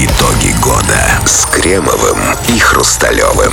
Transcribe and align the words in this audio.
Итоги 0.00 0.54
года 0.62 1.26
с 1.26 1.44
Кремовым 1.46 2.18
и 2.54 2.56
Хрусталевым. 2.60 3.52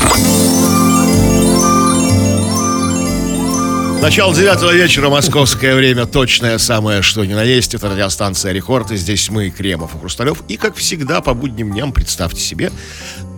Начало 3.99 4.35
девятого 4.35 4.71
вечера, 4.71 5.09
московское 5.09 5.75
время, 5.75 6.05
точное 6.05 6.59
самое, 6.59 7.01
что 7.01 7.25
ни 7.25 7.33
на 7.33 7.41
есть. 7.41 7.73
Это 7.73 7.89
радиостанция 7.89 8.51
«Рекорд», 8.51 8.91
и 8.91 8.95
здесь 8.95 9.27
мы, 9.31 9.49
Кремов 9.49 9.95
и 9.95 9.97
Хрусталев. 9.99 10.43
И, 10.47 10.57
как 10.57 10.75
всегда, 10.75 11.21
по 11.21 11.33
будним 11.33 11.71
дням, 11.71 11.91
представьте 11.91 12.41
себе, 12.41 12.71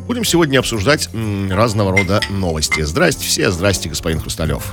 будем 0.06 0.26
сегодня 0.26 0.60
обсуждать 0.60 1.08
м, 1.14 1.50
разного 1.50 1.98
рода 1.98 2.20
новости. 2.30 2.82
Здрасте 2.82 3.26
все, 3.26 3.52
здрасте, 3.52 3.88
господин 3.88 4.20
Хрусталев. 4.20 4.64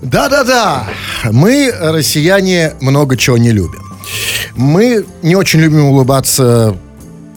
Да-да-да, 0.00 0.88
мы, 1.24 1.74
россияне, 1.78 2.72
много 2.80 3.18
чего 3.18 3.36
не 3.36 3.50
любим. 3.52 3.82
Мы 4.54 5.04
не 5.20 5.36
очень 5.36 5.60
любим 5.60 5.84
улыбаться 5.84 6.74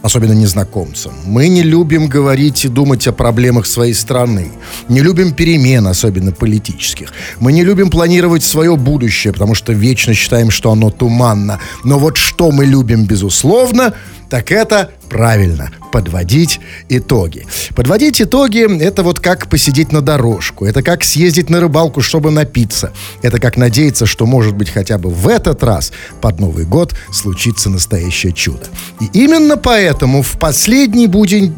особенно 0.01 0.33
незнакомцам. 0.33 1.13
Мы 1.25 1.49
не 1.49 1.63
любим 1.63 2.07
говорить 2.07 2.65
и 2.65 2.69
думать 2.69 3.07
о 3.07 3.11
проблемах 3.11 3.65
своей 3.65 3.93
страны. 3.93 4.51
Не 4.87 5.01
любим 5.01 5.33
перемен, 5.33 5.87
особенно 5.87 6.31
политических. 6.31 7.13
Мы 7.39 7.51
не 7.51 7.63
любим 7.63 7.89
планировать 7.89 8.43
свое 8.43 8.75
будущее, 8.75 9.33
потому 9.33 9.55
что 9.55 9.73
вечно 9.73 10.13
считаем, 10.13 10.51
что 10.51 10.71
оно 10.71 10.89
туманно. 10.89 11.59
Но 11.83 11.99
вот 11.99 12.17
что 12.17 12.51
мы 12.51 12.65
любим, 12.65 13.05
безусловно, 13.05 13.93
так 14.29 14.51
это 14.51 14.91
правильно 15.09 15.71
подводить 15.91 16.59
итоги. 16.87 17.45
Подводить 17.75 18.21
итоги– 18.21 18.79
это 18.81 19.03
вот 19.03 19.19
как 19.19 19.49
посидеть 19.49 19.91
на 19.91 20.01
дорожку, 20.01 20.65
это 20.65 20.83
как 20.83 21.03
съездить 21.03 21.49
на 21.49 21.59
рыбалку, 21.59 22.01
чтобы 22.01 22.31
напиться, 22.31 22.93
это 23.21 23.39
как 23.39 23.57
надеяться, 23.57 24.05
что, 24.05 24.25
может 24.25 24.55
быть, 24.55 24.69
хотя 24.69 24.97
бы 24.97 25.09
в 25.09 25.27
этот 25.27 25.63
раз 25.63 25.91
под 26.21 26.39
Новый 26.39 26.65
год 26.65 26.95
случится 27.11 27.69
настоящее 27.69 28.33
чудо. 28.33 28.65
И 28.99 29.09
именно 29.13 29.57
поэтому 29.57 30.21
в 30.21 30.37
последний 30.37 31.07
будень... 31.07 31.57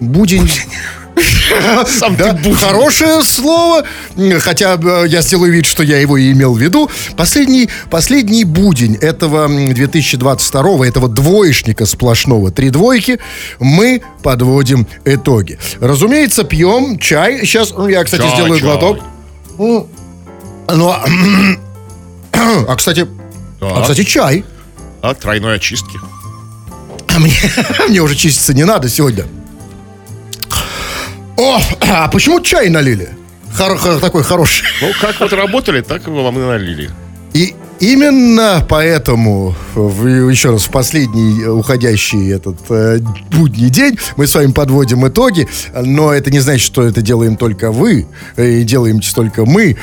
Будень... 0.00 0.48
Сам 1.86 2.16
Да, 2.16 2.34
ты 2.34 2.54
хорошее 2.54 3.22
слово, 3.22 3.84
хотя 4.40 4.74
э, 4.74 5.04
я 5.08 5.22
сделаю 5.22 5.52
вид, 5.52 5.64
что 5.66 5.82
я 5.82 5.98
его 5.98 6.16
и 6.16 6.32
имел 6.32 6.54
в 6.54 6.58
виду. 6.58 6.90
Последний, 7.16 7.70
последний 7.90 8.44
будень 8.44 8.96
этого 8.96 9.44
м, 9.46 9.72
2022 9.72 10.86
этого 10.86 11.08
двоечника 11.08 11.86
сплошного, 11.86 12.50
три 12.50 12.70
двойки, 12.70 13.18
мы 13.60 14.02
подводим 14.22 14.86
итоги. 15.04 15.58
Разумеется, 15.80 16.44
пьем 16.44 16.98
чай. 16.98 17.40
Сейчас 17.46 17.72
я, 17.88 18.04
кстати, 18.04 18.22
Чай, 18.22 18.30
сделаю 18.34 18.60
чай. 18.60 18.68
глоток. 18.68 18.98
Ну, 19.58 19.88
а, 20.90 21.04
а, 22.68 22.76
кстати, 22.76 23.06
а, 23.60 23.82
кстати, 23.82 24.04
чай. 24.04 24.44
А, 25.00 25.14
тройной 25.14 25.56
очистки. 25.56 25.98
А 27.14 27.18
мне, 27.18 27.34
мне 27.88 28.00
уже 28.00 28.14
чиститься 28.16 28.52
не 28.52 28.64
надо 28.64 28.88
сегодня. 28.88 29.24
О, 31.36 31.60
а 31.80 32.08
почему 32.08 32.40
чай 32.40 32.68
налили? 32.70 33.10
Хор- 33.56 33.76
хор- 33.78 34.00
такой 34.00 34.22
хороший. 34.22 34.64
Ну, 34.80 34.90
как 35.00 35.18
вот 35.20 35.32
работали, 35.32 35.80
так 35.80 36.06
и 36.06 36.10
вам 36.10 36.38
и 36.38 36.42
налили. 36.42 36.90
И 37.34 37.54
именно 37.80 38.64
поэтому, 38.66 39.54
в, 39.74 40.06
еще 40.30 40.50
раз, 40.52 40.64
в 40.64 40.70
последний 40.70 41.42
э, 41.42 41.48
уходящий 41.50 42.32
этот 42.32 42.56
э, 42.70 42.98
будний 43.30 43.68
день 43.68 43.98
мы 44.16 44.26
с 44.26 44.34
вами 44.34 44.52
подводим 44.52 45.06
итоги, 45.06 45.46
но 45.74 46.12
это 46.14 46.30
не 46.30 46.40
значит, 46.40 46.64
что 46.64 46.82
это 46.82 47.02
делаем 47.02 47.36
только 47.36 47.70
вы, 47.72 48.06
э, 48.36 48.60
и 48.60 48.62
делаем 48.64 49.00
только 49.00 49.44
мы. 49.44 49.76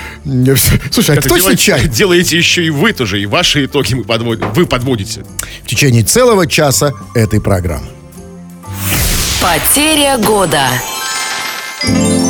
Слушай, 0.92 1.16
а 1.16 1.20
Это 1.20 1.28
кто 1.30 1.38
делаете, 1.38 1.64
чай? 1.64 1.88
делаете 1.88 2.38
еще 2.38 2.66
и 2.66 2.72
вы 2.72 2.94
тоже, 2.94 3.22
и 3.22 3.28
ваши 3.28 3.66
итоги 3.66 3.94
мы 3.94 4.04
подводим, 4.04 4.52
вы 4.54 4.66
подводите. 4.66 5.24
В 5.64 5.68
течение 5.68 6.04
целого 6.04 6.48
часа 6.48 6.94
этой 7.14 7.40
программы. 7.40 7.86
Потеря 9.40 10.18
года. 10.18 10.68
Thank 11.86 11.98
you. 11.98 12.23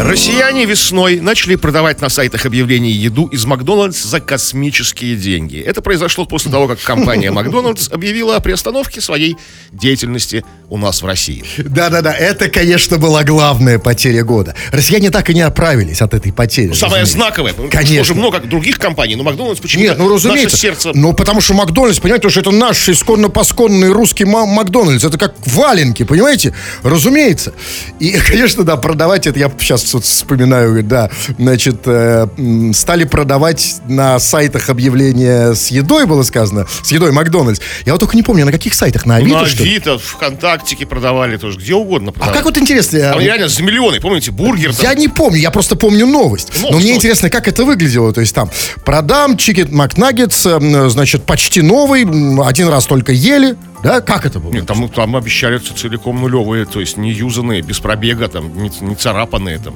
Россияне 0.00 0.64
весной 0.64 1.20
начали 1.20 1.54
продавать 1.54 2.00
на 2.00 2.08
сайтах 2.08 2.46
объявлений 2.46 2.90
еду 2.90 3.26
из 3.26 3.44
Макдональдс 3.44 4.02
за 4.02 4.18
космические 4.20 5.14
деньги. 5.14 5.58
Это 5.60 5.82
произошло 5.82 6.26
после 6.26 6.50
того, 6.50 6.66
как 6.66 6.80
компания 6.80 7.30
Макдональдс 7.32 7.88
объявила 7.90 8.34
о 8.36 8.40
приостановке 8.40 9.00
своей 9.00 9.36
деятельности 9.70 10.44
у 10.68 10.78
нас 10.78 11.00
в 11.00 11.06
России. 11.06 11.44
Да-да-да, 11.58 12.12
это, 12.12 12.48
конечно, 12.48 12.98
была 12.98 13.22
главная 13.22 13.78
потеря 13.78 14.24
года. 14.24 14.56
Россияне 14.72 15.10
так 15.10 15.30
и 15.30 15.34
не 15.34 15.42
оправились 15.42 16.02
от 16.02 16.12
этой 16.12 16.32
потери. 16.32 16.72
Знаковое. 16.72 17.52
потому 17.52 17.68
что 17.68 17.78
Конечно. 17.78 17.98
Тоже 17.98 18.14
много 18.14 18.40
других 18.40 18.78
компаний, 18.80 19.14
но 19.14 19.22
Макдональдс 19.22 19.60
почему-то 19.60 19.90
Нет, 19.90 19.98
ну 19.98 20.12
разумеется. 20.12 20.46
наше 20.46 20.56
сердце... 20.56 20.90
Ну, 20.94 21.12
потому 21.12 21.40
что 21.40 21.54
Макдональдс, 21.54 22.00
понимаете, 22.00 22.28
что 22.30 22.40
это 22.40 22.50
наш 22.50 22.88
исконно-посконный 22.88 23.92
русский 23.92 24.24
ма- 24.24 24.46
Макдональдс. 24.46 25.04
Это 25.04 25.18
как 25.18 25.34
валенки, 25.46 26.02
понимаете? 26.02 26.52
Разумеется. 26.82 27.54
И, 28.00 28.10
конечно, 28.28 28.64
да, 28.64 28.76
продавать 28.76 29.28
это, 29.28 29.38
я 29.38 29.52
сейчас 29.60 29.83
вот 29.92 30.04
вспоминаю, 30.04 30.68
говорит, 30.68 30.88
да, 30.88 31.10
значит, 31.38 31.80
э, 31.86 32.26
стали 32.72 33.04
продавать 33.04 33.76
на 33.88 34.18
сайтах 34.18 34.70
объявления 34.70 35.54
с 35.54 35.68
едой, 35.68 36.06
было 36.06 36.22
сказано, 36.22 36.66
с 36.82 36.90
едой 36.92 37.12
Макдональдс. 37.12 37.60
Я 37.84 37.92
вот 37.92 37.98
только 37.98 38.16
не 38.16 38.22
помню, 38.22 38.44
на 38.46 38.52
каких 38.52 38.74
сайтах, 38.74 39.04
на 39.04 39.18
Ну, 39.18 39.24
Авито, 39.24 39.40
на 39.40 39.46
что 39.46 39.62
ли? 39.64 39.70
Авито, 39.70 39.98
ВКонтактике 39.98 40.86
продавали 40.86 41.36
тоже, 41.36 41.58
где 41.58 41.74
угодно 41.74 42.10
А 42.10 42.12
продавали. 42.12 42.36
как 42.36 42.44
вот 42.46 42.56
интересно, 42.58 42.98
Там 43.00 43.18
э, 43.18 43.24
реально 43.24 43.48
за 43.48 43.62
миллионы, 43.62 44.00
помните, 44.00 44.30
бургер 44.30 44.74
там. 44.74 44.84
Я 44.86 44.94
не 44.94 45.08
помню, 45.08 45.38
я 45.38 45.50
просто 45.50 45.76
помню 45.76 46.06
новость. 46.06 46.52
Ну, 46.62 46.70
Но 46.72 46.78
мне 46.78 46.94
интересно, 46.94 47.28
как 47.30 47.48
это 47.48 47.64
выглядело. 47.64 48.12
То 48.12 48.20
есть 48.20 48.34
там 48.34 48.50
продам 48.84 49.36
чикен 49.36 49.74
Макнаггетс, 49.74 50.46
значит, 50.88 51.24
почти 51.24 51.62
новый, 51.62 52.02
один 52.46 52.68
раз 52.68 52.86
только 52.86 53.12
ели. 53.12 53.56
Да, 53.84 54.00
как 54.00 54.24
это 54.24 54.40
было? 54.40 54.50
Нет, 54.50 54.66
там, 54.66 54.88
там 54.88 55.14
обещали 55.14 55.58
целиком 55.58 56.18
нулевые, 56.18 56.64
то 56.64 56.80
есть 56.80 56.96
не 56.96 57.12
юзанные, 57.12 57.60
без 57.60 57.80
пробега, 57.80 58.28
там, 58.28 58.56
не, 58.56 58.70
не 58.80 58.94
царапанные 58.94 59.58
там. 59.58 59.74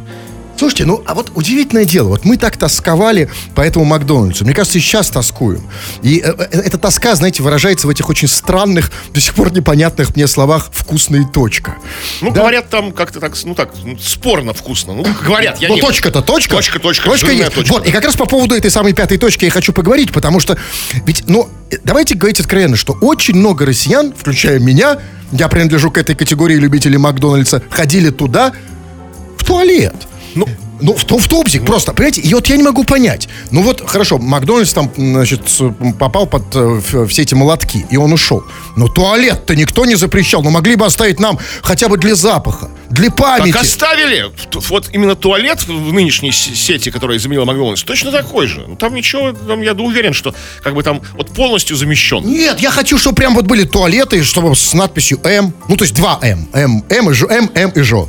Слушайте, 0.58 0.86
ну, 0.86 1.02
а 1.06 1.14
вот 1.14 1.30
удивительное 1.36 1.84
дело. 1.84 2.08
Вот 2.08 2.24
мы 2.24 2.36
так 2.36 2.56
тосковали 2.56 3.30
по 3.54 3.60
этому 3.60 3.84
Макдональдсу. 3.84 4.44
Мне 4.44 4.54
кажется, 4.54 4.78
и 4.78 4.80
сейчас 4.80 5.08
тоскуем. 5.08 5.62
И 6.02 6.19
э, 6.19 6.34
э, 6.36 6.60
эта 6.60 6.78
тоска, 6.78 7.14
знаете, 7.14 7.44
выражается 7.44 7.86
в 7.86 7.91
этих 7.91 8.08
очень 8.08 8.26
странных, 8.26 8.91
до 9.14 9.20
сих 9.20 9.34
пор 9.34 9.52
непонятных 9.52 10.16
мне 10.16 10.26
словах 10.26 10.68
«вкусная 10.72 11.24
точка». 11.24 11.76
Ну, 12.20 12.32
Да? 12.32 12.41
говорят, 12.41 12.68
там 12.70 12.91
как-то 12.91 13.20
так, 13.20 13.34
ну 13.44 13.54
так, 13.54 13.70
ну, 13.84 13.97
спорно 13.98 14.52
вкусно. 14.52 14.94
Ну, 14.94 15.06
говорят, 15.24 15.60
я 15.60 15.68
Ну, 15.68 15.76
не... 15.76 15.80
точка-то 15.80 16.22
точка. 16.22 16.56
Точка, 16.56 16.80
точка, 16.80 17.08
Точка 17.08 17.30
есть. 17.30 17.54
точка. 17.54 17.72
Вот, 17.72 17.86
и 17.86 17.92
как 17.92 18.04
раз 18.04 18.16
по 18.16 18.26
поводу 18.26 18.56
этой 18.56 18.70
самой 18.70 18.94
пятой 18.94 19.18
точки 19.18 19.44
я 19.44 19.50
хочу 19.52 19.72
поговорить, 19.72 20.12
потому 20.12 20.41
что, 20.41 20.58
ведь, 21.06 21.22
ну, 21.28 21.48
э, 21.70 21.76
давайте 21.84 22.16
говорить 22.16 22.41
откровенно, 22.41 22.76
что 22.76 22.94
очень 23.00 23.36
много 23.36 23.64
россиян, 23.64 24.12
включая 24.12 24.58
меня, 24.58 24.98
я 25.30 25.47
принадлежу 25.47 25.92
к 25.92 25.98
этой 25.98 26.16
категории 26.16 26.56
любителей 26.56 26.98
Макдональдса, 26.98 27.62
ходили 27.70 28.10
туда 28.10 28.52
в 29.36 29.44
туалет. 29.44 29.94
Ну, 30.34 30.47
Ну, 30.81 30.94
в, 30.94 31.05
в 31.05 31.28
тубзик 31.28 31.65
просто, 31.65 31.93
понимаете? 31.93 32.21
И 32.21 32.33
вот 32.34 32.47
я 32.49 32.56
не 32.56 32.62
могу 32.62 32.84
понять. 32.84 33.28
Ну 33.50 33.62
вот, 33.62 33.83
хорошо, 33.84 34.19
Макдональдс 34.19 34.72
там, 34.72 34.91
значит, 34.97 35.43
попал 35.99 36.27
под 36.27 36.44
э, 36.55 36.81
все 37.09 37.22
эти 37.22 37.34
молотки, 37.34 37.84
и 37.91 37.97
он 37.97 38.12
ушел. 38.12 38.44
Но 38.77 38.87
туалет-то 38.87 39.56
никто 39.56 39.84
не 39.87 39.97
запрещал. 39.97 40.43
Ну, 40.44 40.50
могли 40.50 40.77
бы 40.77 40.87
оставить 40.87 41.19
нам 41.19 41.39
хотя 41.62 41.89
бы 41.89 41.99
для 41.99 42.15
запаха, 42.15 42.69
для 42.91 43.11
памяти. 43.11 43.53
так 43.53 43.62
оставили. 43.62 44.27
Вот 44.69 44.91
именно 44.93 45.16
туалет 45.16 45.66
в 45.66 45.93
нынешней 45.93 46.31
сети, 46.31 46.91
которая 46.93 47.19
заменила 47.19 47.45
Макдональдс, 47.45 47.83
точно 47.83 48.12
такой 48.12 48.47
же. 48.47 48.65
Ну, 48.69 48.77
Там 48.77 48.95
ничего, 48.95 49.33
там, 49.33 49.60
я 49.62 49.72
уверен, 49.72 50.12
что 50.12 50.33
как 50.62 50.75
бы 50.75 50.84
там 50.84 51.03
вот 51.15 51.31
полностью 51.31 51.77
замещен. 51.77 52.22
Нет, 52.25 52.60
я 52.60 52.71
хочу, 52.71 52.99
чтобы 52.99 53.16
прям 53.16 53.34
вот 53.34 53.47
были 53.47 53.65
туалеты, 53.65 54.22
чтобы 54.22 54.55
с 54.55 54.72
надписью 54.75 55.19
М. 55.25 55.53
Ну, 55.69 55.77
то 55.77 55.83
есть 55.83 55.95
два 55.97 56.21
М. 56.22 56.49
М, 56.53 56.84
М 56.89 57.10
и 57.10 57.15
Ж, 57.15 57.25
М, 57.28 57.50
М 57.55 57.71
и 57.71 57.81
Ж. 57.81 58.06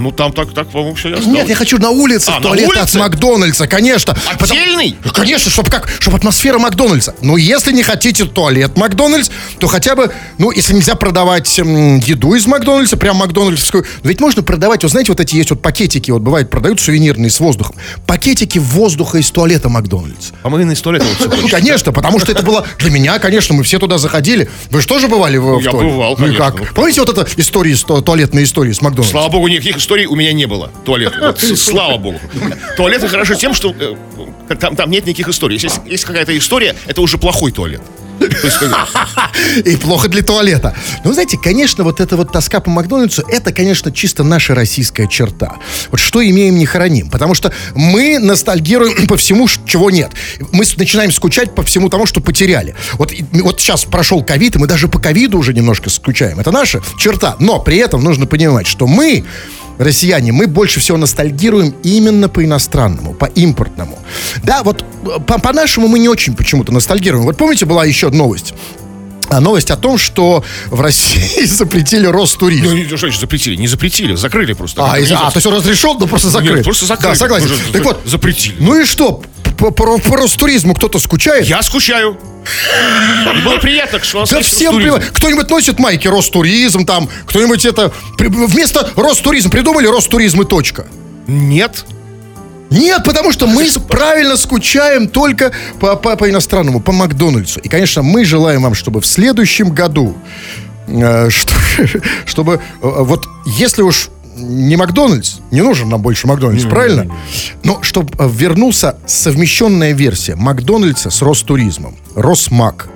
Ну, 0.00 0.12
там 0.12 0.32
так, 0.32 0.52
так 0.54 0.68
по-моему, 0.70 0.94
все 0.94 1.08
осталось. 1.10 1.26
Нет, 1.26 1.48
я 1.48 1.54
хочу 1.54 1.78
на 1.78 1.90
улице 1.90 2.28
А, 2.30 2.36
на 2.36 2.40
туалет 2.40 2.70
от? 2.76 2.94
Макдональдса, 2.94 3.66
конечно. 3.66 4.16
Отдельный? 4.38 4.96
Потому- 5.02 5.14
Конечно, 5.20 5.50
чтобы 5.50 5.70
как, 5.70 5.88
чтобы 5.98 6.16
атмосфера 6.16 6.58
Макдональдса. 6.58 7.14
Но 7.20 7.36
если 7.36 7.72
не 7.72 7.82
хотите 7.82 8.24
туалет 8.24 8.76
Макдональдс, 8.76 9.30
то 9.58 9.66
хотя 9.66 9.94
бы, 9.94 10.10
ну, 10.38 10.50
если 10.50 10.72
нельзя 10.74 10.94
продавать 10.94 11.58
м, 11.58 11.98
еду 11.98 12.34
из 12.34 12.46
Макдональдса, 12.46 12.96
прям 12.96 13.16
макдональдсовскую, 13.16 13.84
но 14.02 14.08
ведь 14.08 14.20
можно 14.20 14.42
продавать, 14.42 14.82
вот 14.82 14.90
знаете, 14.92 15.12
вот 15.12 15.20
эти 15.20 15.36
есть 15.36 15.50
вот 15.50 15.60
пакетики, 15.62 16.10
вот 16.10 16.22
бывает, 16.22 16.48
продают 16.50 16.80
сувенирные 16.80 17.30
с 17.30 17.38
воздухом. 17.40 17.76
Пакетики 18.06 18.58
воздуха 18.58 19.18
из 19.18 19.30
туалета 19.30 19.68
Макдональдс. 19.68 20.30
А 20.42 20.48
мы 20.48 20.62
из 20.72 20.80
туалета 20.80 21.04
вот 21.18 21.40
Ну. 21.42 21.48
Конечно, 21.48 21.92
потому 21.92 22.18
что 22.20 22.32
это 22.32 22.42
было 22.42 22.66
для 22.78 22.90
меня, 22.90 23.18
конечно, 23.18 23.54
мы 23.54 23.62
все 23.62 23.78
туда 23.78 23.98
заходили. 23.98 24.48
Вы 24.70 24.80
же 24.80 24.86
тоже 24.86 25.08
бывали 25.08 25.36
в, 25.36 25.58
в 25.58 25.60
я 25.62 25.70
туалете? 25.70 25.92
бывал, 25.94 26.10
Ну 26.12 26.16
конечно. 26.16 26.50
как? 26.50 26.74
Помните 26.74 27.00
вот 27.00 27.10
это 27.10 27.26
истории, 27.36 27.74
туалетные 27.74 28.44
истории 28.44 28.72
с 28.72 28.80
Макдональдсом? 28.80 29.20
Слава 29.20 29.30
богу, 29.32 29.48
никаких 29.48 29.76
историй 29.90 30.06
у 30.06 30.14
меня 30.14 30.32
не 30.32 30.46
было. 30.46 30.70
Туалет. 30.84 31.12
Вот, 31.20 31.40
слава 31.58 31.98
богу. 31.98 32.20
Туалеты 32.76 33.08
хорошо 33.08 33.34
тем, 33.34 33.54
что 33.54 33.74
э, 33.76 34.54
там, 34.54 34.76
там 34.76 34.88
нет 34.88 35.04
никаких 35.04 35.28
историй. 35.28 35.54
Если 35.56 35.66
есть, 35.66 35.80
есть 35.84 36.04
какая-то 36.04 36.36
история, 36.38 36.76
это 36.86 37.00
уже 37.00 37.18
плохой 37.18 37.50
туалет. 37.50 37.80
И 39.64 39.76
плохо 39.76 40.08
для 40.08 40.22
туалета. 40.22 40.76
Ну, 41.04 41.12
знаете, 41.12 41.38
конечно, 41.42 41.82
вот 41.84 42.00
эта 42.00 42.16
вот 42.16 42.30
тоска 42.30 42.60
по 42.60 42.70
Макдональдсу, 42.70 43.24
это, 43.26 43.52
конечно, 43.52 43.90
чисто 43.90 44.22
наша 44.22 44.54
российская 44.54 45.08
черта. 45.08 45.56
Вот 45.90 45.98
что 45.98 46.24
имеем, 46.24 46.56
не 46.58 46.66
храним. 46.66 47.10
Потому 47.10 47.34
что 47.34 47.52
мы 47.74 48.18
ностальгируем 48.18 49.06
по 49.08 49.16
всему, 49.16 49.48
чего 49.66 49.90
нет. 49.90 50.12
Мы 50.52 50.64
начинаем 50.76 51.10
скучать 51.10 51.54
по 51.54 51.64
всему 51.64 51.88
тому, 51.88 52.06
что 52.06 52.20
потеряли. 52.20 52.76
Вот, 52.92 53.12
вот 53.32 53.60
сейчас 53.60 53.86
прошел 53.86 54.22
ковид, 54.22 54.54
и 54.54 54.58
мы 54.58 54.68
даже 54.68 54.86
по 54.86 55.00
ковиду 55.00 55.38
уже 55.38 55.52
немножко 55.52 55.90
скучаем. 55.90 56.38
Это 56.38 56.52
наша 56.52 56.80
черта. 56.98 57.36
Но 57.40 57.58
при 57.58 57.78
этом 57.78 58.04
нужно 58.04 58.26
понимать, 58.26 58.66
что 58.66 58.86
мы 58.86 59.24
россияне, 59.84 60.30
мы 60.32 60.46
больше 60.46 60.78
всего 60.80 60.98
ностальгируем 60.98 61.74
именно 61.82 62.28
по 62.28 62.44
иностранному, 62.44 63.14
по 63.14 63.24
импортному. 63.24 63.98
Да, 64.44 64.62
вот 64.62 64.84
э, 65.04 65.20
по- 65.26 65.40
по-нашему 65.40 65.88
мы 65.88 65.98
не 65.98 66.08
очень 66.08 66.34
почему-то 66.36 66.72
ностальгируем. 66.72 67.24
Вот 67.24 67.36
помните, 67.36 67.64
была 67.66 67.84
еще 67.84 68.10
новость? 68.10 68.54
А 69.32 69.38
новость 69.40 69.70
о 69.70 69.76
том, 69.76 69.96
что 69.96 70.42
в 70.70 70.80
России 70.80 71.44
запретили 71.46 72.06
Ну, 72.06 72.12
Ростуризм. 72.12 72.74
не- 72.74 72.84
что 72.86 72.96
значит 72.96 73.20
запретили? 73.20 73.54
Не 73.56 73.68
запретили, 73.68 74.16
закрыли 74.16 74.52
просто. 74.54 74.84
А, 74.84 74.98
из- 74.98 75.10
а, 75.12 75.30
то 75.30 75.36
есть 75.36 75.46
он 75.46 75.54
разрешен, 75.54 75.96
но 76.00 76.06
просто 76.08 76.30
закрыт. 76.30 76.56
Нет, 76.56 76.64
просто 76.64 76.86
закрыли. 76.86 77.12
Да, 77.12 77.14
согласен. 77.16 77.46
Уже 77.46 77.54
Так 77.72 77.84
вот, 77.84 78.00
запретили. 78.06 78.56
ну 78.58 78.80
и 78.80 78.84
что? 78.84 79.22
По, 79.60 79.70
по- 79.70 79.98
по 79.98 80.16
Ростуризму 80.16 80.74
кто-то 80.74 80.98
скучает? 80.98 81.46
Я 81.46 81.62
скучаю. 81.62 82.16
И 83.36 83.42
было 83.44 83.58
приятно, 83.58 84.02
что 84.02 84.16
у 84.18 84.20
нас 84.20 84.30
Да 84.30 84.38
есть 84.38 84.50
всем 84.54 84.78
Ростуризм. 84.78 85.12
Кто-нибудь 85.14 85.50
носит 85.50 85.78
майки 85.78 86.08
Ростуризм 86.08 86.86
там, 86.86 87.08
кто-нибудь 87.26 87.64
это... 87.66 87.92
при- 88.16 88.28
Вместо 88.28 88.88
Ростуризм 88.96 89.50
придумали 89.50 89.86
Ростуризм 89.86 90.40
и 90.40 90.44
точка. 90.46 90.86
Нет. 91.26 91.84
Нет, 92.70 93.02
потому 93.04 93.32
что 93.32 93.46
мы 93.46 93.66
правильно 93.88 94.36
скучаем 94.38 95.08
только 95.08 95.52
по, 95.78 95.94
по, 95.96 96.16
по 96.16 96.30
иностранному, 96.30 96.80
по 96.80 96.92
Макдональдсу. 96.92 97.60
И, 97.60 97.68
конечно, 97.68 98.02
мы 98.02 98.24
желаем 98.24 98.62
вам, 98.62 98.74
чтобы 98.74 99.00
в 99.02 99.06
следующем 99.06 99.70
году, 99.70 100.16
э, 100.88 101.28
что- 101.30 101.52
чтобы, 102.24 102.54
э, 102.54 102.58
вот 102.80 103.26
если 103.44 103.82
уж 103.82 104.08
не 104.40 104.76
Макдональдс, 104.76 105.38
не 105.50 105.60
нужен 105.62 105.88
нам 105.88 106.02
больше 106.02 106.26
Макдональдс, 106.26 106.64
правильно? 106.64 107.06
Но 107.62 107.82
чтобы 107.82 108.12
э, 108.18 108.28
вернулся 108.28 108.96
совмещенная 109.06 109.92
версия 109.92 110.34
Макдональдса 110.36 111.10
с 111.10 111.22
Ростуризмом. 111.22 111.96
Росмак. 112.14 112.88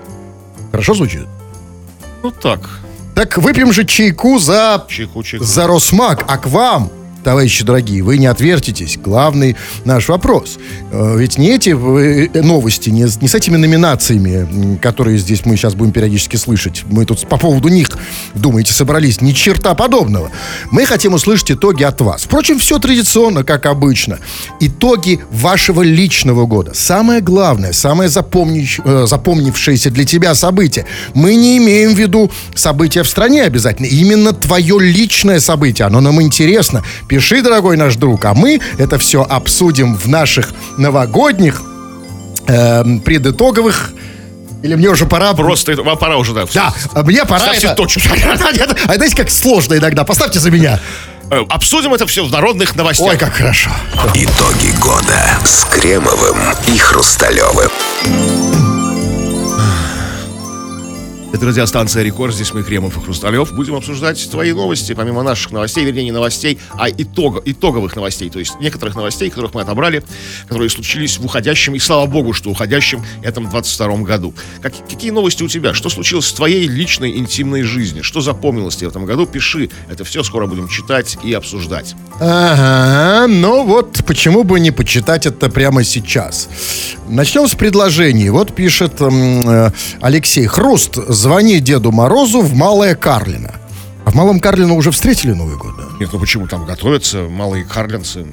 Хорошо 0.71 0.95
звучит? 0.95 1.27
Ну 2.23 2.31
так. 2.31 2.81
Так 3.15 3.39
выпьем 3.39 3.73
же 3.73 3.85
чайку 3.85 4.39
за 4.39 4.85
Чайку, 4.89 5.23
чайку. 5.23 5.45
за 5.45 5.67
Росмак, 5.67 6.25
а 6.27 6.37
к 6.39 6.47
вам, 6.47 6.91
товарищи 7.25 7.65
дорогие, 7.65 8.03
вы 8.03 8.19
не 8.19 8.27
отвертитесь. 8.27 8.99
Главный 9.03 9.57
наш 9.85 10.09
вопрос. 10.09 10.59
Э, 10.93 11.17
Ведь 11.19 11.39
не 11.39 11.51
эти 11.55 11.71
э, 11.71 12.43
новости, 12.43 12.91
не, 12.91 13.07
не 13.21 13.29
с 13.29 13.35
этими 13.35 13.57
номинациями, 13.57 14.77
которые 14.81 15.19
здесь 15.19 15.45
мы 15.45 15.57
сейчас 15.57 15.75
будем 15.75 15.93
периодически 15.93 16.37
слышать. 16.37 16.85
Мы 16.89 17.05
тут 17.07 17.27
по 17.27 17.37
поводу 17.39 17.69
них, 17.69 17.89
думаете, 18.35 18.73
собрались. 18.73 19.21
Ни 19.21 19.33
черта 19.33 19.75
подобного. 19.75 20.31
Мы 20.71 20.85
хотим 20.87 21.15
услышать 21.15 21.51
итоги 21.53 21.83
от 21.83 22.01
вас. 22.01 22.25
Впрочем, 22.25 22.59
все 22.59 22.79
традиционно, 22.79 23.43
как 23.43 23.67
обычно. 23.67 24.19
Итоги 24.61 25.21
вашего 25.31 25.83
личного 25.83 26.47
года. 26.47 26.73
Самое 26.75 27.21
главное, 27.21 27.73
самое 27.73 28.11
запомнищ- 28.11 28.81
э, 28.85 29.07
запомнившееся 29.07 29.91
для 29.91 30.05
тебя 30.05 30.35
событие. 30.35 30.85
Мы 31.15 31.35
не 31.37 31.57
имеем 31.59 31.95
в 31.95 31.99
виду 31.99 32.31
события 32.55 33.03
в 33.03 33.09
стране 33.09 33.43
обязательно. 33.45 33.87
Именно 33.87 34.33
твое 34.33 34.79
личное 34.79 35.41
событие. 35.41 35.87
Оно 35.87 36.01
нам 36.03 36.21
интересно. 36.21 36.83
Пиши, 37.15 37.43
дорогой 37.43 37.77
наш 37.77 37.95
друг, 37.95 38.25
а 38.25 38.35
мы 38.35 38.61
это 38.77 38.99
все 38.99 39.23
обсудим 39.23 39.95
в 39.95 40.09
наших 40.09 40.53
новогодних 40.79 41.63
эм, 42.49 42.99
предитоговых 42.99 43.93
или 44.65 44.75
мне 44.75 44.89
уже 44.89 45.07
пора... 45.07 45.33
Просто 45.33 45.81
вам 45.81 45.97
пора 45.97 46.17
уже, 46.17 46.33
да. 46.33 46.45
Да, 46.53 46.75
мне 47.05 47.25
пора... 47.25 47.39
Ставьте 47.39 47.67
это- 47.69 47.77
точку. 47.77 48.01
А 48.89 48.95
знаете, 48.97 49.15
как 49.15 49.31
сложно 49.31 49.75
иногда. 49.75 50.03
Поставьте 50.03 50.41
за 50.41 50.51
меня. 50.51 50.81
Э, 51.31 51.43
Обсудим 51.51 51.95
это 51.95 52.05
все 52.09 52.25
в 52.25 52.33
народных 52.33 52.75
новостях. 52.75 53.07
Ой, 53.07 53.17
как 53.17 53.35
хорошо. 53.35 53.71
Итоги 54.15 54.77
года 54.81 55.39
с 55.45 55.67
Кремовым 55.67 56.39
и 56.67 56.77
Хрусталевым. 56.79 57.71
Это 61.35 61.47
радиостанция 61.47 62.05
«Рекорд». 62.05 62.33
Здесь 62.33 62.55
мы, 62.55 62.63
Кремов 62.63 62.97
и 62.97 63.01
Хрусталев. 63.01 63.53
Будем 63.55 63.75
обсуждать 63.75 64.31
твои 64.31 64.53
новости, 64.53 64.93
помимо 64.93 65.25
наших 65.25 65.51
новостей, 65.51 65.85
вернее, 65.85 66.05
не 66.05 66.13
новостей, 66.13 66.61
а 66.79 66.89
итога, 66.89 67.43
итоговых 67.45 67.97
новостей. 67.97 68.31
То 68.31 68.39
есть 68.39 68.61
некоторых 68.61 68.95
новостей, 68.95 69.31
которых 69.31 69.53
мы 69.53 69.63
отобрали, 69.63 70.05
которые 70.47 70.71
случились 70.71 71.19
в 71.19 71.25
уходящем, 71.25 71.75
и 71.75 71.81
слава 71.81 72.07
богу, 72.07 72.35
что 72.35 72.51
уходящем 72.51 73.05
этом 73.25 73.51
22 73.51 74.05
году. 74.05 74.33
Как- 74.63 74.75
какие 74.89 75.11
новости 75.11 75.43
у 75.43 75.49
тебя? 75.49 75.75
Что 75.75 75.89
случилось 75.89 76.27
в 76.27 76.37
твоей 76.37 76.69
личной 76.69 77.19
интимной 77.19 77.63
жизни? 77.63 78.03
Что 78.03 78.21
запомнилось 78.21 78.77
тебе 78.77 78.87
в 78.87 78.91
этом 78.93 79.05
году? 79.05 79.27
Пиши. 79.27 79.71
Это 79.91 80.05
все 80.05 80.23
скоро 80.23 80.47
будем 80.47 80.69
читать 80.69 81.19
и 81.25 81.33
обсуждать. 81.33 81.97
Ага, 82.21 83.27
ну 83.27 83.65
вот 83.65 84.05
почему 84.07 84.45
бы 84.45 84.61
не 84.61 84.71
почитать 84.71 85.27
это 85.27 85.51
прямо 85.51 85.83
сейчас. 85.83 86.49
Начнем 87.09 87.49
с 87.49 87.57
предложений. 87.57 88.31
Вот 88.31 88.55
пишет 88.55 89.01
э, 89.01 89.71
Алексей 90.01 90.47
Хруст. 90.47 90.97
Звони 91.25 91.59
Деду 91.59 91.91
Морозу 91.91 92.43
в 92.43 92.55
Малое 92.55 92.95
Карлино. 92.95 93.64
А 94.07 94.11
в 94.11 94.15
Малом 94.15 94.39
Карлино 94.39 94.75
уже 94.75 94.91
встретили 94.91 95.33
Новый 95.33 95.57
год, 95.57 95.73
да? 95.79 95.85
Нет, 95.99 96.11
ну 96.13 96.19
почему 96.19 96.47
там 96.47 96.67
готовятся 96.67 97.23
малые 97.31 97.65
карлинцы? 97.65 98.27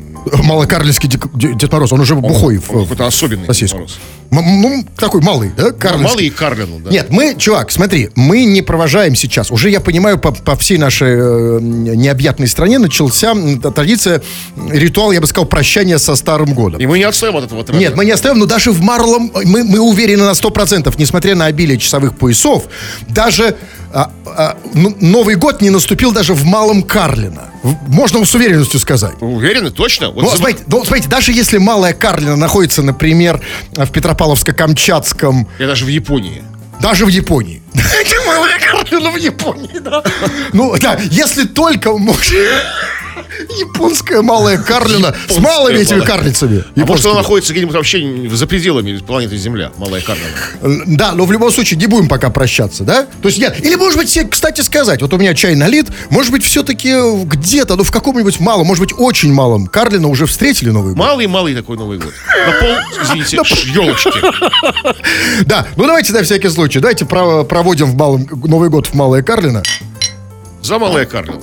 Малокарлинский 0.43 1.07
Де- 1.33 1.53
Дед 1.53 1.71
Мороз, 1.71 1.93
он 1.93 2.01
уже 2.01 2.15
бухой. 2.15 2.57
в- 2.57 2.69
он 2.71 2.81
какой-то 2.83 3.07
особенный 3.07 3.45
сосиску. 3.47 3.77
Дед 3.79 3.87
Мороз. 4.31 4.45
М- 4.47 4.61
Ну, 4.61 4.85
такой 4.97 5.21
малый, 5.21 5.51
да? 5.55 5.71
Карлинский. 5.71 6.09
Малые 6.09 6.31
карлину, 6.31 6.79
да? 6.79 6.89
Нет, 6.91 7.07
мы, 7.09 7.35
чувак, 7.37 7.71
смотри, 7.71 8.09
мы 8.15 8.43
не 8.45 8.61
провожаем 8.61 9.15
сейчас. 9.15 9.49
Уже 9.49 9.69
я 9.69 9.79
понимаю, 9.79 10.19
по, 10.19 10.31
по 10.33 10.55
всей 10.57 10.77
нашей 10.77 11.15
э, 11.15 11.59
необъятной 11.61 12.47
стране 12.49 12.77
начался 12.77 13.33
традиция, 13.73 14.21
ритуал, 14.69 15.11
я 15.13 15.21
бы 15.21 15.27
сказал, 15.27 15.45
прощания 15.47 15.97
со 15.99 16.15
Старым 16.15 16.53
годом. 16.53 16.81
И 16.81 16.85
мы 16.85 16.97
не 16.97 17.05
отстаем 17.05 17.35
от 17.37 17.45
этого 17.45 17.63
тренда. 17.63 17.79
Нет, 17.81 17.95
мы 17.95 18.03
не 18.05 18.11
оставим, 18.11 18.39
но 18.39 18.45
даже 18.45 18.71
в 18.71 18.81
Марлом 18.81 19.31
мы, 19.45 19.63
мы 19.63 19.79
уверены 19.79 20.25
на 20.25 20.31
100%, 20.33 20.93
несмотря 20.97 21.35
на 21.35 21.45
обилие 21.45 21.77
часовых 21.77 22.17
поясов, 22.17 22.65
даже 23.07 23.55
а, 23.93 24.11
а, 24.25 24.57
ну, 24.73 24.95
Новый 25.01 25.35
год 25.35 25.61
не 25.61 25.69
наступил 25.69 26.11
даже 26.11 26.33
в 26.33 26.43
Малом 26.45 26.83
Карлино. 26.83 27.49
Можно 27.87 28.23
с 28.25 28.33
уверенностью 28.35 28.79
сказать. 28.79 29.13
Уверены? 29.21 29.69
Точно? 29.71 30.09
Вот 30.11 30.23
Ну, 30.23 30.29
за- 30.29 30.37
смотрите, 30.37 30.63
ну, 30.67 30.83
смотрите, 30.85 31.09
даже 31.09 31.31
если 31.31 31.57
Малая 31.57 31.93
Карлина 31.93 32.35
находится, 32.35 32.81
например, 32.81 33.41
в 33.71 33.91
Петропавловско-Камчатском, 33.91 35.45
Я 35.59 35.67
даже 35.67 35.85
в 35.85 35.89
Японии. 35.89 36.43
даже 36.81 37.05
в 37.05 37.09
Японии. 37.09 37.61
Малая 38.27 38.59
Карлина 38.59 39.11
в 39.11 39.17
Японии, 39.17 39.79
да. 39.79 40.03
Ну, 40.53 40.75
да, 40.79 40.97
если 41.11 41.43
только. 41.45 41.91
Японская 43.59 44.21
Малая 44.21 44.57
Карлина 44.57 45.15
с 45.27 45.37
малыми 45.37 45.77
этими 45.77 45.97
Малая- 45.99 46.07
карлицами. 46.07 46.63
А 46.75 46.85
может, 46.85 47.05
она 47.05 47.15
находится 47.15 47.53
где-нибудь 47.53 47.75
вообще 47.75 48.27
за 48.31 48.47
пределами 48.47 48.97
планеты 48.97 49.37
Земля, 49.37 49.71
Малая 49.77 50.01
Карлина? 50.01 50.27
Да, 50.87 51.13
но 51.13 51.25
в 51.25 51.31
любом 51.31 51.51
случае 51.51 51.79
не 51.79 51.87
будем 51.87 52.07
пока 52.07 52.29
прощаться, 52.29 52.83
да? 52.83 53.07
То 53.21 53.27
есть 53.29 53.39
нет. 53.39 53.59
Или, 53.63 53.75
может 53.75 53.97
быть, 53.97 54.19
кстати 54.29 54.61
сказать, 54.61 55.01
вот 55.01 55.13
у 55.13 55.17
меня 55.17 55.33
чай 55.33 55.55
налит, 55.55 55.87
может 56.09 56.31
быть, 56.31 56.43
все-таки 56.43 56.93
где-то, 57.25 57.75
ну, 57.75 57.83
в 57.83 57.91
каком-нибудь 57.91 58.39
малом, 58.39 58.67
может 58.67 58.81
быть, 58.83 58.93
очень 58.97 59.33
малом 59.33 59.67
Карлина 59.67 60.07
уже 60.07 60.25
встретили 60.25 60.69
Новый 60.69 60.93
год. 60.93 60.97
Малый-малый 60.99 61.55
такой 61.55 61.77
Новый 61.77 61.97
год. 61.97 62.13
На 62.45 62.51
пол, 62.59 62.75
извините, 63.03 63.37
елочки. 63.73 64.11
Да, 65.45 65.67
ну 65.75 65.85
давайте 65.85 66.13
на 66.13 66.23
всякий 66.23 66.49
случай, 66.49 66.79
давайте 66.79 67.05
про- 67.05 67.43
проводим 67.43 67.87
в 67.87 67.95
малом, 67.95 68.27
Новый 68.45 68.69
год 68.69 68.87
в 68.87 68.93
Малое 68.93 69.23
Карлино. 69.23 69.63
За 70.61 70.77
Малая 70.79 71.05
Карлина. 71.05 71.41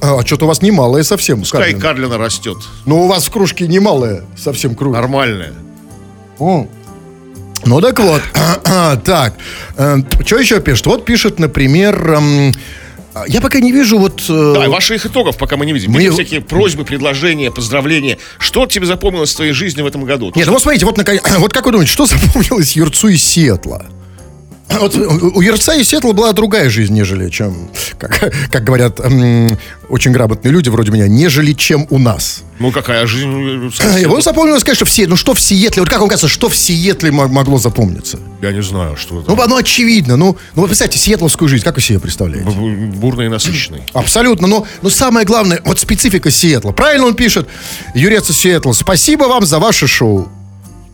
А, 0.00 0.24
что-то 0.26 0.44
у 0.44 0.48
вас 0.48 0.62
не 0.62 0.70
малое 0.70 1.02
совсем. 1.02 1.40
Пускай 1.40 1.60
Карлино. 1.72 1.80
Карлина 1.80 2.18
растет. 2.18 2.58
Но 2.84 3.04
у 3.04 3.08
вас 3.08 3.26
в 3.26 3.30
кружке 3.30 3.66
не 3.66 3.78
малое 3.80 4.24
совсем 4.36 4.74
кружка. 4.74 5.00
Нормальная. 5.00 5.52
О. 6.38 6.66
Ну 7.64 7.80
так 7.80 7.98
вот, 7.98 8.22
так, 9.04 9.34
что 10.24 10.38
еще 10.38 10.60
пишет? 10.60 10.86
Вот 10.86 11.04
пишет, 11.04 11.38
например, 11.40 12.10
эм, 12.12 12.52
я 13.26 13.40
пока 13.40 13.58
не 13.58 13.72
вижу 13.72 13.98
вот... 13.98 14.22
э, 14.28 14.52
Да, 14.54 14.68
ваших 14.68 15.04
итогов 15.06 15.36
пока 15.36 15.56
мы 15.56 15.66
не 15.66 15.72
видим. 15.72 15.90
Мы- 15.90 15.98
Видим 15.98 16.12
всякие 16.12 16.42
просьбы, 16.42 16.84
предложения, 16.84 17.50
поздравления. 17.50 18.18
Что 18.38 18.66
тебе 18.66 18.86
запомнилось 18.86 19.32
в 19.32 19.36
твоей 19.36 19.52
жизни 19.52 19.82
в 19.82 19.86
этом 19.86 20.04
году? 20.04 20.30
Нет, 20.36 20.46
ну 20.46 20.52
вот 20.52 20.62
смотрите, 20.62 20.84
вот, 20.86 20.96
наконец- 20.96 21.22
вот 21.38 21.52
как 21.52 21.64
вы 21.66 21.72
думаете, 21.72 21.90
что 21.92 22.06
запомнилось 22.06 22.76
Юрцу 22.76 23.08
из 23.08 23.24
Сиэтла? 23.24 23.86
Вот 24.80 24.94
у 24.96 25.38
у 25.38 25.40
Юрца 25.40 25.74
из 25.74 25.88
Сиэтла 25.88 26.12
была 26.12 26.32
другая 26.32 26.68
жизнь, 26.70 26.92
нежели 26.92 27.30
чем, 27.30 27.70
как, 27.98 28.32
как 28.50 28.64
говорят 28.64 29.00
очень 29.88 30.10
грамотные 30.10 30.52
люди 30.52 30.68
вроде 30.68 30.90
меня, 30.90 31.06
нежели 31.08 31.52
чем 31.52 31.86
у 31.90 31.98
нас. 31.98 32.42
Ну, 32.58 32.72
какая 32.72 33.06
жизнь? 33.06 33.28
Его 34.00 34.20
запомнилось, 34.20 34.64
конечно, 34.64 34.84
все. 34.86 35.06
Ну 35.06 35.16
что 35.16 35.34
в 35.34 35.40
Сиэтле, 35.40 35.82
вот 35.82 35.88
как 35.90 36.00
вам 36.00 36.08
кажется, 36.08 36.28
что 36.28 36.48
в 36.48 36.56
Сиэтле 36.56 37.10
мо- 37.12 37.28
могло 37.28 37.58
запомниться? 37.58 38.18
Я 38.42 38.52
не 38.52 38.62
знаю, 38.62 38.96
что 38.96 39.20
это. 39.20 39.30
Ну, 39.30 39.46
ну 39.46 39.56
очевидно, 39.56 40.16
ну, 40.16 40.36
ну 40.54 40.62
вы 40.62 40.68
представьте, 40.68 40.98
сиэтловскую 40.98 41.48
жизнь, 41.48 41.62
как 41.64 41.76
вы 41.76 41.82
себе 41.82 41.98
представляете? 42.00 42.48
Бу- 42.48 42.92
Бурный 42.96 43.26
и 43.26 43.28
насыщенный. 43.28 43.82
Абсолютно, 43.92 44.46
но, 44.48 44.66
но 44.82 44.90
самое 44.90 45.24
главное, 45.26 45.60
вот 45.64 45.78
специфика 45.78 46.30
Сиэтла. 46.30 46.72
Правильно 46.72 47.06
он 47.06 47.14
пишет, 47.14 47.46
Юрец 47.94 48.28
из 48.30 48.38
Сиэтла, 48.38 48.72
спасибо 48.72 49.24
вам 49.24 49.46
за 49.46 49.58
ваше 49.58 49.86
шоу. 49.86 50.28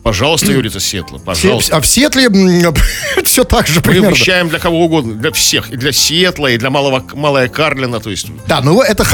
Пожалуйста, 0.03 0.51
Юрица 0.51 0.81
Сетла, 0.81 1.17
пожалуйста. 1.17 1.77
А 1.77 1.81
в 1.81 1.87
Сетле 1.87 2.29
все 3.23 3.43
так 3.45 3.67
же 3.67 3.75
Мы 3.75 3.81
примерно. 3.81 4.13
вещаем 4.13 4.49
для 4.49 4.59
кого 4.59 4.83
угодно, 4.83 5.13
для 5.13 5.31
всех, 5.31 5.71
и 5.71 5.77
для 5.77 5.93
Сиэтла, 5.93 6.47
и 6.47 6.57
для 6.57 6.69
малого, 6.69 7.03
малая 7.13 7.47
Карлина, 7.47 8.01
то 8.01 8.09
есть... 8.09 8.27
Да, 8.45 8.59
ну 8.61 8.81
это 8.81 9.05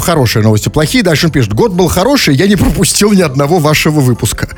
хорошие 0.00 0.42
новости. 0.42 0.70
Плохие 0.70 1.04
дальше 1.04 1.26
он 1.26 1.32
пишет. 1.32 1.52
Год 1.52 1.72
был 1.72 1.88
хороший, 1.88 2.34
я 2.34 2.46
не 2.46 2.56
пропустил 2.56 3.12
ни 3.12 3.20
одного 3.20 3.58
вашего 3.58 4.00
выпуска. 4.00 4.48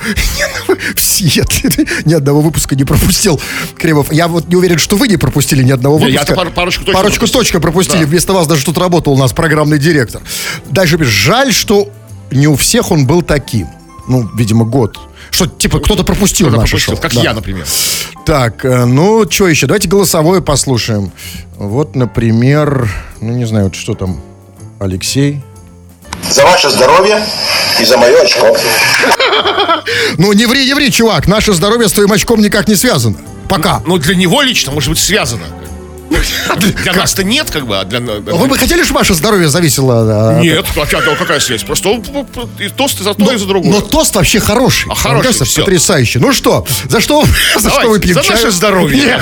В 0.95 1.01
Сиэтле 1.01 1.87
ни 2.05 2.15
одного 2.15 2.41
выпуска 2.41 2.77
не 2.77 2.85
пропустил. 2.85 3.41
Кремов, 3.77 4.13
я 4.13 4.29
вот 4.29 4.47
не 4.49 4.55
уверен, 4.57 4.79
что 4.79 4.97
вы 4.97 5.09
не 5.09 5.17
пропустили 5.17 5.63
ни 5.65 5.73
одного 5.73 5.99
выпуска. 5.99 6.35
пар- 6.35 6.51
парочку 6.51 6.85
точно 6.85 7.01
Парочку 7.01 7.19
пропустил. 7.21 7.41
точно 7.41 7.61
пропустили. 7.61 8.05
Вместо 8.05 8.33
вас 8.33 8.47
даже 8.47 8.65
тут 8.65 8.79
работал 8.79 9.13
у 9.15 9.19
нас 9.19 9.33
программный 9.33 9.79
директор. 9.79 10.23
Дальше 10.71 10.99
пишет. 10.99 11.13
Жаль, 11.13 11.53
что 11.53 11.91
не 12.31 12.47
у 12.47 12.55
всех 12.55 12.93
он 12.93 13.07
был 13.07 13.23
таким. 13.23 13.67
Ну, 14.11 14.29
видимо, 14.35 14.65
год. 14.65 14.99
Что, 15.31 15.47
типа, 15.47 15.79
кто-то 15.79 16.03
пропустил 16.03 16.49
Кто-то 16.49 16.63
наше 16.63 16.73
пропустил, 16.73 16.95
шоу. 16.97 17.03
как 17.03 17.15
Да. 17.15 17.23
я, 17.23 17.33
например. 17.33 17.65
Так, 18.27 18.65
э, 18.65 18.85
ну, 18.85 19.25
что 19.31 19.47
еще? 19.47 19.69
Давайте 19.69 19.87
голосовое 19.89 20.43
послушаем. 20.43 21.13
Вот, 21.57 21.95
например, 21.95 22.91
ну, 23.21 23.33
не 23.33 23.45
знаю, 23.45 23.67
вот 23.67 23.77
что 23.77 23.95
там, 23.95 24.21
Алексей. 24.81 25.41
За 26.29 26.43
ваше 26.45 26.71
здоровье 26.71 27.25
и 27.81 27.85
за 27.85 27.97
мое 27.99 28.21
очко. 28.21 28.57
Ну, 30.19 30.33
не 30.33 30.47
ври, 30.47 30.67
не 30.67 30.75
ври, 30.75 30.91
чувак, 30.91 31.29
наше 31.29 31.53
здоровье 31.53 31.89
с 31.89 31.93
твоим 31.93 32.11
очком 32.11 32.41
никак 32.41 32.67
не 32.67 32.75
связано. 32.75 33.17
Пока. 33.49 33.81
Но 33.87 33.97
для 33.99 34.17
него 34.17 34.43
лично, 34.43 34.73
может 34.73 34.91
быть, 34.91 34.99
связано. 34.99 35.45
Для 36.83 36.93
нас-то 36.93 37.23
нет, 37.23 37.51
как 37.51 37.67
бы, 37.67 37.79
а 37.79 37.85
для... 37.85 38.01
Вы 38.01 38.47
бы 38.47 38.59
хотели, 38.59 38.83
чтобы 38.83 38.99
ваше 39.01 39.15
здоровье 39.15 39.49
зависело? 39.49 40.39
а, 40.39 40.41
Нет, 40.41 40.67
а 40.77 40.87
чё, 40.87 41.17
какая 41.17 41.41
связь? 41.41 41.63
Просто 41.63 42.03
и 42.59 42.69
тост 42.69 43.01
и 43.01 43.05
за 43.05 43.15
то, 43.15 43.33
и 43.33 43.37
за 43.37 43.47
другое. 43.47 43.71
Но 43.73 43.81
тост 43.81 44.15
вообще 44.17 44.41
хороший. 44.41 44.91
А 44.91 44.95
хороший, 44.95 45.47
всё. 45.47 45.63
потрясающий. 45.63 46.19
Ну 46.19 46.33
что, 46.33 46.67
за 46.89 47.01
что, 47.01 47.25
за 47.59 47.71
что 47.71 47.89
вы 47.89 48.01
пьем 48.01 48.23
за 48.23 48.31
наше 48.31 48.51
здоровье. 48.51 49.19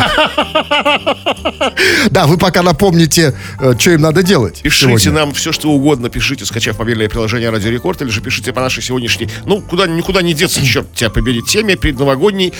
Да, 2.10 2.26
вы 2.26 2.38
пока 2.38 2.62
напомните, 2.62 3.34
э, 3.60 3.74
что 3.78 3.90
им 3.90 4.00
надо 4.00 4.22
делать. 4.22 4.60
Пишите 4.62 5.10
нам 5.10 5.32
все, 5.34 5.52
что 5.52 5.68
угодно. 5.70 6.08
Пишите, 6.08 6.44
скачав 6.46 6.78
мобильное 6.78 7.08
приложение 7.08 7.50
Радио 7.50 7.70
Рекорд, 7.70 8.00
или 8.02 8.10
же 8.10 8.20
пишите 8.20 8.52
по 8.52 8.60
нашей 8.60 8.82
сегодняшней... 8.82 9.28
Ну, 9.44 9.60
куда, 9.60 9.86
никуда 9.86 10.22
не 10.22 10.34
деться, 10.34 10.62
черт 10.66 10.92
тебя 10.94 11.10
побери, 11.10 11.42
теме 11.42 11.76
предновогодней. 11.76 12.52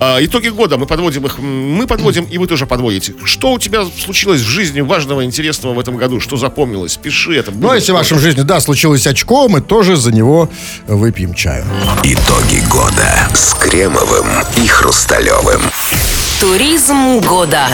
А, 0.00 0.18
итоги 0.20 0.48
года. 0.48 0.76
Мы 0.76 0.86
подводим 0.86 1.26
их. 1.26 1.38
Мы 1.38 1.86
подводим, 1.86 2.24
и 2.24 2.38
вы 2.38 2.46
тоже 2.46 2.66
подводите. 2.66 3.14
Что 3.24 3.52
у 3.52 3.58
тебя 3.58 3.67
случилось 4.04 4.40
в 4.40 4.46
жизни 4.46 4.80
важного, 4.80 5.24
интересного 5.24 5.74
в 5.74 5.80
этом 5.80 5.96
году? 5.96 6.20
Что 6.20 6.36
запомнилось? 6.36 6.96
Пиши 6.96 7.36
это. 7.36 7.50
Ну, 7.50 7.74
если 7.74 7.92
в 7.92 7.94
вашем 7.94 8.18
жизни, 8.18 8.42
да, 8.42 8.60
случилось 8.60 9.06
очко, 9.06 9.48
мы 9.48 9.60
тоже 9.60 9.96
за 9.96 10.12
него 10.12 10.50
выпьем 10.86 11.34
чаю. 11.34 11.64
Итоги 12.04 12.62
года 12.70 13.28
с 13.34 13.54
Кремовым 13.54 14.26
и 14.56 14.66
Хрусталевым. 14.66 15.60
Туризм 16.40 17.20
года. 17.20 17.68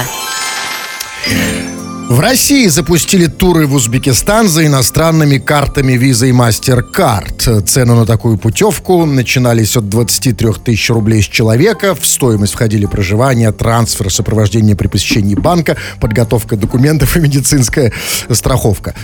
В 2.15 2.21
России 2.21 2.69
запустили 2.69 3.27
туры 3.27 3.67
в 3.67 3.75
Узбекистан 3.75 4.47
за 4.47 4.65
иностранными 4.65 5.39
картами 5.39 5.95
Visa 5.95 6.29
и 6.29 6.31
MasterCard. 6.31 7.63
Цены 7.63 7.95
на 7.95 8.07
такую 8.07 8.39
путевку 8.39 9.05
начинались 9.05 9.77
от 9.77 9.89
23 9.89 10.53
тысяч 10.65 10.91
рублей 10.91 11.23
с 11.23 11.27
человека. 11.27 11.97
В 11.97 12.07
стоимость 12.07 12.53
входили 12.53 12.87
проживание, 12.87 13.51
трансфер, 13.51 14.13
сопровождение 14.13 14.77
при 14.77 14.87
посещении 14.87 15.35
банка, 15.35 15.77
подготовка 16.01 16.57
документов 16.57 17.17
и 17.17 17.21
медицинская 17.21 17.93
страховка. 18.31 18.95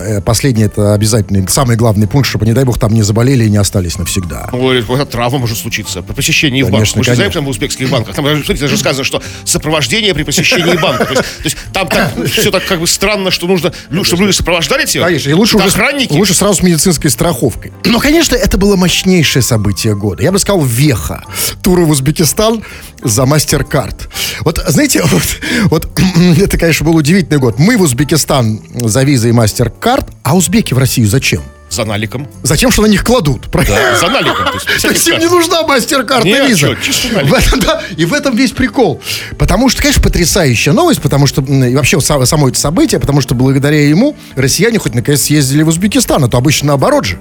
Э, 0.00 0.20
Последнее 0.20 0.66
это 0.66 0.94
обязательный, 0.94 1.46
самый 1.48 1.76
главный 1.76 2.06
пункт, 2.06 2.28
чтобы, 2.28 2.46
не 2.46 2.52
дай 2.52 2.64
бог, 2.64 2.78
там 2.78 2.92
не 2.94 3.02
заболели 3.02 3.44
и 3.44 3.50
не 3.50 3.56
остались 3.56 3.98
навсегда. 3.98 4.48
Ой, 4.52 4.82
какая 4.82 5.04
травма 5.06 5.38
может 5.38 5.58
случиться 5.58 6.02
при 6.02 6.14
посещении 6.14 6.62
в 6.62 6.66
банк. 6.66 6.76
Конечно, 6.76 6.98
Мы 6.98 7.04
же 7.04 7.14
знаем, 7.14 7.30
конечно. 7.30 7.40
там 7.40 7.46
в 7.46 7.48
узбекских 7.50 7.90
банках. 7.90 8.14
Там, 8.14 8.24
смотрите, 8.24 8.60
даже 8.62 8.76
сказано, 8.76 9.04
что 9.04 9.22
сопровождение 9.44 10.14
при 10.14 10.22
посещении 10.22 10.76
банка. 10.80 11.04
То 11.04 11.12
есть, 11.12 11.22
то 11.22 11.44
есть 11.44 11.56
там 11.72 11.88
так, 11.88 12.12
все 12.26 12.50
так 12.50 12.64
как 12.64 12.80
бы 12.80 12.86
странно, 12.86 13.30
что 13.30 13.46
нужно, 13.46 13.72
чтобы 14.02 14.24
люди 14.24 14.36
сопровождали 14.36 14.86
тебя. 14.86 15.06
Конечно, 15.06 15.30
и 15.30 15.32
лучше, 15.32 15.56
уже, 15.56 15.66
охранники. 15.66 16.12
лучше 16.12 16.34
сразу 16.34 16.60
с 16.60 16.62
медицинской 16.62 17.10
страховкой. 17.10 17.72
Но, 17.84 17.98
конечно, 17.98 18.36
это 18.36 18.58
было 18.58 18.76
мощнейшее 18.76 19.42
событие 19.42 19.94
года. 19.94 20.22
Я 20.22 20.32
бы 20.32 20.38
сказал, 20.38 20.62
веха. 20.62 21.24
Туры 21.62 21.84
в 21.84 21.90
Узбекистан 21.90 22.62
за 23.02 23.22
MasterCard. 23.22 24.08
Вот, 24.40 24.62
знаете, 24.68 25.02
вот, 25.04 25.22
вот 25.64 26.00
это, 26.38 26.58
конечно, 26.58 26.86
был 26.86 26.96
удивительный 26.96 27.38
год. 27.38 27.58
Мы 27.58 27.76
в 27.76 27.82
Узбекистан 27.82 28.60
за 28.74 29.02
визой 29.02 29.30
и 29.30 29.34
MasterCard, 29.82 30.06
а 30.22 30.36
узбеки 30.36 30.74
в 30.74 30.78
Россию 30.78 31.08
зачем? 31.08 31.42
За 31.70 31.84
наликом. 31.84 32.28
Зачем, 32.42 32.70
что 32.70 32.82
на 32.82 32.86
них 32.86 33.02
кладут? 33.02 33.50
правильно? 33.50 33.96
За 33.98 34.08
наликом. 34.08 34.44
То 34.46 34.52
есть, 34.54 34.82
То 34.82 34.90
есть 34.90 35.08
им 35.08 35.14
не 35.14 35.20
карт. 35.20 35.32
нужна 35.32 35.62
мастер-карта 35.62 36.26
Нет, 36.26 36.46
виза. 36.48 36.76
налик. 37.14 37.30
В 37.30 37.32
этом, 37.34 37.60
да, 37.60 37.82
и 37.96 38.04
в 38.04 38.12
этом 38.12 38.36
весь 38.36 38.50
прикол. 38.50 39.00
Потому 39.38 39.70
что, 39.70 39.80
конечно, 39.80 40.02
потрясающая 40.02 40.72
новость, 40.74 41.00
потому 41.00 41.26
что, 41.26 41.40
и 41.42 41.74
вообще 41.74 41.98
само, 42.00 42.48
это 42.48 42.58
событие, 42.58 43.00
потому 43.00 43.22
что 43.22 43.34
благодаря 43.34 43.88
ему 43.88 44.16
россияне 44.36 44.78
хоть 44.78 44.94
наконец 44.94 45.22
съездили 45.22 45.62
в 45.62 45.68
Узбекистан, 45.68 46.22
а 46.22 46.28
то 46.28 46.36
обычно 46.36 46.68
наоборот 46.68 47.06
же. 47.06 47.18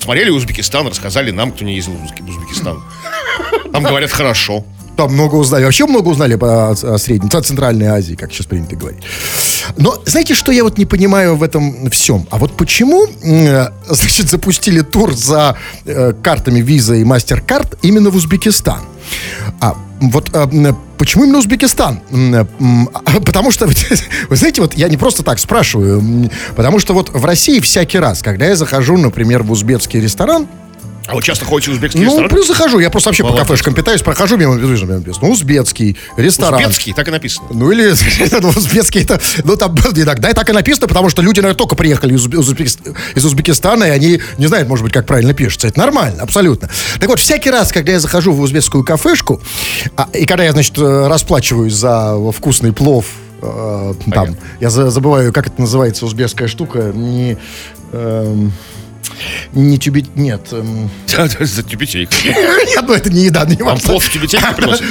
Смотрели 0.00 0.30
Узбекистан, 0.30 0.86
рассказали 0.86 1.32
нам, 1.32 1.50
кто 1.50 1.64
не 1.64 1.74
ездил 1.74 1.94
в 1.94 2.04
Узбек- 2.04 2.28
Узбекистан. 2.28 2.80
Там 3.72 3.82
говорят 3.82 4.12
хорошо. 4.12 4.64
Там 4.98 5.12
много 5.12 5.36
узнали. 5.36 5.62
Вообще 5.62 5.86
много 5.86 6.08
узнали 6.08 6.34
по 6.34 6.74
средней, 6.74 7.30
о 7.32 7.40
Центральной 7.40 7.86
Азии, 7.86 8.14
как 8.16 8.32
сейчас 8.32 8.46
принято 8.46 8.74
говорить. 8.74 9.00
Но 9.76 10.02
знаете, 10.06 10.34
что 10.34 10.50
я 10.50 10.64
вот 10.64 10.76
не 10.76 10.86
понимаю 10.86 11.36
в 11.36 11.44
этом 11.44 11.88
всем? 11.90 12.26
А 12.30 12.38
вот 12.38 12.56
почему, 12.56 13.06
м, 13.22 13.72
значит, 13.88 14.28
запустили 14.28 14.80
тур 14.80 15.14
за 15.14 15.56
э, 15.84 16.14
картами 16.20 16.58
Visa 16.58 17.00
и 17.00 17.04
MasterCard 17.04 17.78
именно 17.82 18.10
в 18.10 18.16
Узбекистан? 18.16 18.80
А 19.60 19.76
вот 20.00 20.30
э, 20.32 20.72
почему 20.98 21.22
именно 21.22 21.38
Узбекистан? 21.38 22.00
Э, 22.10 22.44
а, 22.92 23.20
Потому 23.20 23.52
что, 23.52 23.68
вы 24.28 24.36
знаете, 24.36 24.60
вот 24.60 24.74
я 24.74 24.88
не 24.88 24.96
просто 24.96 25.22
так 25.22 25.38
спрашиваю, 25.38 26.28
потому 26.56 26.80
что 26.80 26.92
вот 26.92 27.10
в 27.10 27.24
России 27.24 27.60
всякий 27.60 28.00
раз, 28.00 28.24
когда 28.24 28.46
я 28.46 28.56
захожу, 28.56 28.96
например, 28.96 29.44
в 29.44 29.52
узбекский 29.52 30.00
ресторан, 30.00 30.48
А 31.08 31.14
вы 31.14 31.22
часто 31.22 31.46
ходите 31.46 31.70
в 31.70 31.74
узбекский 31.74 32.00
ну, 32.02 32.06
ресторан? 32.10 32.28
плюс 32.28 32.46
захожу, 32.46 32.78
я 32.80 32.90
просто 32.90 33.08
вообще 33.08 33.22
по 33.22 33.30
Молодец. 33.30 33.48
кафешкам 33.48 33.74
питаюсь, 33.74 34.02
прохожу 34.02 34.36
мимо, 34.36 34.56
вижу, 34.56 34.84
мимо 34.84 34.98
написано, 34.98 35.28
узбекский 35.28 35.96
ресторан. 36.18 36.60
Узбекский, 36.60 36.92
так 36.92 37.08
и 37.08 37.10
написано. 37.10 37.48
Ну 37.50 37.72
или 37.72 37.94
ну, 38.42 38.48
узбекский 38.50 39.02
это, 39.02 39.18
ну 39.42 39.56
там 39.56 39.74
иногда 39.96 40.28
и 40.28 40.34
так 40.34 40.50
и 40.50 40.52
написано, 40.52 40.86
потому 40.86 41.08
что 41.08 41.22
люди, 41.22 41.40
наверное, 41.40 41.56
только 41.56 41.76
приехали 41.76 42.14
из, 42.14 42.26
Узбе- 42.26 42.36
Узбекист- 42.38 42.94
из 43.14 43.24
Узбекистана, 43.24 43.84
и 43.84 43.90
они 43.90 44.20
не 44.36 44.46
знают, 44.48 44.68
может 44.68 44.84
быть, 44.84 44.92
как 44.92 45.06
правильно 45.06 45.32
пишется. 45.32 45.68
Это 45.68 45.78
нормально, 45.78 46.22
абсолютно. 46.22 46.68
Так 47.00 47.08
вот, 47.08 47.18
всякий 47.20 47.50
раз, 47.50 47.72
когда 47.72 47.92
я 47.92 48.00
захожу 48.00 48.32
в 48.32 48.40
узбекскую 48.40 48.84
кафешку, 48.84 49.40
а, 49.96 50.08
и 50.12 50.26
когда 50.26 50.44
я, 50.44 50.52
значит, 50.52 50.76
э, 50.76 51.06
расплачиваюсь 51.08 51.72
за 51.72 52.16
вкусный 52.32 52.74
плов, 52.74 53.06
э, 53.40 53.94
там, 54.12 54.36
я 54.60 54.68
за- 54.68 54.90
забываю, 54.90 55.32
как 55.32 55.46
это 55.46 55.58
называется, 55.58 56.04
узбекская 56.04 56.48
штука, 56.48 56.92
не... 56.94 57.38
эм, 57.92 58.52
не 59.52 59.78
тюбет, 59.78 60.16
нет. 60.16 60.48
эм, 60.52 60.90
За 61.40 61.62
тюбетейку. 61.62 62.12
нет, 62.24 62.84
ну 62.86 62.92
это 62.92 63.10
не 63.10 63.24
еда, 63.24 63.44
не 63.44 63.56
Вам 63.56 63.78
плов 63.78 64.04
в 64.04 64.10
тюбетейке 64.12 64.46
приносят? 64.56 64.84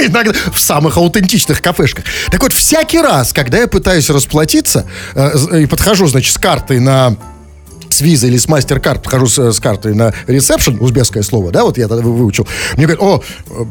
Иногда 0.00 0.32
в 0.52 0.58
самых 0.60 0.96
аутентичных 0.96 1.62
кафешках. 1.62 2.04
Так 2.30 2.42
вот, 2.42 2.52
всякий 2.52 3.00
раз, 3.00 3.32
когда 3.32 3.58
я 3.58 3.68
пытаюсь 3.68 4.10
расплатиться 4.10 4.86
э, 5.14 5.62
и 5.62 5.66
подхожу, 5.66 6.06
значит, 6.06 6.34
с 6.34 6.38
картой 6.38 6.80
на 6.80 7.16
с 7.92 8.00
визой 8.00 8.30
или 8.30 8.38
с 8.38 8.48
мастер-карт, 8.48 9.02
подхожу 9.02 9.26
с, 9.26 9.52
с 9.52 9.60
картой 9.60 9.94
на 9.94 10.14
ресепшн, 10.26 10.78
узбекское 10.80 11.22
слово, 11.22 11.50
да, 11.52 11.62
вот 11.64 11.76
я 11.76 11.88
тогда 11.88 12.02
вы- 12.02 12.14
выучил. 12.14 12.48
Мне 12.76 12.86
говорят, 12.86 13.02
о, 13.02 13.22
э, 13.50 13.64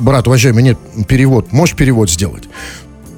брат, 0.00 0.26
уважаемый, 0.26 0.62
нет, 0.62 0.78
перевод, 1.08 1.50
можешь 1.52 1.74
перевод 1.74 2.10
сделать? 2.10 2.44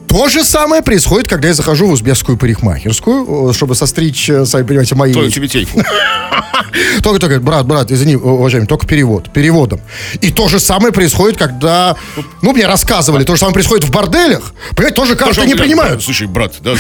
То 0.09 0.29
же 0.29 0.45
самое 0.45 0.83
происходит, 0.83 1.29
когда 1.29 1.49
я 1.49 1.55
захожу 1.55 1.87
в 1.87 1.93
узбекскую 1.93 2.39
парикмахерскую, 2.39 3.53
чтобы 3.53 3.75
состричь, 3.75 4.29
э, 4.31 4.47
сами 4.47 4.63
понимаете, 4.63 4.95
мои... 4.95 5.13
Твою 5.13 5.31
тюбетейку. 5.31 5.83
Только, 7.03 7.21
только, 7.21 7.41
брат, 7.41 7.67
брат, 7.67 7.91
извини, 7.91 8.17
уважаемый, 8.17 8.67
только 8.67 8.87
перевод, 8.87 9.33
переводом. 9.33 9.81
И 10.21 10.31
то 10.31 10.49
же 10.49 10.59
самое 10.59 10.93
происходит, 10.93 11.39
когда, 11.39 11.97
ну, 12.43 12.53
мне 12.53 12.67
рассказывали, 12.67 13.25
то 13.25 13.35
же 13.35 13.41
самое 13.41 13.55
происходит 13.55 13.85
в 13.85 13.91
борделях. 13.91 14.53
Понимаете, 14.75 14.95
тоже 14.95 15.17
Тоже 15.17 15.47
не 15.47 15.55
принимают. 15.55 16.03
Слушай, 16.03 16.27
брат, 16.27 16.55
да, 16.61 16.75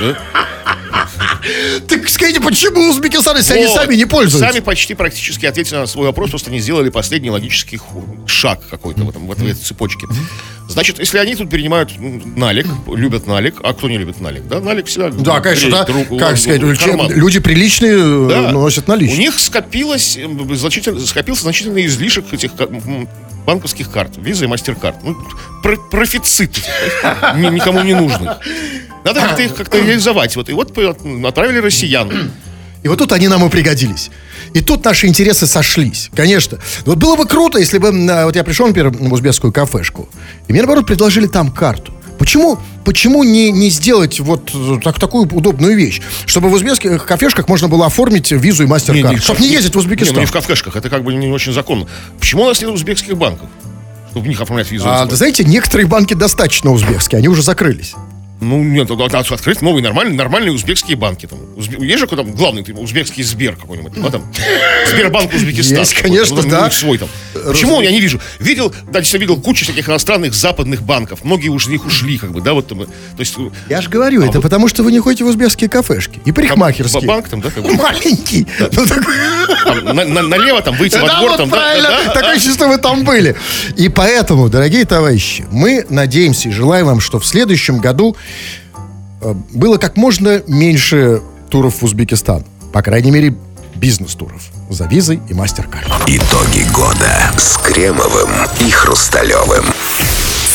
да? 0.00 0.18
Так 1.88 2.08
скажите, 2.08 2.40
почему 2.40 2.90
узбекистан, 2.90 3.36
если 3.36 3.54
они 3.54 3.66
Вот. 3.66 3.76
сами 3.76 3.94
не 3.94 4.04
пользуются? 4.04 4.50
Сами 4.50 4.60
почти 4.60 4.94
практически 4.94 5.46
ответили 5.46 5.76
на 5.76 5.86
свой 5.86 6.06
вопрос, 6.06 6.30
просто 6.30 6.50
не 6.50 6.58
сделали 6.58 6.90
последний 6.90 7.30
логический 7.30 7.80
шаг 8.26 8.60
какой-то 8.68 9.02
в, 9.02 9.10
этом, 9.10 9.26
в 9.26 9.32
этой 9.32 9.54
цепочке. 9.54 10.06
Значит, 10.68 10.98
если 10.98 11.18
они 11.18 11.36
тут 11.36 11.48
перенимают 11.48 11.92
налик, 11.98 12.66
любят 12.92 13.26
налик, 13.26 13.56
а 13.62 13.72
кто 13.72 13.88
не 13.88 13.98
любит 13.98 14.20
налик, 14.20 14.46
да? 14.48 14.60
Налик 14.60 14.86
всегда 14.86 15.10
Да, 15.10 15.40
конечно, 15.40 15.70
да. 15.70 15.86
руку, 15.86 16.18
как 16.18 16.36
сказать, 16.36 16.60
карман. 16.78 17.12
люди 17.12 17.38
приличные 17.38 17.94
э, 17.98 18.28
Да. 18.28 18.52
носят 18.52 18.88
У 18.88 18.90
наличные. 18.90 19.18
них 19.18 19.38
скопилось, 19.38 20.16
м, 20.16 20.54
значительно, 20.56 20.98
скопился 21.00 21.42
значительный 21.42 21.86
излишек 21.86 22.32
этих 22.32 22.50
банковских 23.46 23.90
карт, 23.92 24.16
виза 24.16 24.44
и 24.46 24.48
мастер-карт. 24.48 24.96
Ну, 25.04 25.16
про- 25.62 25.76
профицит 25.76 26.56
ни- 27.36 27.54
никому 27.54 27.82
не 27.82 27.94
нужных. 27.94 28.38
Надо 29.04 29.20
как-то 29.20 29.42
их 29.42 29.54
как-то 29.54 29.78
реализовать. 29.84 30.34
Вот, 30.34 30.48
и 30.48 30.52
вот 30.52 30.74
по- 30.74 30.96
отправили 31.28 31.58
россиян. 31.58 32.32
И 32.82 32.88
вот 32.88 32.98
тут 32.98 33.12
они 33.12 33.28
нам 33.28 33.46
и 33.46 33.48
пригодились. 33.50 34.10
И 34.54 34.60
тут 34.60 34.84
наши 34.84 35.06
интересы 35.06 35.46
сошлись, 35.46 36.10
конечно. 36.14 36.58
Вот 36.84 36.98
было 36.98 37.16
бы 37.16 37.26
круто, 37.26 37.58
если 37.58 37.78
бы... 37.78 37.88
а, 38.10 38.26
Вот 38.26 38.36
я 38.36 38.44
пришел, 38.44 38.66
например, 38.66 38.90
в 38.90 39.12
узбекскую 39.12 39.52
кафешку, 39.52 40.08
и 40.48 40.52
мне, 40.52 40.62
наоборот, 40.62 40.86
предложили 40.86 41.26
там 41.26 41.50
карту. 41.50 41.92
Почему, 42.18 42.58
почему 42.84 43.24
не, 43.24 43.50
не 43.50 43.68
сделать 43.68 44.20
вот 44.20 44.50
э, 44.54 44.78
так, 44.82 44.98
такую 44.98 45.28
удобную 45.28 45.76
вещь? 45.76 46.00
Чтобы 46.24 46.48
в 46.48 46.54
узбекских 46.54 47.04
кафешках 47.04 47.46
можно 47.46 47.68
было 47.68 47.86
оформить 47.86 48.32
визу 48.32 48.62
и 48.64 48.66
мастер-карт. 48.66 49.22
Чтобы 49.22 49.40
не 49.40 49.48
ездить 49.50 49.72
в 49.72 49.76
Не, 49.76 49.80
Узбекистан. 49.80 50.14
ну 50.14 50.20
не 50.20 50.26
в 50.26 50.32
кафешках, 50.32 50.76
это 50.76 50.88
как 50.88 51.04
бы 51.04 51.12
не 51.14 51.28
очень 51.28 51.52
законно. 51.52 51.86
Почему 52.18 52.44
у 52.44 52.46
нас 52.46 52.60
нет 52.60 52.70
узбекских 52.70 53.18
банков? 53.18 53.48
Чтобы 54.10 54.24
в 54.24 54.28
них 54.28 54.40
оформлять 54.40 54.70
визу. 54.70 54.86
А, 54.88 55.04
да 55.04 55.14
знаете, 55.14 55.44
некоторые 55.44 55.86
банки 55.86 56.14
достаточно 56.14 56.72
узбекские, 56.72 57.18
они 57.18 57.28
уже 57.28 57.42
закрылись. 57.42 57.94
Ну, 58.40 58.62
нет, 58.62 58.88
надо 58.90 59.06
открыть 59.18 59.62
новые 59.62 59.82
нормальные, 59.82 60.14
нормальные 60.16 60.52
узбекские 60.52 60.96
банки. 60.96 61.26
Там. 61.26 61.38
Узбе- 61.56 61.82
Есть 61.84 62.00
же 62.00 62.06
там 62.06 62.32
главный 62.32 62.62
ты, 62.62 62.74
узбекский 62.74 63.22
Сбер 63.22 63.56
какой-нибудь? 63.56 63.96
Ну, 63.96 64.10
там, 64.10 64.22
Сбербанк 64.90 65.32
Узбекистан. 65.32 65.78
Есть, 65.78 65.94
конечно, 65.94 66.36
Ну, 66.36 66.42
там, 66.42 66.50
да. 66.50 66.64
ну, 66.66 66.70
Свой 66.70 66.98
там. 66.98 67.08
Почему 67.46 67.80
я 67.80 67.90
не 67.90 68.00
вижу? 68.00 68.20
Видел, 68.38 68.70
да, 68.90 69.00
действительно 69.00 69.20
видел 69.30 69.40
кучу 69.42 69.64
всяких 69.64 69.88
иностранных 69.88 70.34
западных 70.34 70.82
банков. 70.82 71.20
Многие 71.24 71.54
из 71.54 71.66
них 71.66 71.86
ушли, 71.86 72.18
как 72.18 72.32
бы, 72.32 72.40
да, 72.42 72.52
вот 72.52 72.66
там. 72.68 72.82
э, 72.82 72.86
То 72.86 73.20
есть, 73.20 73.34
э, 73.38 73.48
Я 73.70 73.80
же 73.80 73.88
говорю, 73.88 74.22
это 74.22 74.40
потому 74.42 74.68
что 74.68 74.82
вы 74.82 74.92
не 74.92 75.00
ходите 75.00 75.24
в 75.24 75.28
узбекские 75.28 75.70
кафешки. 75.70 76.20
И 76.26 76.32
парикмахерские. 76.32 77.00
ба- 77.02 77.06
банк 77.14 77.28
там, 77.28 77.40
да, 77.40 77.50
как 77.50 77.62
бы? 77.64 77.72
Маленький. 77.74 78.46
Ну, 78.58 78.86
такой- 78.86 79.14
там, 79.64 79.84
на- 79.96 80.04
на- 80.04 80.22
налево 80.22 80.60
там 80.60 80.76
выйти 80.76 80.96
во 80.98 81.06
Да, 81.06 81.18
двор 81.18 81.30
вот 81.30 81.36
там, 81.38 81.48
да, 81.50 81.56
правильно. 81.56 81.88
да, 81.88 82.04
да. 82.06 82.12
Такое 82.12 82.38
чувство, 82.38 82.66
вы 82.66 82.78
там 82.78 83.04
были. 83.04 83.34
И 83.76 83.88
поэтому, 83.88 84.48
дорогие 84.48 84.84
товарищи, 84.84 85.46
мы 85.50 85.86
надеемся 85.88 86.48
и 86.50 86.52
желаем 86.52 86.86
вам, 86.86 87.00
что 87.00 87.18
в 87.18 87.26
следующем 87.26 87.78
году 87.78 88.16
было 89.52 89.78
как 89.78 89.96
можно 89.96 90.42
меньше 90.46 91.22
туров 91.50 91.80
в 91.80 91.84
Узбекистан. 91.84 92.44
По 92.72 92.82
крайней 92.82 93.10
мере, 93.10 93.34
бизнес-туров. 93.76 94.42
За 94.70 94.86
визой 94.86 95.20
и 95.28 95.34
мастер-карт. 95.34 95.86
Итоги 96.06 96.66
года 96.72 97.32
с 97.38 97.56
Кремовым 97.58 98.30
и 98.60 98.70
Хрусталевым. 98.70 99.64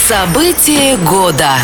События 0.07 0.97
года. 0.97 1.55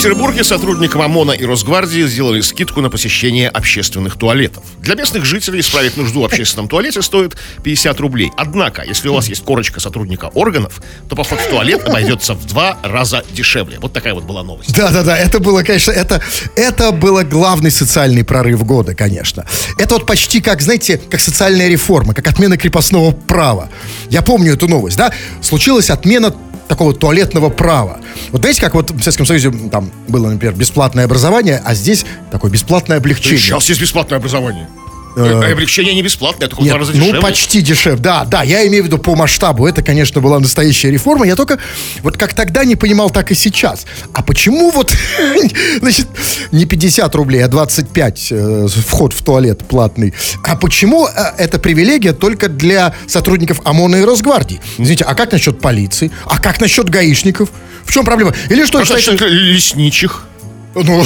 Петербурге 0.00 0.44
сотрудникам 0.44 1.02
ОМОНа 1.02 1.32
и 1.32 1.44
Росгвардии 1.44 2.06
сделали 2.06 2.40
скидку 2.40 2.80
на 2.80 2.88
посещение 2.88 3.50
общественных 3.50 4.16
туалетов. 4.16 4.64
Для 4.78 4.94
местных 4.94 5.26
жителей 5.26 5.60
исправить 5.60 5.98
нужду 5.98 6.22
в 6.22 6.24
общественном 6.24 6.68
туалете 6.68 7.02
стоит 7.02 7.36
50 7.62 8.00
рублей. 8.00 8.32
Однако, 8.38 8.82
если 8.82 9.08
у 9.08 9.12
вас 9.12 9.28
есть 9.28 9.44
корочка 9.44 9.78
сотрудника 9.78 10.30
органов, 10.32 10.80
то 11.10 11.16
поход 11.16 11.38
в 11.38 11.50
туалет 11.50 11.86
обойдется 11.86 12.32
в 12.32 12.46
два 12.46 12.78
раза 12.82 13.22
дешевле. 13.34 13.78
Вот 13.78 13.92
такая 13.92 14.14
вот 14.14 14.24
была 14.24 14.42
новость. 14.42 14.74
Да-да-да, 14.74 15.18
это 15.18 15.38
было, 15.38 15.62
конечно, 15.64 15.92
это, 15.92 16.22
это 16.56 16.92
было 16.92 17.22
главный 17.22 17.70
социальный 17.70 18.24
прорыв 18.24 18.64
года, 18.64 18.94
конечно. 18.94 19.44
Это 19.76 19.96
вот 19.96 20.06
почти 20.06 20.40
как, 20.40 20.62
знаете, 20.62 20.98
как 21.10 21.20
социальная 21.20 21.68
реформа, 21.68 22.14
как 22.14 22.26
отмена 22.26 22.56
крепостного 22.56 23.10
права. 23.10 23.68
Я 24.08 24.22
помню 24.22 24.54
эту 24.54 24.66
новость, 24.66 24.96
да? 24.96 25.12
Случилась 25.42 25.90
отмена 25.90 26.34
такого 26.70 26.94
туалетного 26.94 27.50
права. 27.50 27.98
Вот 28.30 28.42
знаете, 28.42 28.60
как 28.60 28.74
вот 28.74 28.92
в 28.92 29.00
Советском 29.00 29.26
Союзе 29.26 29.50
там 29.72 29.90
было, 30.06 30.30
например, 30.30 30.54
бесплатное 30.54 31.04
образование, 31.04 31.60
а 31.64 31.74
здесь 31.74 32.06
такое 32.30 32.48
бесплатное 32.48 32.98
облегчение. 32.98 33.40
Сейчас 33.40 33.68
есть 33.68 33.80
бесплатное 33.80 34.20
образование. 34.20 34.68
А 35.16 35.50
облегчение 35.52 35.94
не 35.94 36.02
бесплатное, 36.02 36.48
в 36.48 36.60
Нет, 36.60 36.74
раза 36.74 36.92
ну 36.94 37.20
почти 37.20 37.60
дешевле. 37.62 38.00
Да, 38.00 38.24
да, 38.24 38.42
я 38.42 38.66
имею 38.66 38.84
в 38.84 38.86
виду 38.86 38.98
по 38.98 39.16
масштабу. 39.16 39.66
Это, 39.66 39.82
конечно, 39.82 40.20
была 40.20 40.38
настоящая 40.38 40.90
реформа. 40.90 41.26
Я 41.26 41.36
только 41.36 41.58
вот 42.02 42.16
как 42.16 42.34
тогда 42.34 42.64
не 42.64 42.76
понимал, 42.76 43.10
так 43.10 43.30
и 43.30 43.34
сейчас. 43.34 43.86
А 44.12 44.22
почему 44.22 44.70
вот, 44.70 44.94
значит, 45.80 46.06
не 46.52 46.64
50 46.64 47.14
рублей, 47.14 47.44
а 47.44 47.48
25 47.48 48.28
э, 48.30 48.66
вход 48.86 49.12
в 49.12 49.22
туалет 49.22 49.66
платный? 49.66 50.14
А 50.44 50.56
почему 50.56 51.06
э, 51.06 51.10
эта 51.38 51.58
привилегия 51.58 52.12
только 52.12 52.48
для 52.48 52.94
сотрудников 53.06 53.60
ОМОНа 53.64 53.96
и 53.96 54.04
Росгвардии? 54.04 54.60
Извините, 54.78 55.04
а 55.04 55.14
как 55.14 55.32
насчет 55.32 55.60
полиции? 55.60 56.10
А 56.26 56.38
как 56.38 56.60
насчет 56.60 56.88
гаишников? 56.88 57.50
В 57.84 57.92
чем 57.92 58.04
проблема? 58.04 58.32
Или 58.48 58.64
что, 58.64 58.78
А 58.78 58.84
что 58.84 58.94
насчет 58.94 59.20
лесничих, 59.20 60.24
Ну, 60.74 61.04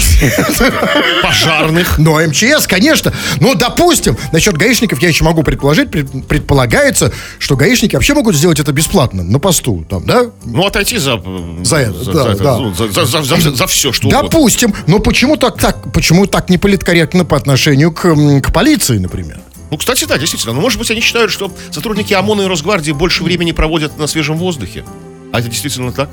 пожарных. 1.22 1.98
Но 1.98 2.20
МЧС, 2.20 2.66
конечно. 2.66 3.12
Ну, 3.40 3.54
допустим, 3.54 4.16
насчет 4.32 4.56
гаишников 4.56 5.00
я 5.00 5.08
еще 5.08 5.24
могу 5.24 5.42
предположить, 5.42 5.90
пред- 5.90 6.26
предполагается, 6.26 7.12
что 7.38 7.56
гаишники 7.56 7.94
вообще 7.94 8.14
могут 8.14 8.34
сделать 8.36 8.60
это 8.60 8.72
бесплатно, 8.72 9.22
на 9.22 9.38
посту, 9.38 9.84
там, 9.88 10.04
да? 10.04 10.26
Ну, 10.44 10.66
отойти 10.66 10.98
за... 10.98 11.20
э, 11.24 11.64
За 11.64 11.76
это, 11.76 12.12
да, 12.12 12.32
это, 12.32 12.42
да. 12.44 12.58
ну, 12.58 12.74
за, 12.74 12.88
за- 12.88 13.04
за- 13.06 13.22
за- 13.22 13.54
за 13.54 13.66
все, 13.66 13.92
что 13.92 14.08
угодно. 14.08 14.28
Допустим, 14.28 14.74
но 14.86 14.98
почему 14.98 15.36
так, 15.36 15.58
так, 15.58 15.92
почему 15.92 16.26
так 16.26 16.50
не 16.50 16.58
политкорректно 16.58 17.24
по 17.24 17.36
отношению 17.36 17.90
к, 17.92 18.02
к 18.42 18.52
полиции, 18.52 18.98
например? 18.98 19.38
Ну, 19.70 19.78
кстати, 19.78 20.04
да, 20.04 20.18
действительно. 20.18 20.52
Ну, 20.52 20.60
может 20.60 20.78
быть, 20.78 20.90
они 20.90 21.00
считают, 21.00 21.30
что 21.32 21.50
сотрудники 21.70 22.12
ОМОНа 22.12 22.42
и 22.42 22.46
Росгвардии 22.46 22.92
больше 22.92 23.24
времени 23.24 23.52
проводят 23.52 23.98
на 23.98 24.06
свежем 24.06 24.36
воздухе. 24.36 24.84
А 25.32 25.40
это 25.40 25.48
действительно 25.48 25.90
так? 25.90 26.10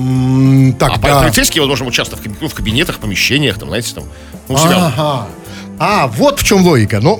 М, 0.00 0.72
Так, 0.78 0.92
А 0.94 0.98
да. 0.98 1.20
полицейские, 1.22 1.60
возможно, 1.66 1.90
в, 1.90 2.08
каб- 2.22 2.32
ну, 2.40 2.48
в 2.48 2.54
кабинетах, 2.54 2.98
помещениях, 2.98 3.58
там, 3.58 3.68
знаете, 3.68 3.94
там, 3.94 4.04
ну, 4.48 4.54
у 4.54 4.58
себя. 4.58 4.86
Ага. 4.86 5.26
А, 5.82 6.08
вот 6.08 6.40
в 6.40 6.44
чем 6.44 6.62
логика. 6.62 7.00
Ну, 7.00 7.18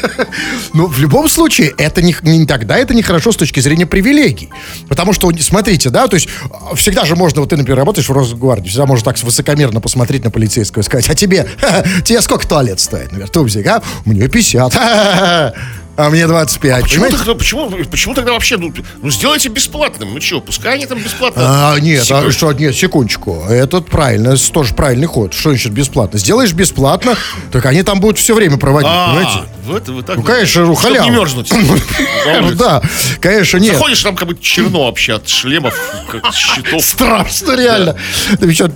ну, 0.72 0.86
в 0.86 1.00
любом 1.00 1.28
случае, 1.28 1.74
это 1.76 2.00
не, 2.00 2.14
не 2.22 2.46
тогда 2.46 2.78
это 2.78 2.94
нехорошо 2.94 3.32
с 3.32 3.36
точки 3.36 3.58
зрения 3.60 3.86
привилегий. 3.86 4.50
Потому 4.88 5.12
что, 5.12 5.32
смотрите, 5.40 5.90
да, 5.90 6.06
то 6.06 6.14
есть 6.14 6.28
а, 6.70 6.74
всегда 6.76 7.04
же 7.04 7.16
можно, 7.16 7.40
вот 7.40 7.50
ты, 7.50 7.56
например, 7.56 7.78
работаешь 7.78 8.08
в 8.08 8.12
Росгвардии, 8.12 8.68
всегда 8.68 8.86
можно 8.86 9.04
так 9.04 9.20
высокомерно 9.22 9.80
посмотреть 9.80 10.22
на 10.24 10.30
полицейского 10.30 10.82
и 10.82 10.84
сказать, 10.84 11.08
а 11.10 11.14
тебе, 11.14 11.48
тебе 12.04 12.20
сколько 12.20 12.46
туалет 12.46 12.78
стоит, 12.78 13.06
например, 13.06 13.28
тубзик, 13.28 13.66
а? 13.66 13.82
Мне 14.04 14.28
50. 14.28 15.54
А 15.96 16.08
мне 16.08 16.26
25. 16.26 16.82
Почему, 16.82 17.04
понимаете? 17.04 17.16
тогда, 17.18 17.34
почему, 17.34 17.70
почему 17.90 18.14
тогда 18.14 18.32
вообще, 18.32 18.56
ну, 18.56 18.72
ну, 19.02 19.10
сделайте 19.10 19.50
бесплатным, 19.50 20.14
ну 20.14 20.20
что, 20.20 20.40
пускай 20.40 20.74
они 20.74 20.86
там 20.86 20.98
бесплатно. 20.98 21.42
А, 21.74 21.78
нет, 21.78 22.06
а 22.10 22.30
что, 22.30 22.52
нет, 22.52 22.74
секундочку. 22.74 23.44
Это 23.48 23.80
правильно, 23.82 24.36
тоже 24.36 24.74
правильный 24.74 25.06
ход. 25.06 25.34
Что 25.34 25.50
значит 25.50 25.72
бесплатно? 25.72 26.18
Сделаешь 26.18 26.52
бесплатно, 26.52 27.16
так 27.50 27.66
они 27.66 27.82
там 27.82 28.00
будут 28.00 28.18
все 28.18 28.34
время 28.34 28.56
проводить, 28.56 28.90
А, 28.90 29.08
понимаете? 29.08 29.48
Вот 29.64 29.88
вы 29.88 30.02
так 30.02 30.16
Ну, 30.16 30.22
вот. 30.22 30.30
конечно, 30.30 30.66
ну, 30.66 30.74
халява. 30.74 31.04
не 31.04 31.10
мерзнуть. 31.10 31.52
Ну 31.52 32.50
да, 32.54 32.82
конечно, 33.20 33.58
нет. 33.58 33.74
Заходишь, 33.74 34.02
там 34.02 34.16
как 34.16 34.28
бы 34.28 34.36
черно 34.40 34.84
вообще 34.86 35.14
от 35.14 35.28
шлемов, 35.28 35.74
как 36.10 36.32
щитов. 36.34 36.82
Страшно, 36.82 37.56
реально. 37.56 37.96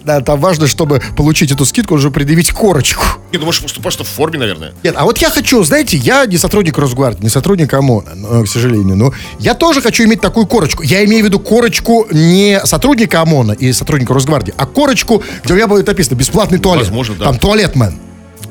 Да, 0.05 0.20
там 0.20 0.40
важно, 0.40 0.66
чтобы 0.66 1.03
получить 1.16 1.53
эту 1.53 1.64
скидку, 1.64 1.94
уже 1.94 2.11
предъявить 2.11 2.51
корочку. 2.51 3.05
Не, 3.33 3.38
ну, 3.38 3.46
может, 3.46 3.62
просто, 3.83 4.05
в 4.05 4.09
форме, 4.09 4.38
наверное. 4.38 4.72
Нет, 4.83 4.94
а 4.96 5.05
вот 5.05 5.18
я 5.18 5.31
хочу, 5.31 5.62
знаете, 5.64 5.96
я 5.96 6.27
не 6.27 6.38
сотрудник 6.38 6.79
Росгвардии, 6.79 7.22
не 7.22 7.29
сотрудник 7.29 7.72
ОМОНа, 7.75 8.44
к 8.44 8.49
сожалению, 8.49 8.96
но 8.96 9.12
я 9.38 9.55
тоже 9.55 9.81
хочу 9.81 10.05
иметь 10.05 10.20
такую 10.20 10.46
корочку. 10.46 10.83
Я 10.83 11.05
имею 11.05 11.22
в 11.22 11.27
виду 11.27 11.38
корочку 11.40 12.07
не 12.11 12.61
сотрудника 12.64 13.20
ОМОНа 13.22 13.53
и 13.53 13.72
сотрудника 13.72 14.14
Росгвардии, 14.14 14.55
а 14.57 14.66
корочку, 14.66 15.22
где 15.44 15.53
у 15.53 15.57
меня 15.57 15.66
будет 15.66 15.87
написано 15.87 16.14
«бесплатный 16.16 16.59
туалет». 16.59 16.85
Возможно, 16.85 17.14
да. 17.16 17.25
Там 17.27 17.38
туалетмен. 17.38 17.99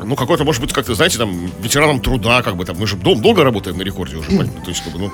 Ну, 0.07 0.15
какой-то, 0.15 0.43
может 0.43 0.61
быть, 0.61 0.71
как-то, 0.73 0.95
знаете, 0.95 1.17
там, 1.17 1.51
ветераном 1.61 1.99
труда, 1.99 2.41
как 2.41 2.55
бы 2.55 2.65
там, 2.65 2.77
мы 2.77 2.87
же 2.87 2.95
дол- 2.95 3.19
долго 3.19 3.43
работаем 3.43 3.77
на 3.77 3.81
рекорде 3.83 4.17
уже, 4.17 4.29
понятно? 4.29 4.61
То 4.61 4.69
есть, 4.69 4.83
как 4.83 4.93
бы, 4.93 4.99
ну, 4.99 5.11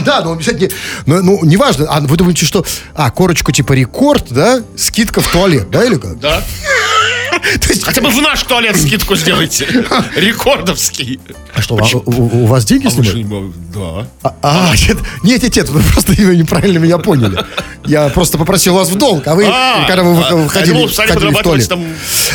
Да, 0.04 0.20
но 0.22 0.32
обязательно. 0.32 0.70
Ну, 1.06 1.22
ну, 1.22 1.44
неважно. 1.44 1.86
А 1.88 2.00
вы 2.00 2.16
думаете, 2.16 2.44
что. 2.46 2.64
А, 2.94 3.10
корочку 3.10 3.52
типа 3.52 3.72
рекорд, 3.72 4.26
да? 4.30 4.62
Скидка 4.76 5.20
в 5.20 5.28
туалет, 5.32 5.70
да, 5.70 5.84
или 5.84 5.96
как? 5.96 6.18
да. 6.18 6.42
Есть, 7.68 7.84
Хотя 7.84 8.00
бы 8.00 8.10
в 8.10 8.20
наш 8.20 8.42
туалет 8.42 8.76
скидку 8.76 9.16
сделайте. 9.16 9.66
Рекордовский. 10.16 11.20
а 11.54 11.62
что, 11.62 11.76
а 11.78 11.96
у, 12.06 12.46
вас 12.46 12.64
деньги 12.64 12.86
А 12.86 12.90
снимают? 12.90 13.54
Да. 13.74 14.06
А, 14.22 14.34
а, 14.42 14.72
нет, 14.88 14.98
нет, 15.22 15.42
нет, 15.42 15.56
нет, 15.56 15.68
вы 15.68 15.80
просто 15.80 16.12
неправильно 16.20 16.78
меня 16.78 16.98
поняли. 16.98 17.38
Я 17.86 18.08
просто 18.08 18.38
попросил 18.38 18.74
вас 18.74 18.88
в 18.90 18.96
долг, 18.96 19.26
а 19.26 19.34
вы, 19.34 19.46
А, 19.46 19.86
когда 19.86 20.02
вы 20.02 20.14
вы- 20.14 20.22
я 20.42 20.48
входили, 20.48 20.74
думал, 20.74 20.88
сами 20.88 21.10
входили 21.10 21.32
в 21.34 21.42
туалет. 21.42 21.68
там- 21.68 21.84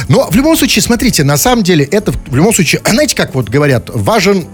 Но 0.08 0.30
в 0.30 0.36
любом 0.36 0.58
случае, 0.58 0.82
смотрите, 0.82 1.24
на 1.24 1.38
самом 1.38 1.64
деле, 1.64 1.86
это 1.86 2.12
в 2.12 2.36
любом 2.36 2.54
случае, 2.54 2.82
а 2.84 2.90
знаете, 2.92 3.16
как 3.16 3.34
вот 3.36 3.50
говорят, 3.50 3.90
важен 3.94 4.46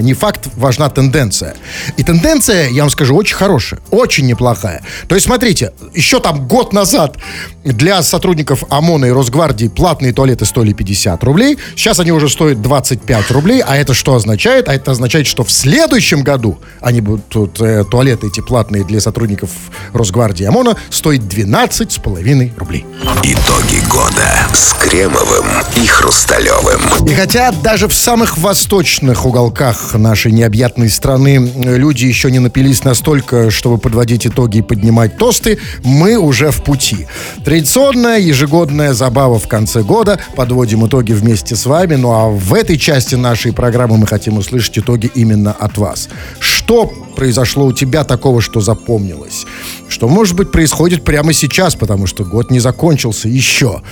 не 0.00 0.14
факт, 0.14 0.48
важна 0.56 0.88
тенденция. 0.88 1.54
И 1.96 2.02
тенденция, 2.02 2.68
я 2.68 2.82
вам 2.82 2.90
скажу, 2.90 3.14
очень 3.16 3.36
хорошая, 3.36 3.80
очень 3.90 4.26
неплохая. 4.26 4.82
То 5.08 5.14
есть, 5.14 5.26
смотрите, 5.26 5.72
еще 5.94 6.20
там 6.20 6.46
год 6.46 6.72
назад 6.72 7.16
для 7.64 8.02
сотрудников 8.02 8.64
ОМОНа 8.68 9.06
и 9.06 9.10
Росгвардии 9.10 9.68
платные 9.68 10.12
туалеты 10.12 10.44
стоили 10.44 10.72
50 10.72 11.22
рублей, 11.24 11.58
сейчас 11.76 12.00
они 12.00 12.12
уже 12.12 12.28
стоят 12.28 12.62
25 12.62 13.30
рублей, 13.30 13.62
а 13.66 13.76
это 13.76 13.94
что 13.94 14.14
означает? 14.14 14.68
А 14.68 14.74
это 14.74 14.92
означает, 14.92 15.26
что 15.26 15.44
в 15.44 15.50
следующем 15.50 16.22
году 16.22 16.58
они 16.80 17.00
будут, 17.00 17.60
э, 17.60 17.84
туалеты 17.90 18.28
эти 18.28 18.40
платные 18.40 18.84
для 18.84 19.00
сотрудников 19.00 19.50
Росгвардии 19.92 20.44
и 20.44 20.46
ОМОНа 20.46 20.76
стоить 20.90 21.22
12,5 21.22 22.52
рублей. 22.56 22.86
Итоги 23.22 23.80
года 23.88 24.30
с 24.54 24.72
Кремовым 24.74 25.46
и 25.76 25.86
Хрусталевым. 25.86 26.80
И 27.06 27.14
хотя 27.14 27.52
даже 27.52 27.88
в 27.88 27.94
самых 27.94 28.38
восточных 28.38 29.26
уголках 29.26 29.49
уголках 29.50 29.94
нашей 29.94 30.30
необъятной 30.30 30.88
страны 30.88 31.50
люди 31.56 32.04
еще 32.04 32.30
не 32.30 32.38
напились 32.38 32.84
настолько, 32.84 33.50
чтобы 33.50 33.78
подводить 33.78 34.24
итоги 34.24 34.58
и 34.58 34.62
поднимать 34.62 35.18
тосты, 35.18 35.58
мы 35.82 36.16
уже 36.16 36.52
в 36.52 36.62
пути. 36.62 37.08
Традиционная 37.44 38.20
ежегодная 38.20 38.94
забава 38.94 39.40
в 39.40 39.48
конце 39.48 39.82
года. 39.82 40.20
Подводим 40.36 40.86
итоги 40.86 41.12
вместе 41.12 41.56
с 41.56 41.66
вами. 41.66 41.96
Ну 41.96 42.12
а 42.12 42.28
в 42.28 42.54
этой 42.54 42.78
части 42.78 43.16
нашей 43.16 43.52
программы 43.52 43.96
мы 43.96 44.06
хотим 44.06 44.38
услышать 44.38 44.78
итоги 44.78 45.10
именно 45.16 45.50
от 45.50 45.78
вас. 45.78 46.08
Что 46.38 46.86
произошло 47.16 47.66
у 47.66 47.72
тебя 47.72 48.04
такого, 48.04 48.40
что 48.40 48.60
запомнилось? 48.60 49.46
Что, 49.88 50.08
может 50.08 50.36
быть, 50.36 50.52
происходит 50.52 51.04
прямо 51.04 51.32
сейчас, 51.32 51.74
потому 51.74 52.06
что 52.06 52.24
год 52.24 52.52
не 52.52 52.60
закончился 52.60 53.28
еще. 53.28 53.82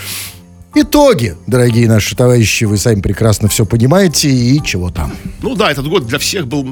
Итоги, 0.80 1.36
дорогие 1.48 1.88
наши 1.88 2.14
товарищи, 2.14 2.62
вы 2.62 2.78
сами 2.78 3.00
прекрасно 3.00 3.48
все 3.48 3.66
понимаете 3.66 4.28
и 4.30 4.62
чего 4.62 4.90
там. 4.90 5.12
Ну 5.42 5.56
да, 5.56 5.72
этот 5.72 5.88
год 5.88 6.06
для 6.06 6.20
всех 6.20 6.46
был, 6.46 6.62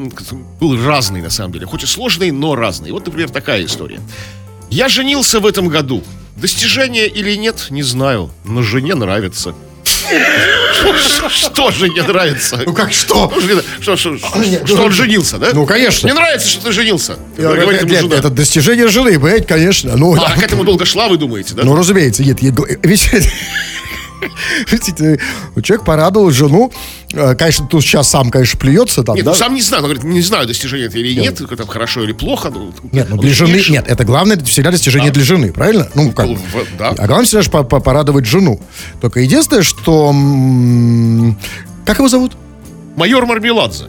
был 0.61 0.85
разный, 0.87 1.21
на 1.23 1.31
самом 1.31 1.53
деле. 1.53 1.67
Хоть 1.67 1.83
и 1.83 1.87
сложный, 1.87 2.31
но 2.31 2.55
разный. 2.55 2.93
Вот, 2.93 3.05
например, 3.05 3.31
такая 3.31 3.65
история. 3.65 3.99
Я 4.71 4.89
женился 4.89 5.41
в 5.41 5.47
этом 5.47 5.67
году. 5.69 6.05
Достижение 6.37 7.09
или 7.09 7.35
нет, 7.35 7.67
не 7.71 7.83
знаю, 7.83 8.31
но 8.45 8.63
жене 8.63 8.95
нравится. 8.95 9.55
Что 11.31 11.71
жене 11.73 12.03
нравится? 12.03 12.61
Ну 12.65 12.73
как 12.75 12.93
что? 12.93 13.33
Ну, 13.35 13.41
Что, 13.81 13.97
что- 13.97 14.19
что- 14.19 14.39
нет, 14.39 14.63
что 14.67 14.77
ну, 14.77 14.85
он 14.85 14.93
женился, 14.93 15.39
да? 15.39 15.51
ну, 15.53 15.67
конечно. 15.67 16.07
Не 16.07 16.13
нравится, 16.13 16.49
что 16.49 16.67
ты 16.67 16.73
женился. 16.73 17.19
Я- 17.39 17.51
это, 17.55 18.31
достижение 18.31 18.87
жены, 18.89 19.15
понимаете, 19.15 19.47
конечно. 19.47 19.97
Ну, 19.97 20.15
А, 20.15 20.33
к 20.33 20.43
этому 20.43 20.63
долго 20.65 20.85
шла, 20.85 21.09
вы 21.09 21.17
думаете, 21.17 21.55
да? 21.55 21.65
ну 21.65 21.75
разумеется, 21.75 22.23
нет, 22.23 22.39
ведь- 22.41 23.11
человек 25.63 25.85
порадовал 25.85 26.31
жену. 26.31 26.73
Э, 27.13 27.35
Конечно, 27.35 27.67
тут 27.67 27.83
сейчас 27.83 28.09
сам, 28.09 28.31
конечно, 28.31 28.59
плюется 28.59 29.03
там, 29.03 29.17
Нет, 29.17 29.25
да? 29.25 29.31
ну 29.33 29.37
сам 29.37 29.55
не 29.55 29.63
знаю, 29.63 29.83
он 29.85 29.91
говорит, 29.91 30.05
не 30.05 30.21
знаю, 30.23 30.47
достижение 30.47 30.87
это 30.89 30.99
или 30.99 31.19
нет, 31.21 31.39
как 31.49 31.57
там 31.59 31.67
хорошо 31.67 32.03
или 32.05 32.13
плохо. 32.13 32.51
ну, 32.51 32.73
Нет, 32.93 33.09
ну 33.11 33.19
для 33.19 33.33
жены, 33.35 33.55
решил. 33.55 33.75
нет, 33.75 33.85
это 33.89 34.05
главное 34.05 34.39
всегда 34.45 34.71
достижение 34.71 35.11
для 35.11 35.25
жены, 35.25 35.53
правильно? 35.53 35.89
Ну, 35.95 36.13
как? 36.13 36.27
Ну, 36.27 36.35
бы. 36.35 36.41
в- 36.41 36.77
да. 36.79 36.91
А 36.97 37.07
главное 37.07 37.25
всегда 37.27 37.43
же 37.43 37.51
по- 37.51 37.63
по- 37.65 37.81
порадовать 37.81 38.27
жену. 38.27 38.61
Только 39.01 39.21
единственное, 39.21 39.63
что... 39.63 40.13
Как 41.85 41.99
его 41.99 42.09
зовут? 42.09 42.37
Майор 42.97 43.27
Мармеладзе. 43.27 43.85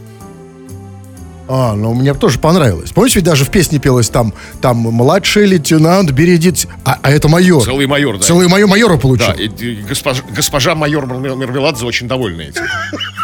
А, 1.48 1.74
ну 1.76 1.94
мне 1.94 2.14
тоже 2.14 2.40
понравилось. 2.40 2.92
Помните, 2.92 3.16
ведь 3.20 3.26
даже 3.26 3.46
в 3.46 3.50
песне 3.50 3.80
пелось 3.80 4.10
там, 4.10 4.34
там 4.62 4.78
младший 4.78 5.46
лейтенант 5.46 6.12
Бередит, 6.12 6.68
а, 6.84 7.00
а 7.02 7.12
это 7.12 7.28
майор. 7.30 7.64
Целый 7.64 7.88
майор, 7.88 8.18
да. 8.18 8.24
Целый 8.24 8.48
майор, 8.48 8.70
майора 8.70 8.98
получил. 8.98 9.28
Да, 9.28 9.34
и, 9.34 9.48
и 9.48 9.82
госпожа, 9.82 10.24
госпожа 10.36 10.76
майор 10.76 11.06
Мармеладзе 11.06 11.86
очень 11.86 12.08
довольна 12.08 12.42
этим. 12.42 12.64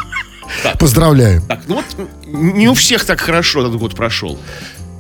Поздравляем. 0.79 1.41
Так, 1.47 1.61
ну 1.67 1.75
вот 1.75 2.09
не 2.25 2.67
у 2.69 2.73
всех 2.73 3.05
так 3.05 3.19
хорошо 3.19 3.61
этот 3.61 3.77
год 3.77 3.95
прошел. 3.95 4.39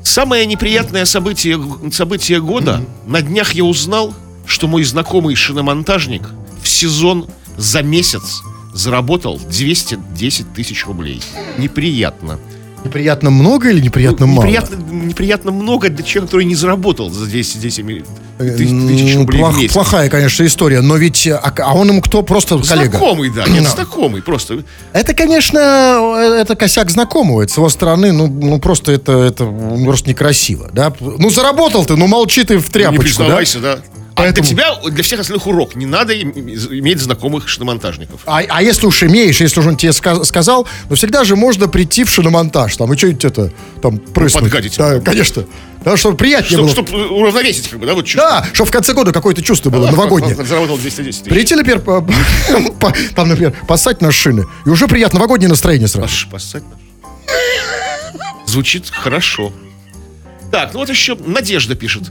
Самое 0.03 0.45
неприятное 0.45 1.05
событие, 1.05 1.59
событие 1.91 2.41
года. 2.41 2.81
На 3.05 3.21
днях 3.21 3.53
я 3.53 3.63
узнал, 3.63 4.13
что 4.45 4.67
мой 4.67 4.83
знакомый 4.83 5.35
шиномонтажник 5.35 6.23
в 6.61 6.67
сезон 6.67 7.27
за 7.57 7.81
месяц 7.81 8.41
заработал 8.73 9.39
210 9.39 10.53
тысяч 10.53 10.85
рублей. 10.85 11.21
Неприятно. 11.57 12.39
Неприятно 12.83 13.29
много 13.29 13.69
или 13.69 13.79
неприятно 13.81 14.25
мало? 14.25 14.43
неприятно, 14.45 14.75
неприятно 14.91 15.51
много 15.51 15.89
для 15.89 16.03
человека, 16.03 16.27
который 16.27 16.45
не 16.45 16.55
заработал 16.55 17.09
за 17.09 17.25
210 17.25 17.83
ми- 17.83 18.03
Э, 18.39 18.49
тысяч 18.57 18.69
тысяч 18.87 19.13
ну, 19.13 19.19
рублей 19.21 19.41
плох- 19.41 19.53
в 19.53 19.57
месяц. 19.57 19.73
Плохая, 19.73 20.09
конечно, 20.09 20.43
история, 20.45 20.81
но 20.81 20.95
ведь... 20.95 21.27
А, 21.27 21.53
а 21.59 21.75
он 21.75 21.89
ему 21.89 22.01
кто? 22.01 22.23
Просто 22.23 22.57
коллега? 22.57 22.97
Знакомый, 22.97 23.29
да, 23.29 23.45
нет, 23.47 23.63
Да. 23.63 23.69
знакомый, 23.69 24.21
просто. 24.23 24.63
Это, 24.91 25.13
конечно, 25.13 25.59
э, 25.59 26.41
это 26.41 26.55
косяк 26.55 26.89
знакомого. 26.89 27.43
Это 27.43 27.53
с 27.53 27.57
его 27.57 27.69
стороны, 27.69 28.11
ну, 28.11 28.27
ну 28.27 28.59
просто 28.59 28.91
это, 28.91 29.11
это 29.21 29.45
ну, 29.45 29.85
просто 29.85 30.09
некрасиво, 30.09 30.69
да? 30.73 30.91
Ну, 30.99 31.29
заработал 31.29 31.85
ты, 31.85 31.95
ну, 31.95 32.07
молчи 32.07 32.43
ты 32.43 32.57
в 32.57 32.65
Не 32.67 32.71
тряпочку, 32.73 33.01
да? 33.03 33.07
признавайся, 33.25 33.59
да. 33.59 33.73
А 33.73 33.92
Поэтому- 34.15 34.47
для 34.47 34.55
тебя, 34.55 34.89
для 34.91 35.03
всех 35.03 35.19
остальных 35.19 35.47
урок. 35.47 35.75
Не 35.75 35.85
надо 35.85 36.13
им- 36.13 36.31
иметь 36.31 36.99
знакомых 36.99 37.47
шиномонтажников. 37.47 38.21
А, 38.25 38.41
а 38.47 38.61
если 38.61 38.85
уж 38.85 39.03
имеешь, 39.03 39.41
если 39.41 39.59
уж 39.59 39.65
он 39.67 39.75
тебе 39.75 39.91
ска- 39.91 40.23
сказал, 40.23 40.67
ну 40.89 40.95
всегда 40.95 41.23
же 41.23 41.35
можно 41.35 41.67
прийти 41.67 42.03
в 42.03 42.09
шиномонтаж, 42.09 42.75
там, 42.77 42.93
и 42.93 42.97
что-нибудь 42.97 43.25
это, 43.25 43.51
там, 43.81 43.97
прыснуть. 43.97 44.43
подгадить. 44.43 44.77
Да, 44.77 44.99
конечно. 44.99 45.45
Да, 45.83 45.97
чтобы 45.97 46.15
приятнее 46.15 46.59
было. 46.61 46.69
Чтобы 46.69 47.07
уравновесить, 47.09 47.67
как 47.67 47.79
бы, 47.79 47.85
да, 47.85 47.93
вот 47.93 48.05
чуть. 48.05 48.15
Да, 48.17 48.45
чтобы 48.53 48.69
в 48.69 48.71
конце 48.71 48.93
года 48.93 49.11
какое-то 49.11 49.41
чувство 49.41 49.69
было, 49.69 49.89
новогоднее. 49.91 50.35
Заработал 50.35 50.77
210 50.77 51.23
тысяч. 51.23 51.33
Прийти, 51.33 51.55
например, 51.55 51.81
по- 51.81 52.01
по- 52.79 52.93
там, 53.15 53.27
например, 53.29 53.53
поссать 53.67 54.01
на 54.01 54.11
шины, 54.11 54.45
и 54.65 54.69
уже 54.69 54.87
приятно 54.87 55.19
новогоднее 55.19 55.49
настроение 55.49 55.87
сразу. 55.89 56.07
Паш, 56.07 56.27
поссать. 56.31 56.63
Звучит 58.45 58.89
хорошо. 58.89 59.51
Так, 60.51 60.73
ну 60.73 60.81
вот 60.81 60.89
еще 60.89 61.15
Надежда 61.25 61.75
пишет. 61.75 62.03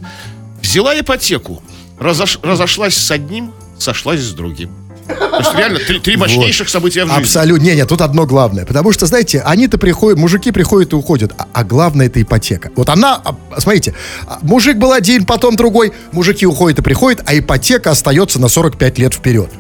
Взяла 0.60 0.98
ипотеку, 0.98 1.62
разош- 2.02 2.38
разошлась 2.42 2.94
с 2.96 3.10
одним, 3.10 3.52
сошлась 3.78 4.20
с 4.20 4.32
другим. 4.32 4.70
То 5.06 5.38
есть 5.38 5.54
реально 5.54 5.78
три, 5.80 5.98
три 5.98 6.16
мощнейших 6.16 6.68
события 6.68 7.04
в 7.04 7.08
жизни. 7.08 7.20
Абсолютно. 7.22 7.64
Не, 7.64 7.74
нет, 7.74 7.88
тут 7.88 8.00
одно 8.00 8.24
главное. 8.26 8.64
Потому 8.64 8.92
что, 8.92 9.06
знаете, 9.06 9.40
они-то 9.40 9.78
приходят, 9.78 10.18
мужики 10.18 10.52
приходят 10.52 10.92
и 10.92 10.96
уходят. 10.96 11.32
А, 11.36 11.48
а 11.52 11.64
главное 11.64 12.06
это 12.06 12.22
ипотека. 12.22 12.70
Вот 12.76 12.88
она, 12.88 13.20
а, 13.24 13.34
смотрите, 13.58 13.94
а, 14.26 14.38
мужик 14.42 14.76
был 14.76 14.92
один, 14.92 15.24
потом 15.24 15.56
другой, 15.56 15.92
мужики 16.12 16.46
уходят 16.46 16.78
и 16.78 16.82
приходят, 16.82 17.22
а 17.26 17.36
ипотека 17.36 17.90
остается 17.90 18.40
на 18.40 18.48
45 18.48 18.98
лет 18.98 19.14
вперед. 19.14 19.50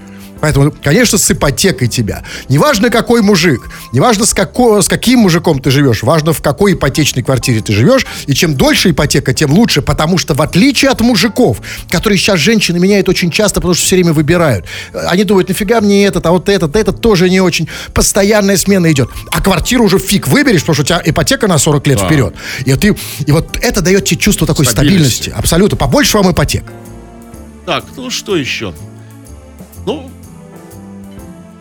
Поэтому, 0.42 0.74
конечно, 0.82 1.18
с 1.18 1.30
ипотекой 1.30 1.86
тебя. 1.86 2.24
Неважно, 2.48 2.90
какой 2.90 3.22
мужик, 3.22 3.70
неважно, 3.92 4.26
с, 4.26 4.34
како, 4.34 4.82
с 4.82 4.88
каким 4.88 5.20
мужиком 5.20 5.62
ты 5.62 5.70
живешь, 5.70 6.02
важно, 6.02 6.32
в 6.32 6.42
какой 6.42 6.72
ипотечной 6.72 7.22
квартире 7.22 7.60
ты 7.60 7.72
живешь. 7.72 8.04
И 8.26 8.34
чем 8.34 8.56
дольше 8.56 8.90
ипотека, 8.90 9.34
тем 9.34 9.52
лучше, 9.52 9.82
потому 9.82 10.18
что 10.18 10.34
в 10.34 10.42
отличие 10.42 10.90
от 10.90 11.00
мужиков, 11.00 11.62
которые 11.88 12.18
сейчас 12.18 12.40
женщины 12.40 12.80
меняют 12.80 13.08
очень 13.08 13.30
часто, 13.30 13.60
потому 13.60 13.74
что 13.74 13.86
все 13.86 13.94
время 13.94 14.12
выбирают. 14.12 14.66
Они 14.92 15.22
думают, 15.22 15.48
нафига 15.48 15.80
мне 15.80 16.06
этот, 16.06 16.26
а 16.26 16.32
вот 16.32 16.48
этот, 16.48 16.74
этот 16.74 17.00
тоже 17.00 17.30
не 17.30 17.40
очень. 17.40 17.68
Постоянная 17.94 18.56
смена 18.56 18.90
идет. 18.90 19.10
А 19.30 19.40
квартиру 19.40 19.84
уже 19.84 20.00
фиг 20.00 20.26
выберешь, 20.26 20.62
потому 20.62 20.74
что 20.74 20.82
у 20.82 20.86
тебя 20.86 21.02
ипотека 21.04 21.46
на 21.46 21.56
40 21.56 21.86
лет 21.86 22.00
вперед. 22.00 22.34
И, 22.64 22.74
ты, 22.74 22.96
и 23.24 23.30
вот 23.30 23.56
это 23.62 23.80
дает 23.80 24.06
тебе 24.06 24.18
чувство 24.18 24.44
такой 24.44 24.66
Стабильности. 24.66 25.22
стабильности. 25.22 25.38
Абсолютно. 25.38 25.76
Побольше 25.76 26.16
вам 26.18 26.32
ипотек. 26.32 26.64
Так, 27.64 27.84
ну 27.96 28.10
что 28.10 28.34
еще? 28.34 28.74
Ну, 29.86 30.10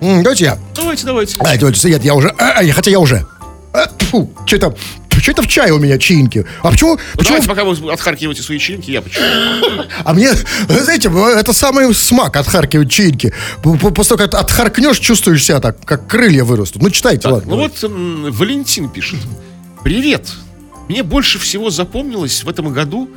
Давайте 0.02 0.46
я. 0.46 0.58
давайте, 0.76 1.06
давайте. 1.06 1.38
А, 1.40 1.56
давайте, 1.58 1.90
нет, 1.90 2.04
я 2.04 2.16
уже... 2.16 2.30
а, 2.40 2.60
а, 2.60 2.72
хотя 2.74 2.90
я 2.92 3.00
уже... 3.00 3.26
Что 4.46 4.56
это... 4.56 4.76
Что 5.22 5.32
это 5.34 5.44
в 5.44 5.48
чае 5.48 5.72
у 5.74 5.78
меня 5.78 6.00
чаинки? 6.00 6.46
А 6.64 6.72
почему... 6.72 6.94
Ну, 6.94 7.00
почему 7.16 7.38
давайте, 7.38 7.48
пока 7.48 7.64
вы 7.64 7.92
отхаркиваете 7.92 8.42
свои 8.42 8.58
членки, 8.58 8.90
я 8.90 9.02
почему? 9.02 9.26
а 10.04 10.14
мне, 10.14 10.32
знаете, 10.68 11.12
это 11.38 11.54
самый 11.54 11.94
смак 11.94 12.36
отхаркивать 12.38 12.92
п- 13.62 13.92
После 13.92 14.18
того, 14.18 14.30
как 14.30 14.34
отхаркнешь, 14.42 14.98
чувствуешь 14.98 15.46
себя 15.46 15.60
так, 15.60 15.84
как 15.86 16.08
крылья 16.08 16.44
вырастут. 16.44 16.82
Ну, 16.82 16.90
читайте, 16.90 17.24
Так, 17.24 17.32
ладно. 17.34 17.56
ну 17.56 17.58
вот 17.58 17.74
Валентин 18.36 18.90
пишет. 18.90 19.20
Привет. 19.84 20.30
Мне 20.90 21.04
больше 21.04 21.38
всего 21.38 21.70
запомнилось 21.70 22.44
в 22.44 22.50
этом 22.50 22.74
году 22.74 23.08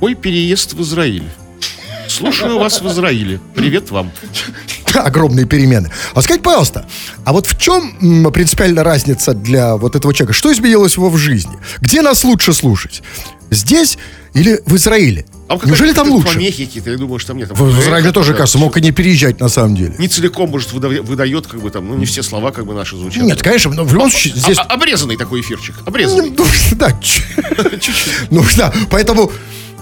мой 0.00 0.14
переезд 0.14 0.74
в 0.74 0.82
Израиль. 0.82 1.24
Слушаю 2.06 2.58
вас 2.58 2.80
в 2.80 2.86
Израиле. 2.88 3.40
Привет 3.54 3.90
вам. 3.90 4.12
огромные 5.04 5.46
перемены. 5.46 5.90
А 6.14 6.22
скажите, 6.22 6.42
пожалуйста, 6.44 6.86
а 7.24 7.32
вот 7.32 7.46
в 7.46 7.58
чем 7.58 8.30
принципиальная 8.32 8.84
разница 8.84 9.34
для 9.34 9.76
вот 9.76 9.96
этого 9.96 10.12
человека? 10.14 10.32
Что 10.32 10.52
изменилось 10.52 10.96
его 10.96 11.10
в 11.10 11.16
жизни? 11.16 11.52
Где 11.80 12.02
нас 12.02 12.24
лучше 12.24 12.52
слушать? 12.52 13.02
Здесь 13.50 13.98
или 14.32 14.60
в 14.66 14.76
Израиле? 14.76 15.26
А 15.48 15.54
какая- 15.54 15.66
Неужели 15.70 15.92
там 15.92 16.08
лучше? 16.10 16.34
Помехи 16.34 16.64
какие-то, 16.64 16.90
я 16.90 16.96
думаю, 16.96 17.18
что 17.18 17.28
там 17.28 17.38
нет. 17.38 17.48
Там 17.48 17.56
В, 17.56 17.80
Израиле 17.80 18.12
тоже, 18.12 18.30
да, 18.32 18.38
кажется, 18.38 18.58
мог 18.58 18.76
и 18.76 18.80
не 18.80 18.92
переезжать 18.92 19.40
на 19.40 19.48
самом 19.48 19.74
деле. 19.74 19.94
Не 19.98 20.06
целиком, 20.06 20.48
может, 20.50 20.72
выда- 20.72 21.02
выдает, 21.02 21.48
как 21.48 21.60
бы 21.60 21.70
там, 21.70 21.88
ну, 21.88 21.96
не 21.96 22.06
все 22.06 22.22
слова, 22.22 22.52
как 22.52 22.66
бы 22.66 22.74
наши 22.74 22.96
звучат. 22.96 23.24
Нет, 23.24 23.42
конечно, 23.42 23.72
но 23.72 23.82
в 23.82 23.92
любом 23.92 24.10
случае 24.12 24.34
здесь... 24.36 24.58
А- 24.58 24.62
а- 24.62 24.74
обрезанный 24.74 25.16
такой 25.16 25.40
эфирчик. 25.40 25.74
Обрезанный. 25.84 26.32
Ну, 26.38 26.46
да, 26.76 26.92
ч- 27.02 27.24
ну 28.30 28.44
да, 28.56 28.72
поэтому, 28.90 29.32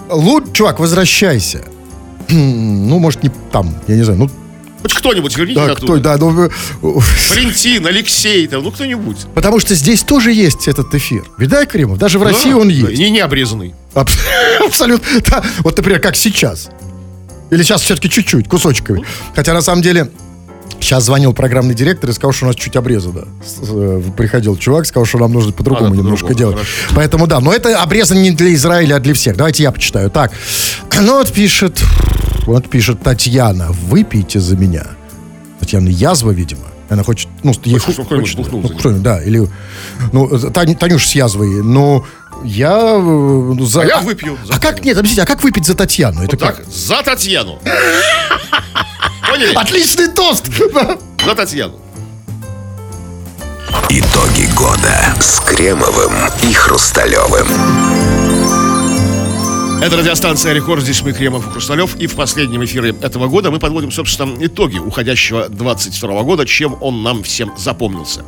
лучше, 0.09 0.51
чувак, 0.53 0.79
возвращайся. 0.79 1.63
Ну, 2.29 2.97
может, 2.99 3.21
не 3.23 3.29
там, 3.51 3.75
я 3.87 3.95
не 3.95 4.03
знаю, 4.03 4.19
ну, 4.19 4.29
Хоть 4.81 4.93
кто-нибудь 4.93 5.35
верните 5.37 5.59
да, 5.59 5.71
оттуда. 5.73 5.93
кто, 5.93 5.97
да, 5.97 6.17
ну, 6.17 6.49
Валентин, 6.81 7.85
Алексей, 7.85 8.47
там, 8.47 8.63
ну 8.63 8.71
кто-нибудь. 8.71 9.17
потому 9.35 9.59
что 9.59 9.75
здесь 9.75 10.03
тоже 10.03 10.31
есть 10.31 10.67
этот 10.67 10.93
эфир. 10.95 11.23
Видай, 11.37 11.65
Кремов, 11.65 11.97
даже 11.97 12.17
в 12.19 12.23
России 12.23 12.51
Да, 12.51 12.57
он 12.57 12.67
да, 12.69 12.73
есть. 12.73 12.97
Не, 12.99 13.09
не 13.09 13.19
обрезанный. 13.19 13.73
Аб- 13.93 14.09
Абсолютно. 14.65 15.07
Да. 15.29 15.43
Вот, 15.59 15.75
например, 15.75 15.99
как 15.99 16.15
сейчас. 16.15 16.69
Или 17.51 17.63
сейчас 17.63 17.81
все-таки 17.81 18.09
чуть-чуть, 18.09 18.47
кусочками. 18.47 19.03
Хотя, 19.35 19.53
на 19.53 19.61
самом 19.61 19.81
деле, 19.81 20.11
сейчас 20.79 21.03
звонил 21.05 21.33
программный 21.33 21.73
директор 21.75 22.09
и 22.09 22.13
сказал, 22.13 22.31
что 22.31 22.45
у 22.45 22.47
нас 22.47 22.55
чуть 22.55 22.75
обрезано. 22.75 23.27
Э, 23.63 24.01
Приходил 24.15 24.55
чувак, 24.55 24.85
сказал, 24.85 25.05
что 25.05 25.17
нам 25.17 25.33
нужно 25.33 25.51
по-другому 25.51 25.93
А, 25.93 25.97
немножко 25.97 26.27
по-другому, 26.27 26.37
делать. 26.53 26.55
хорошо. 26.55 26.93
Поэтому, 26.95 27.27
да, 27.27 27.39
но 27.39 27.51
это 27.51 27.81
обрезано 27.81 28.19
не 28.19 28.31
для 28.31 28.53
Израиля, 28.53 28.95
а 28.95 28.99
для 28.99 29.13
всех. 29.13 29.35
Давайте 29.35 29.63
я 29.63 29.71
почитаю. 29.71 30.09
Так, 30.11 30.31
ну 31.01 31.17
вот 31.17 31.31
пишет, 31.33 31.81
вот 32.53 32.69
пишет 32.69 33.01
Татьяна, 33.01 33.71
выпейте 33.71 34.39
за 34.39 34.55
меня. 34.55 34.85
Татьяна 35.59 35.89
язва, 35.89 36.31
видимо. 36.31 36.63
Она 36.89 37.03
хочет, 37.03 37.27
ну, 37.43 37.53
ей 37.65 37.77
Хочет, 37.77 38.05
кто-нибудь 38.05 38.35
хочет- 38.35 38.51
ну, 38.51 38.61
кто-нибудь, 38.79 39.03
да, 39.03 39.21
или, 39.21 39.47
ну, 40.11 40.27
Тань- 40.51 40.75
Танюш 40.75 41.05
с 41.07 41.11
язвой, 41.13 41.61
но 41.61 42.03
я 42.43 42.95
э, 42.97 43.55
за... 43.61 43.81
А 43.81 43.85
я 43.85 43.99
выпью 43.99 44.37
за 44.43 44.55
А 44.55 44.59
как, 44.59 44.83
нет, 44.83 44.97
объясните, 44.97 45.21
а 45.21 45.25
как 45.27 45.43
выпить 45.43 45.65
за 45.65 45.75
Татьяну? 45.75 46.23
Это 46.23 46.31
Вот 46.35 46.39
как? 46.39 46.57
так, 46.57 46.65
за 46.67 47.03
Татьяну. 47.03 47.59
Поняли? 49.29 49.53
Отличный 49.53 50.07
тост! 50.07 50.47
За 51.25 51.35
Татьяну. 51.35 51.79
Итоги 53.89 54.49
года 54.55 55.13
с 55.19 55.39
Кремовым 55.41 56.13
и 56.41 56.53
Хрусталевым. 56.53 57.47
Это 59.81 59.95
радиостанция 59.95 60.51
«Рекорд». 60.51 60.83
Здесь 60.83 61.01
мы, 61.03 61.13
Кремов 61.13 61.47
и 61.47 61.51
Хрусталев. 61.51 61.95
И 61.95 62.07
в 62.07 62.15
последнем 62.15 62.65
эфире 62.65 62.93
этого 63.01 63.27
года 63.27 63.49
мы 63.49 63.59
подводим, 63.59 63.91
собственно, 63.91 64.35
итоги 64.37 64.77
уходящего 64.77 65.47
22 65.47 66.23
года, 66.23 66.45
чем 66.45 66.77
он 66.81 67.01
нам 67.01 67.23
всем 67.23 67.53
запомнился. 67.57 68.25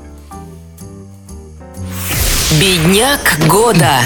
Бедняк 2.58 3.38
года. 3.48 4.00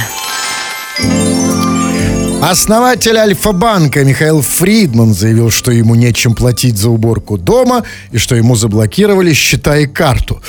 Основатель 2.48 3.18
Альфа-банка 3.18 4.04
Михаил 4.04 4.40
Фридман 4.40 5.16
заявил, 5.16 5.50
что 5.50 5.72
ему 5.72 5.96
нечем 5.96 6.36
платить 6.36 6.78
за 6.78 6.92
уборку 6.92 7.40
дома 7.40 7.84
и 8.12 8.20
что 8.20 8.36
ему 8.36 8.56
заблокировали 8.56 9.34
счета 9.34 9.78
и 9.78 9.88
карту. 9.88 10.44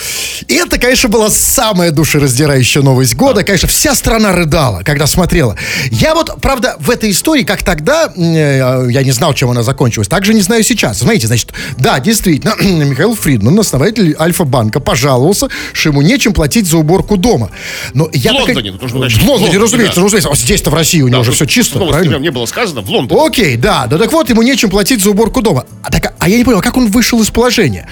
И 0.47 0.55
это, 0.57 0.79
конечно, 0.79 1.09
была 1.09 1.31
самая 1.31 1.93
душераздирающая 1.93 2.83
новость 2.83 3.15
года. 3.15 3.45
Конечно, 3.45 3.67
вся 3.69 3.95
страна 3.95 4.33
рыдала, 4.33 4.83
когда 4.85 5.07
смотрела. 5.07 5.57
Я 5.91 6.15
вот, 6.15 6.39
правда, 6.43 6.77
в 6.81 6.91
этой 6.91 7.11
истории, 7.13 7.45
как 7.45 7.63
тогда, 7.63 8.13
э, 8.15 8.89
я 8.91 9.03
не 9.03 9.13
знал, 9.13 9.33
чем 9.33 9.49
она 9.49 9.63
закончилась, 9.63 10.07
также 10.07 10.35
не 10.35 10.43
знаю 10.43 10.65
сейчас. 10.65 10.99
Знаете, 10.99 11.29
значит, 11.29 11.55
да, 11.79 11.99
действительно, 11.99 12.57
Михаил 12.61 13.15
Фридман, 13.15 13.59
основатель 13.59 14.15
Альфа-банка, 14.21 14.81
пожаловался, 14.81 15.49
что 15.73 15.89
ему 15.89 16.03
нечем 16.03 16.35
платить 16.35 16.67
за 16.67 16.77
уборку 16.77 17.17
дома. 17.17 17.51
Но 17.95 18.11
я 18.13 18.33
В 18.33 18.37
так- 18.37 18.47
Лондоне, 18.49 18.73
ну, 18.73 18.79
нужно 18.83 18.99
начать. 19.01 19.23
В 19.23 19.27
Лондоне, 19.27 19.45
Лондоне, 19.47 19.65
разумеется, 19.65 20.01
да. 20.01 20.05
разумеется. 20.05 20.29
А 20.31 20.37
здесь-то 20.37 20.69
в 20.69 20.75
России 20.75 21.01
у 21.01 21.09
него 21.09 21.23
уже 21.23 21.31
тут 21.31 21.37
все 21.37 21.47
чисто, 21.47 21.86
новости 21.87 21.93
правильно? 21.93 22.13
прям 22.13 22.23
не 22.23 22.31
было 22.31 22.47
сказано. 22.47 22.81
В 22.81 22.91
Лондоне. 22.91 23.27
Окей, 23.27 23.57
да, 23.57 23.87
да 23.87 23.99
так 23.99 24.13
вот, 24.13 24.29
ему 24.29 24.43
нечем 24.43 24.71
платить 24.71 25.03
за 25.03 25.11
уборку 25.11 25.43
дома. 25.43 25.65
А, 25.83 25.91
так, 25.91 26.15
а 26.19 26.29
я 26.29 26.37
не 26.37 26.45
понял, 26.45 26.59
а 26.59 26.63
как 26.63 26.77
он 26.77 26.91
вышел 26.91 27.21
из 27.21 27.31
положения? 27.31 27.89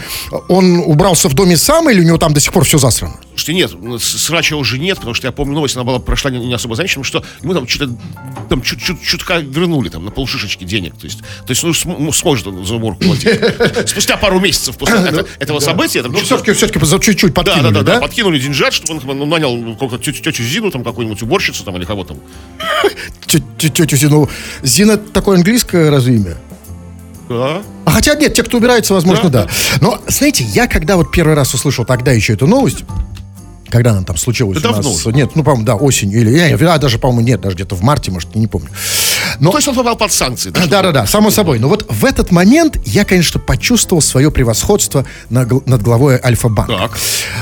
Он 0.49 0.79
убрался 0.79 1.29
в 1.29 1.35
доме 1.35 1.57
сам 1.57 1.91
или 1.91 2.01
у 2.01 2.05
него 2.05 2.19
там 2.19 2.35
до 2.35 2.41
сих 2.41 2.53
пор 2.53 2.65
все 2.65 2.79
засрано? 2.79 3.17
Слушайте, 3.35 3.55
нет, 3.55 3.73
ну, 3.81 3.99
срача 3.99 4.55
уже 4.55 4.79
нет, 4.79 4.99
потому 4.99 5.13
что 5.15 5.27
я 5.27 5.33
помню 5.33 5.55
новость, 5.55 5.75
она 5.75 5.85
была 5.85 5.99
прошла 5.99 6.31
не, 6.31 6.39
не 6.39 6.55
особо 6.55 6.77
замеченным, 6.77 7.03
что 7.03 7.25
ему 7.43 7.53
там 7.53 7.67
что-то 7.67 7.93
там 8.49 8.63
чуть, 8.63 8.81
чуть, 8.81 9.03
чутка 9.03 9.39
вернули 9.39 9.89
там 9.89 10.05
на 10.05 10.13
полшишечки 10.13 10.63
денег. 10.63 10.95
То 10.97 11.07
есть, 11.07 11.19
то 11.19 11.51
есть 11.51 11.63
ну, 11.65 11.75
см- 11.75 12.01
ну, 12.01 12.13
сможет 12.13 12.47
он 12.47 12.65
за 12.65 12.77
уборку 12.77 13.03
платить. 13.03 13.41
Спустя 13.89 14.17
пару 14.17 14.39
месяцев 14.39 14.77
после 14.77 14.99
это- 14.99 15.27
этого 15.41 15.59
события. 15.59 16.03
там 16.03 16.13
Ну, 16.13 16.19
все-таки, 16.19 16.53
все-таки 16.53 16.79
чуть-чуть 17.01 17.35
подкинули, 17.35 17.75
да, 17.75 17.83
да? 17.83 17.95
да, 17.95 18.01
подкинули 18.01 18.39
деньжат, 18.39 18.73
чтобы 18.73 19.01
он 19.11 19.19
ну, 19.19 19.27
нанял 19.27 19.57
ну, 19.57 19.77
тетю, 19.99 20.45
Зину, 20.45 20.71
там 20.71 20.85
какую-нибудь 20.85 21.21
уборщицу 21.23 21.65
там 21.65 21.77
или 21.77 21.85
кого 21.85 22.05
там. 22.05 22.19
Тетю 23.27 23.97
Зину. 23.97 24.31
Зина 24.63 24.97
такое 24.97 25.39
английское 25.39 25.91
разве 25.91 26.17
имя? 26.17 26.37
Да. 27.29 27.63
А 27.87 27.91
хотя 27.91 28.15
нет, 28.15 28.35
те, 28.35 28.43
кто 28.43 28.59
убирается, 28.59 28.95
возможно, 28.95 29.31
Да, 29.31 29.45
да. 29.45 29.51
Но, 29.81 30.01
знаете, 30.07 30.45
я 30.45 30.67
когда 30.67 30.97
вот 30.97 31.11
первый 31.11 31.35
раз 31.35 31.55
услышал 31.55 31.85
тогда 31.85 32.13
еще 32.13 32.35
эту 32.35 32.47
новость, 32.47 32.85
когда 33.75 33.91
она 33.91 34.03
там 34.03 34.17
случилась 34.17 34.63
Да 34.63 34.69
у 34.69 34.73
нас, 34.73 34.85
давно 34.85 34.97
уже. 34.97 35.13
нет, 35.13 35.31
ну, 35.35 35.43
по-моему, 35.43 35.65
да, 35.67 35.75
осенью, 35.75 36.21
или, 36.21 36.31
не, 36.31 36.65
а, 36.67 36.79
даже, 36.79 37.01
по-моему, 37.01 37.27
нет, 37.27 37.41
даже 37.41 37.57
где-то 37.57 37.75
в 37.75 37.83
марте, 37.83 38.13
может, 38.13 38.29
я 38.33 38.41
не 38.41 38.47
помню. 38.47 38.69
Но, 39.41 39.51
То 39.51 39.59
есть 39.59 39.67
он 39.67 39.75
попал 39.75 39.97
под 39.97 40.13
санкции. 40.13 40.51
да, 40.51 40.67
Да, 40.67 40.83
да, 40.83 40.93
да, 40.93 41.07
само 41.07 41.33
собой. 41.33 41.59
Но 41.59 41.69
вот 41.69 41.85
в 41.91 42.05
этот 42.05 42.31
момент 42.31 42.79
я, 42.85 43.05
конечно, 43.05 43.41
почувствовал 43.41 44.01
свое 44.01 44.31
превосходство 44.31 45.05
на 45.29 45.45
над 45.67 45.83
главой 45.83 46.21
Альфа-банка. 46.23 46.73
Так. 46.73 46.99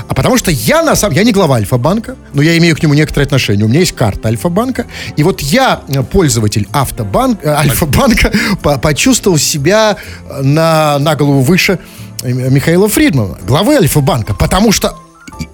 А 0.09 0.15
потому 0.15 0.39
что 0.39 0.51
я, 0.51 0.83
на 0.83 0.97
самом 0.97 1.15
я 1.17 1.23
не 1.25 1.33
глава 1.33 1.57
Альфа-банка, 1.57 2.17
но 2.33 2.41
я 2.41 2.57
имею 2.57 2.75
к 2.77 2.83
нему 2.83 2.95
некоторое 2.95 3.27
отношение. 3.27 3.67
У 3.67 3.69
меня 3.69 3.81
есть 3.81 3.93
карта 3.93 4.29
Альфа-банка. 4.29 4.87
И 5.17 5.23
вот 5.23 5.43
я, 5.43 5.83
э, 5.89 6.03
пользователь 6.03 6.67
автобанк, 6.73 7.41
э, 7.45 7.49
Альфа-банка, 7.51 8.33
по- 8.63 8.79
почувствовал 8.79 9.37
себя 9.37 9.99
э, 10.31 10.41
на, 10.43 10.99
на 10.99 11.15
голову 11.15 11.43
выше 11.43 11.79
Михаила 12.25 12.89
Фридмана, 12.89 13.37
главы 13.47 13.75
Альфа-банка. 13.77 14.33
Потому 14.35 14.73
что 14.73 14.97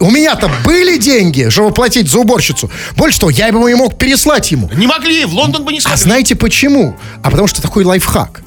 у 0.00 0.10
меня-то 0.10 0.50
были 0.64 0.98
деньги, 0.98 1.48
чтобы 1.50 1.72
платить 1.72 2.10
за 2.10 2.18
уборщицу. 2.18 2.70
Больше 2.96 3.20
того, 3.20 3.30
я 3.30 3.52
бы 3.52 3.74
мог 3.76 3.96
переслать 3.98 4.50
ему. 4.52 4.70
Не 4.74 4.86
могли, 4.86 5.24
в 5.24 5.32
Лондон 5.34 5.64
бы 5.64 5.72
не 5.72 5.78
А 5.78 5.82
смогли. 5.82 6.02
знаете 6.02 6.34
почему? 6.36 6.96
А 7.22 7.30
потому 7.30 7.48
что 7.48 7.62
такой 7.62 7.84
лайфхак. 7.84 8.42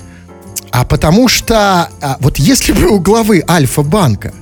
А 0.72 0.86
потому 0.86 1.28
что 1.28 1.90
а, 2.02 2.18
вот 2.20 2.38
если 2.40 2.72
бы 2.72 2.88
у 2.88 3.00
главы 3.00 3.44
Альфа-банка 3.48 4.34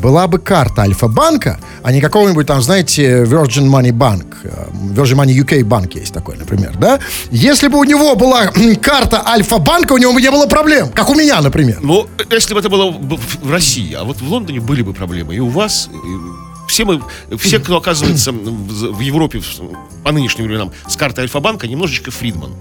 была 0.00 0.26
бы 0.26 0.38
карта 0.38 0.82
Альфа-банка, 0.82 1.60
а 1.82 1.92
не 1.92 2.00
какого-нибудь 2.00 2.46
там, 2.46 2.62
знаете, 2.62 3.24
Virgin 3.24 3.68
Money 3.68 3.92
Bank, 3.92 4.26
э, 4.44 4.68
Virgin 4.94 5.16
Money 5.16 5.44
UK 5.44 5.64
банк 5.64 5.94
есть 5.94 6.12
такой, 6.12 6.36
например, 6.36 6.76
да? 6.78 6.98
Если 7.30 7.68
бы 7.68 7.78
у 7.78 7.84
него 7.84 8.16
была 8.16 8.46
карта 8.82 9.22
Альфа-банка, 9.26 9.92
у 9.92 9.98
него 9.98 10.12
бы 10.12 10.20
не 10.20 10.30
было 10.30 10.46
проблем, 10.46 10.90
как 10.90 11.08
у 11.10 11.14
меня, 11.14 11.40
например. 11.40 11.78
Ну, 11.82 12.06
если 12.30 12.54
бы 12.54 12.60
это 12.60 12.68
было 12.68 12.90
в 12.90 13.50
России, 13.50 13.92
а 13.94 14.04
вот 14.04 14.20
в 14.20 14.28
Лондоне 14.28 14.60
были 14.60 14.82
бы 14.82 14.92
проблемы. 14.92 15.34
И 15.34 15.40
у 15.40 15.48
вас, 15.48 15.88
и 15.92 16.68
все 16.68 16.84
мы, 16.84 17.00
все, 17.38 17.58
кто 17.58 17.76
оказывается 17.76 18.32
в 18.32 19.00
Европе 19.00 19.42
по 20.04 20.12
нынешним 20.12 20.46
временам 20.46 20.72
с 20.88 20.96
картой 20.96 21.24
Альфа-банка, 21.24 21.66
немножечко 21.66 22.10
Фридман. 22.10 22.54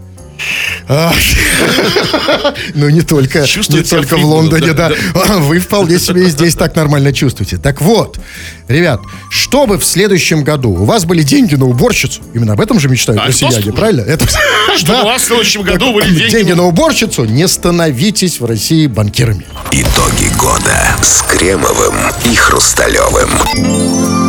Ну, 2.73 2.89
не 2.89 3.01
только, 3.01 3.45
не 3.69 3.83
только 3.83 4.17
в 4.17 4.25
Лондоне, 4.25 4.73
да. 4.73 4.91
Вы 5.13 5.59
вполне 5.59 5.99
себе 5.99 6.23
и 6.27 6.29
здесь 6.29 6.55
так 6.55 6.75
нормально 6.75 7.13
чувствуете. 7.13 7.57
Так 7.57 7.81
вот, 7.81 8.19
ребят, 8.67 9.01
чтобы 9.29 9.77
в 9.77 9.85
следующем 9.85 10.43
году 10.43 10.71
у 10.71 10.85
вас 10.85 11.05
были 11.05 11.23
деньги 11.23 11.55
на 11.55 11.65
уборщицу, 11.65 12.21
именно 12.33 12.53
об 12.53 12.61
этом 12.61 12.79
же 12.79 12.89
мечтают 12.89 13.21
А, 13.21 13.27
россияне, 13.27 13.71
правильно? 13.73 14.05
Чтобы 14.77 15.01
у 15.01 15.05
вас 15.05 15.23
в 15.23 15.25
следующем 15.25 15.63
году 15.63 15.93
были 15.93 16.29
деньги 16.29 16.51
на 16.53 16.65
уборщицу, 16.65 17.25
не 17.25 17.47
становитесь 17.47 18.39
в 18.39 18.45
России 18.45 18.87
банкирами. 18.87 19.45
Итоги 19.71 20.29
года 20.37 20.95
с 21.01 21.21
Кремовым 21.23 21.95
и 22.25 22.35
Хрусталевым. 22.35 24.28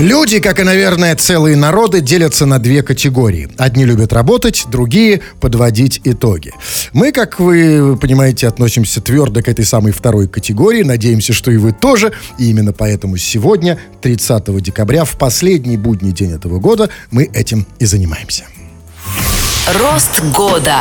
Люди, 0.00 0.40
как 0.40 0.58
и, 0.58 0.62
наверное, 0.64 1.14
целые 1.14 1.56
народы, 1.56 2.00
делятся 2.00 2.44
на 2.44 2.58
две 2.58 2.82
категории. 2.82 3.48
Одни 3.56 3.84
любят 3.84 4.12
работать, 4.12 4.64
другие— 4.68 5.20
подводить 5.40 6.00
итоги. 6.04 6.52
Мы, 6.92 7.12
как 7.12 7.38
вы 7.38 7.96
понимаете, 7.96 8.48
относимся 8.48 9.00
твердо 9.00 9.42
к 9.42 9.48
этой 9.48 9.64
самой 9.64 9.92
второй 9.92 10.28
категории. 10.28 10.82
Надеемся, 10.82 11.32
что 11.32 11.50
и 11.50 11.56
вы 11.56 11.72
тоже. 11.72 12.12
И 12.38 12.50
именно 12.50 12.72
поэтому 12.72 13.16
сегодня, 13.16 13.78
30 14.00 14.60
декабря, 14.60 15.04
в 15.04 15.16
последний 15.16 15.76
будний 15.76 16.12
день 16.12 16.32
этого 16.32 16.58
года, 16.58 16.90
мы 17.10 17.24
этим 17.24 17.66
и 17.78 17.84
занимаемся. 17.84 18.44
Рост 19.66 20.22
года. 20.34 20.78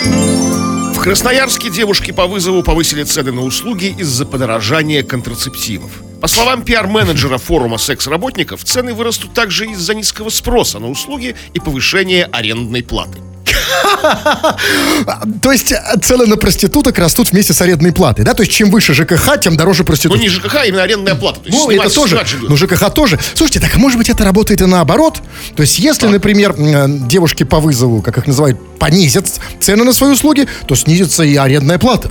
В 0.00 0.98
Красноярске 0.98 1.70
девушки 1.70 2.10
по 2.10 2.26
вызову 2.26 2.62
повысили 2.62 3.04
цены 3.04 3.30
на 3.30 3.42
услуги 3.42 3.94
из-за 3.98 4.26
подорожания 4.26 5.02
контрацептивов. 5.02 6.02
По 6.24 6.28
словам 6.28 6.62
пиар-менеджера 6.62 7.36
форума 7.36 7.76
секс-работников, 7.76 8.64
цены 8.64 8.94
вырастут 8.94 9.34
также 9.34 9.66
из-за 9.66 9.92
низкого 9.92 10.30
спроса 10.30 10.78
на 10.78 10.88
услуги 10.88 11.36
и 11.52 11.60
повышения 11.60 12.24
арендной 12.32 12.82
платы. 12.82 13.18
То 15.42 15.52
есть 15.52 15.72
э, 15.72 15.78
цены 16.02 16.24
на 16.24 16.38
проституток 16.38 16.98
растут 16.98 17.30
вместе 17.32 17.52
с 17.52 17.60
арендной 17.60 17.92
платой, 17.92 18.24
да? 18.24 18.32
То 18.32 18.42
есть 18.42 18.54
чем 18.54 18.70
выше 18.70 18.94
ЖКХ, 18.94 19.38
тем 19.38 19.58
дороже 19.58 19.80
Ну, 19.82 19.86
проститутка. 19.88 20.18
не 20.22 20.30
ЖКХ, 20.30 20.54
а 20.54 20.64
именно 20.64 20.82
арендная 20.84 21.14
плата. 21.14 21.40
То 21.40 21.50
есть 21.50 21.58
Ну, 21.58 21.70
это 21.70 21.94
тоже. 21.94 22.18
Ну, 22.40 22.56
ЖКХ 22.56 22.90
тоже. 22.94 23.20
Слушайте, 23.34 23.60
так 23.60 23.76
может 23.76 23.98
быть 23.98 24.08
это 24.08 24.24
работает 24.24 24.62
и 24.62 24.64
наоборот? 24.64 25.20
То 25.56 25.60
есть, 25.60 25.78
если, 25.78 26.06
например, 26.06 26.54
м, 26.56 27.06
девушки 27.06 27.42
по 27.42 27.60
вызову, 27.60 28.00
как 28.00 28.16
их 28.16 28.26
называют, 28.26 28.58
понизят 28.78 29.26
цены 29.60 29.84
на 29.84 29.92
свои 29.92 30.12
услуги, 30.12 30.48
то 30.66 30.74
снизится 30.74 31.22
и 31.22 31.36
арендная 31.36 31.76
плата. 31.78 32.10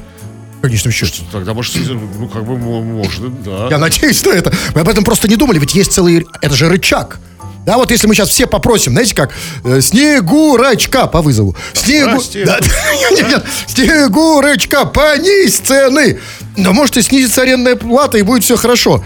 Конечном 0.64 0.94
счете. 0.94 1.24
Тогда, 1.30 1.54
может, 1.54 1.76
ну, 1.76 2.30
как 2.30 2.46
бы, 2.46 2.58
мо- 2.58 2.82
можно, 2.82 3.28
да. 3.30 3.68
Я 3.70 3.78
надеюсь 3.78 4.24
на 4.24 4.30
это. 4.30 4.54
Мы 4.74 4.80
об 4.80 4.88
этом 4.88 5.04
просто 5.04 5.28
не 5.28 5.36
думали, 5.36 5.60
ведь 5.60 5.76
есть 5.76 5.92
целый... 5.92 6.26
Это 6.42 6.56
же 6.56 6.70
рычаг. 6.70 7.20
Да, 7.66 7.76
вот 7.76 7.92
если 7.92 8.08
мы 8.08 8.16
сейчас 8.16 8.30
все 8.30 8.48
попросим, 8.48 8.94
знаете 8.94 9.14
как, 9.14 9.32
э, 9.66 9.82
Снегурочка 9.82 11.08
по 11.08 11.22
вызову. 11.22 11.54
Снегу... 11.74 12.12
здрасте. 12.22 12.46
Да, 12.46 12.60
нет, 13.12 13.28
нет, 13.30 13.46
Снегурочка, 13.68 14.86
понизь 14.86 15.58
цены. 15.58 16.22
Да 16.56 16.72
может 16.72 16.98
и 16.98 17.02
снизится 17.02 17.42
арендная 17.42 17.76
плата, 17.76 18.18
и 18.18 18.22
будет 18.22 18.44
все 18.44 18.56
хорошо. 18.56 19.04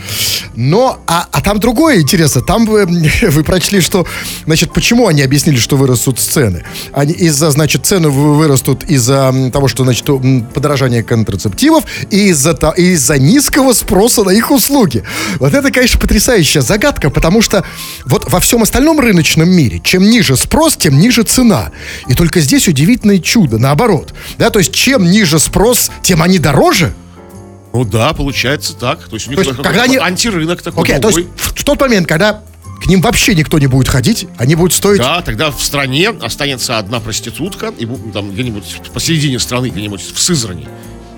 Но, 0.56 1.00
а, 1.08 1.28
а 1.32 1.42
там 1.42 1.60
другое 1.60 2.02
интересно. 2.02 2.42
Там 2.42 2.66
вы, 2.66 2.86
вы 3.22 3.44
прочли, 3.44 3.80
что, 3.80 4.06
значит, 4.46 4.74
почему 4.74 5.08
они 5.08 5.22
объяснили, 5.22 5.58
что 5.58 5.78
вырастут 5.78 6.20
цены. 6.20 6.64
Они 6.92 7.14
из-за, 7.14 7.52
значит, 7.52 7.86
цены 7.86 8.10
вы- 8.10 8.36
вырастут 8.36 8.84
из-за 8.84 9.34
того, 9.54 9.68
что, 9.68 9.84
значит, 9.86 10.06
подорожание 10.54 11.04
контрацептивов 11.04 11.86
и 12.12 12.30
из-за, 12.30 12.52
из-за 12.76 13.18
низкого 13.18 13.74
спроса 13.74 14.24
на 14.24 14.32
их 14.32 14.52
услуги. 14.52 15.04
Вот 15.40 15.54
это, 15.54 15.72
конечно, 15.72 16.00
потрясающая 16.00 16.62
загадка, 16.62 17.10
потому 17.10 17.42
что 17.42 17.64
вот 18.06 18.30
во 18.30 18.40
всем 18.42 18.64
остальном 18.64 19.00
рыночном 19.00 19.50
мире, 19.50 19.80
чем 19.84 20.04
ниже 20.10 20.36
спрос, 20.36 20.76
тем 20.76 21.00
ниже 21.00 21.24
цена. 21.24 21.72
И 22.08 22.14
только 22.14 22.42
здесь 22.42 22.68
удивительное 22.68 23.20
чудо, 23.20 23.58
наоборот. 23.58 24.14
Да, 24.38 24.50
то 24.50 24.60
есть, 24.60 24.74
чем 24.74 25.10
ниже 25.10 25.40
спрос, 25.40 25.92
тем 26.02 26.22
они 26.22 26.40
дороже. 26.40 26.94
Ну 27.74 27.86
да, 27.86 28.14
получается 28.14 28.74
так. 28.74 29.08
То 29.08 29.16
есть 29.16 29.28
у 29.28 29.32
них 29.32 29.40
То 29.40 29.46
есть, 29.46 29.62
когда 29.62 29.84
они- 29.84 29.98
антирынок 29.98 30.62
такой 30.62 30.84
Окей, 30.84 31.00
то 31.00 31.10
есть 31.10 31.28
в, 31.36 31.64
тот 31.64 31.80
момент, 31.80 32.08
когда 32.08 32.42
к 32.82 32.86
ним 32.88 33.02
вообще 33.02 33.36
никто 33.36 33.60
не 33.60 33.68
будет 33.68 33.88
ходить, 33.88 34.28
они 34.38 34.56
будут 34.56 34.74
стоить... 34.74 35.00
Да, 35.00 35.22
тогда 35.22 35.52
в 35.52 35.62
стране 35.62 36.10
останется 36.10 36.78
одна 36.78 37.00
проститутка, 37.00 37.74
и 37.78 37.86
там 38.14 38.32
где-нибудь 38.32 38.82
посередине 38.94 39.40
страны, 39.40 39.68
где-нибудь 39.70 40.02
в 40.02 40.20
Сызрани. 40.20 40.68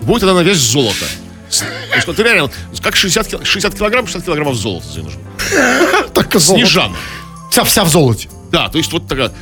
Будет 0.01 0.23
она 0.23 0.33
на 0.35 0.39
вес 0.41 0.57
золота. 0.57 1.05
С- 1.49 1.59
То 1.59 1.95
есть, 1.95 2.07
вот 2.07 2.19
реально, 2.19 2.49
как 2.81 2.95
60, 2.95 3.27
кил- 3.27 3.43
60 3.43 3.75
килограмм, 3.75 4.05
60 4.07 4.25
килограммов 4.25 4.55
золота 4.55 4.85
тебе 4.91 5.03
нужно. 5.03 5.19
Только 6.13 6.39
золото. 6.39 6.65
Снежан. 6.65 6.95
Вся, 7.51 7.63
вся 7.63 7.83
в 7.83 7.89
золоте. 7.89 8.29
Да, 8.51 8.69
то 8.69 8.77
есть 8.77 8.91
вот 8.91 9.07
такая... 9.07 9.31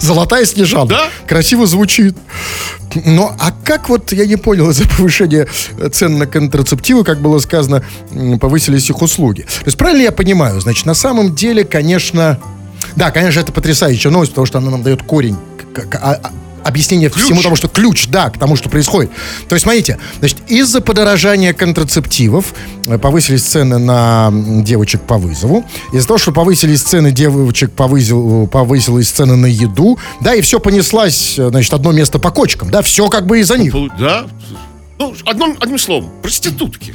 Золотая 0.00 0.44
снежана. 0.44 0.86
Да. 0.86 1.08
Красиво 1.26 1.66
звучит. 1.66 2.16
Но, 3.06 3.34
а 3.38 3.52
как 3.64 3.88
вот, 3.88 4.12
я 4.12 4.26
не 4.26 4.36
понял, 4.36 4.70
из-за 4.70 4.86
повышения 4.86 5.48
цен 5.92 6.18
на 6.18 6.26
контрацептивы, 6.26 7.04
как 7.04 7.20
было 7.20 7.38
сказано, 7.38 7.82
повысились 8.40 8.90
их 8.90 9.00
услуги. 9.00 9.42
То 9.42 9.66
есть, 9.66 9.78
правильно 9.78 10.02
я 10.02 10.12
понимаю, 10.12 10.60
значит, 10.60 10.86
на 10.86 10.94
самом 10.94 11.34
деле, 11.34 11.64
конечно... 11.64 12.38
Да, 12.96 13.10
конечно, 13.10 13.40
это 13.40 13.52
потрясающая 13.52 14.10
новость, 14.10 14.32
потому 14.32 14.46
что 14.46 14.58
она 14.58 14.70
нам 14.70 14.82
дает 14.82 15.02
корень, 15.02 15.36
объяснение 16.64 17.10
всему 17.10 17.42
тому, 17.42 17.56
что 17.56 17.68
ключ, 17.68 18.08
да, 18.08 18.30
к 18.30 18.38
тому, 18.38 18.56
что 18.56 18.68
происходит. 18.68 19.10
То 19.48 19.54
есть, 19.54 19.64
смотрите, 19.64 19.98
значит, 20.18 20.38
из-за 20.48 20.80
подорожания 20.80 21.52
контрацептивов 21.52 22.54
э, 22.86 22.98
повысились 22.98 23.42
цены 23.42 23.78
на 23.78 24.30
девочек 24.32 25.02
по 25.02 25.18
вызову. 25.18 25.64
Из-за 25.92 26.06
того, 26.06 26.18
что 26.18 26.32
повысились 26.32 26.82
цены 26.82 27.12
девочек, 27.12 27.72
повысил, 27.72 28.46
повысилась 28.46 29.08
цены 29.08 29.36
на 29.36 29.46
еду, 29.46 29.98
да, 30.20 30.34
и 30.34 30.40
все 30.40 30.60
понеслась, 30.60 31.38
э, 31.38 31.48
значит, 31.48 31.72
одно 31.72 31.92
место 31.92 32.18
по 32.18 32.30
кочкам, 32.30 32.70
да, 32.70 32.82
все 32.82 33.08
как 33.08 33.26
бы 33.26 33.40
из-за 33.40 33.58
них. 33.58 33.72
да. 33.98 34.26
Ну, 35.02 35.16
одном, 35.26 35.56
одним 35.60 35.78
словом, 35.78 36.12
проститутки. 36.22 36.94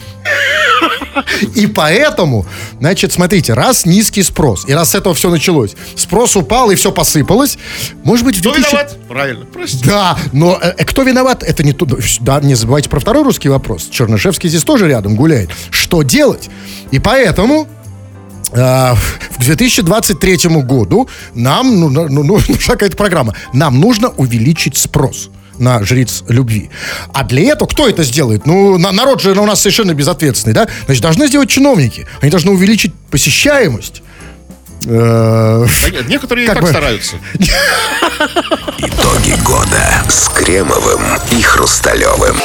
И 1.55 1.67
поэтому, 1.67 2.45
значит, 2.79 3.11
смотрите, 3.11 3.53
раз 3.53 3.85
низкий 3.85 4.23
спрос, 4.23 4.63
и 4.65 4.73
раз 4.73 4.91
с 4.91 4.95
этого 4.95 5.13
все 5.13 5.29
началось, 5.29 5.75
спрос 5.95 6.37
упал 6.37 6.71
и 6.71 6.75
все 6.75 6.93
посыпалось, 6.93 7.57
может 8.05 8.25
быть, 8.25 8.37
в 8.37 8.39
Кто 8.39 8.53
2000 8.53 8.71
виноват? 8.71 8.97
Правильно, 9.09 9.45
прости. 9.45 9.83
Да, 9.83 10.17
но 10.31 10.57
э, 10.61 10.73
э, 10.77 10.85
кто 10.85 11.03
виноват? 11.03 11.43
Это 11.43 11.63
не 11.63 11.73
то. 11.73 11.85
Да, 12.21 12.39
не 12.39 12.55
забывайте 12.55 12.89
про 12.89 13.01
второй 13.01 13.23
русский 13.23 13.49
вопрос. 13.49 13.89
Чернышевский 13.91 14.47
здесь 14.47 14.63
тоже 14.63 14.87
рядом 14.87 15.17
гуляет. 15.17 15.49
Что 15.69 16.01
делать? 16.01 16.49
И 16.91 16.99
поэтому 16.99 17.67
э, 18.53 18.93
в 19.31 19.43
2023 19.43 20.37
году 20.61 21.09
нам 21.33 21.77
ну, 21.77 21.89
ну, 21.89 22.07
ну, 22.07 22.23
нужна 22.47 22.73
какая-то 22.73 22.95
программа. 22.95 23.35
Нам 23.51 23.81
нужно 23.81 24.09
увеличить 24.11 24.77
спрос 24.77 25.29
на 25.59 25.83
жриц 25.83 26.23
любви. 26.27 26.69
А 27.13 27.23
для 27.23 27.51
этого 27.53 27.67
кто 27.67 27.87
это 27.87 28.03
сделает? 28.03 28.45
Ну, 28.45 28.77
на- 28.77 28.91
народ 28.91 29.21
же 29.21 29.31
у 29.31 29.45
нас 29.45 29.61
совершенно 29.61 29.93
безответственный, 29.93 30.53
да? 30.53 30.67
Значит, 30.85 31.01
должны 31.03 31.27
сделать 31.27 31.49
чиновники. 31.49 32.07
Они 32.21 32.31
должны 32.31 32.51
увеличить 32.51 32.93
посещаемость. 33.11 34.01
Э, 34.85 35.65
некоторые 36.07 36.45
и 36.45 36.47
Как 36.47 36.55
так 36.55 36.63
бы- 36.63 36.69
стараются. 36.69 37.15
Итоги 38.77 39.35
года 39.43 40.03
с 40.09 40.29
Кремовым 40.29 41.01
и 41.31 41.41
Хрусталевым. 41.41 42.35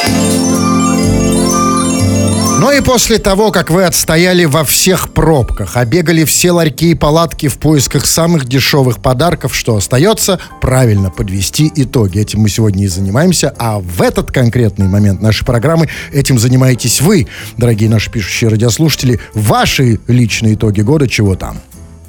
Ну 2.63 2.71
и 2.71 2.81
после 2.81 3.19
того, 3.19 3.51
как 3.51 3.71
вы 3.71 3.83
отстояли 3.83 4.45
во 4.45 4.63
всех 4.63 5.13
пробках, 5.13 5.77
обегали 5.77 6.23
все 6.23 6.53
ларьки 6.53 6.93
и 6.93 6.95
палатки 6.95 7.49
в 7.49 7.59
поисках 7.59 8.07
самых 8.07 8.45
дешевых 8.45 9.03
подарков, 9.03 9.57
что 9.57 9.75
остается? 9.75 10.39
Правильно, 10.61 11.11
подвести 11.11 11.73
итоги. 11.75 12.21
Этим 12.21 12.39
мы 12.39 12.49
сегодня 12.49 12.85
и 12.85 12.87
занимаемся. 12.87 13.53
А 13.59 13.81
в 13.81 14.01
этот 14.01 14.31
конкретный 14.31 14.87
момент 14.87 15.21
нашей 15.21 15.45
программы 15.45 15.89
этим 16.13 16.39
занимаетесь 16.39 17.01
вы, 17.01 17.27
дорогие 17.57 17.91
наши 17.91 18.13
пишущие 18.13 18.49
радиослушатели. 18.49 19.19
Ваши 19.35 19.99
личные 20.07 20.55
итоги 20.55 20.83
года, 20.83 21.09
чего 21.09 21.35
там? 21.35 21.61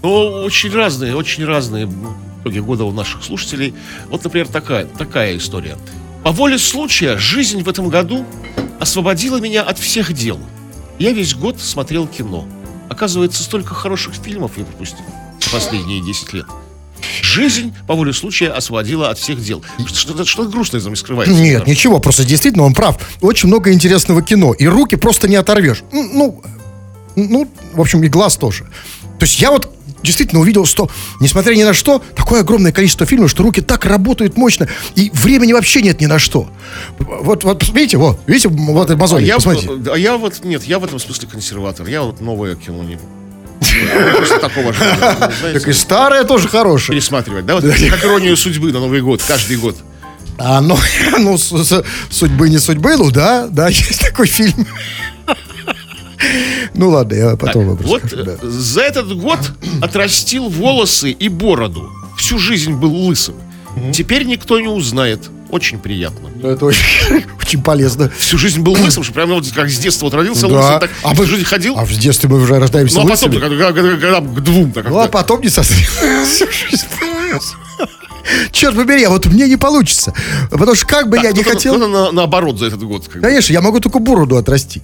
Ну, 0.03 0.43
очень 0.45 0.71
разные, 0.71 1.15
очень 1.15 1.45
разные 1.45 1.89
итоги 2.41 2.59
года 2.59 2.83
у 2.83 2.91
наших 2.91 3.23
слушателей. 3.23 3.73
Вот, 4.07 4.23
например, 4.23 4.47
такая, 4.49 4.85
такая 4.85 5.35
история. 5.35 5.77
По 6.23 6.31
воле 6.31 6.57
случая, 6.57 7.17
жизнь 7.17 7.63
в 7.63 7.69
этом 7.69 7.89
году 7.89 8.25
освободила 8.79 9.38
меня 9.38 9.62
от 9.62 9.77
всех 9.77 10.13
дел. 10.13 10.39
Я 10.97 11.12
весь 11.12 11.36
год 11.36 11.59
смотрел 11.59 12.07
кино. 12.07 12.47
Оказывается, 12.89 13.43
столько 13.43 13.73
хороших 13.73 14.13
фильмов 14.15 14.51
я 14.57 14.63
пропустил 14.63 15.05
за 15.41 15.49
последние 15.49 16.01
10 16.01 16.33
лет. 16.33 16.45
Жизнь 17.21 17.73
по 17.88 17.95
воле 17.95 18.13
случая 18.13 18.49
освободила 18.49 19.09
от 19.09 19.17
всех 19.17 19.43
дел. 19.43 19.63
Что-то, 19.86 20.23
что-то 20.23 20.49
грустное 20.49 20.79
за 20.79 20.89
мной 20.89 20.97
скрывается. 20.97 21.33
Нет, 21.36 21.67
ничего, 21.67 21.99
просто 21.99 22.23
действительно 22.23 22.63
он 22.63 22.73
прав. 22.73 22.97
Очень 23.19 23.49
много 23.49 23.73
интересного 23.73 24.21
кино, 24.21 24.53
и 24.53 24.65
руки 24.65 24.95
просто 24.95 25.27
не 25.27 25.36
оторвешь. 25.36 25.83
Ну, 25.91 26.41
ну, 27.15 27.51
в 27.73 27.81
общем, 27.81 28.01
и 28.03 28.07
глаз 28.07 28.38
тоже. 28.38 28.63
То 29.19 29.25
есть 29.25 29.41
я 29.41 29.51
вот 29.51 29.72
действительно 30.03 30.41
увидел, 30.41 30.65
что, 30.65 30.89
несмотря 31.19 31.55
ни 31.55 31.63
на 31.63 31.73
что, 31.73 32.01
такое 32.15 32.41
огромное 32.41 32.71
количество 32.71 33.05
фильмов, 33.05 33.31
что 33.31 33.43
руки 33.43 33.61
так 33.61 33.85
работают 33.85 34.37
мощно, 34.37 34.67
и 34.95 35.09
времени 35.13 35.53
вообще 35.53 35.81
нет 35.81 36.01
ни 36.01 36.05
на 36.05 36.19
что. 36.19 36.49
Вот, 36.99 37.43
вот 37.43 37.63
видите, 37.69 37.97
вот, 37.97 38.19
видите, 38.27 38.49
вот 38.49 38.85
это 38.85 38.93
А 38.93 38.97
мозоли, 38.97 39.25
я, 39.25 39.35
посмотрите. 39.35 39.69
а 39.91 39.97
я 39.97 40.17
вот, 40.17 40.43
нет, 40.43 40.63
я 40.63 40.79
в 40.79 40.83
этом 40.83 40.99
смысле 40.99 41.27
консерватор. 41.27 41.87
Я 41.87 42.03
вот 42.03 42.21
новое 42.21 42.55
кино 42.55 42.83
не... 42.83 42.99
Такого 44.41 44.73
Так 45.53 45.67
и 45.67 45.73
старое 45.73 46.25
тоже 46.25 46.47
хорошее. 46.47 46.97
пересматривать, 46.97 47.45
да? 47.45 47.59
Как 47.61 48.03
иронию 48.03 48.35
судьбы 48.35 48.71
на 48.71 48.79
Новый 48.79 49.01
год, 49.01 49.23
каждый 49.25 49.57
год. 49.57 49.77
А, 50.37 50.61
ну, 50.61 50.77
ну 51.19 51.37
судьбы 51.37 52.49
не 52.49 52.57
судьбы, 52.57 52.97
ну 52.97 53.11
да, 53.11 53.47
да, 53.47 53.67
есть 53.69 54.01
такой 54.01 54.27
фильм. 54.27 54.67
Ну 56.75 56.89
ладно, 56.89 57.13
я 57.15 57.29
Так, 57.31 57.39
потом 57.39 57.67
вам 57.67 57.75
вот 57.77 58.01
расскажу, 58.03 58.23
да. 58.23 58.31
э, 58.41 58.47
за 58.49 58.81
этот 58.81 59.15
год 59.17 59.39
отрастил 59.81 60.49
волосы 60.49 61.12
и 61.12 61.29
бороду. 61.29 61.89
Всю 62.17 62.39
жизнь 62.39 62.73
был 62.73 62.93
лысым. 62.93 63.36
Теперь 63.91 64.23
никто 64.25 64.59
не 64.59 64.67
узнает. 64.67 65.29
Очень 65.49 65.77
приятно. 65.79 66.29
Ну, 66.36 66.49
Это 66.49 66.65
очень, 66.65 67.23
очень 67.41 67.62
полезно. 67.62 68.12
Всю 68.17 68.38
жизнь 68.38 68.62
был 68.62 68.73
лысым, 68.83 69.03
что 69.03 69.13
прямо 69.13 69.36
вот 69.36 69.47
как 69.51 69.69
с 69.69 69.77
детства 69.77 70.05
вот 70.05 70.13
родился 70.13 70.47
Да. 70.47 70.55
лысым, 70.55 70.79
так 70.79 70.89
А 71.03 71.09
мы- 71.09 71.15
всю 71.25 71.25
жизнь 71.36 71.43
ходил. 71.45 71.77
А 71.77 71.86
в 71.86 71.91
детстве 71.91 72.29
мы 72.29 72.41
уже 72.41 72.59
рождаемся 72.59 72.95
ну 72.99 73.01
а 73.05 73.09
потом, 73.09 73.29
лысыми. 73.31 73.41
когда, 73.41 73.71
когда- 73.73 73.97
когда 73.97 74.19
к 74.21 74.41
двум, 74.43 74.71
так 74.71 74.89
Ну, 74.89 74.99
а 74.99 75.07
потом 75.07 75.41
не 75.41 75.49
созрел. 75.49 75.88
Всю 76.25 76.45
жизнь 76.51 76.86
был. 76.99 77.39
Черт 78.51 78.75
побери, 78.75 79.03
а 79.03 79.09
вот 79.09 79.25
мне 79.25 79.47
не 79.49 79.57
получится. 79.57 80.13
Потому 80.49 80.75
что 80.75 80.86
как 80.88 81.09
бы 81.09 81.17
Так, 81.17 81.25
я 81.25 81.31
не 81.33 81.43
хотел... 81.43 81.75
кто-то 81.75 81.88
на- 81.91 82.12
наоборот 82.12 82.57
за 82.57 82.67
этот 82.67 82.81
год. 82.83 83.07
как. 83.07 83.21
Конечно, 83.21 83.51
я 83.51 83.62
могу 83.62 83.79
только 83.81 83.99
бороду 83.99 84.38
отрастить. 84.38 84.83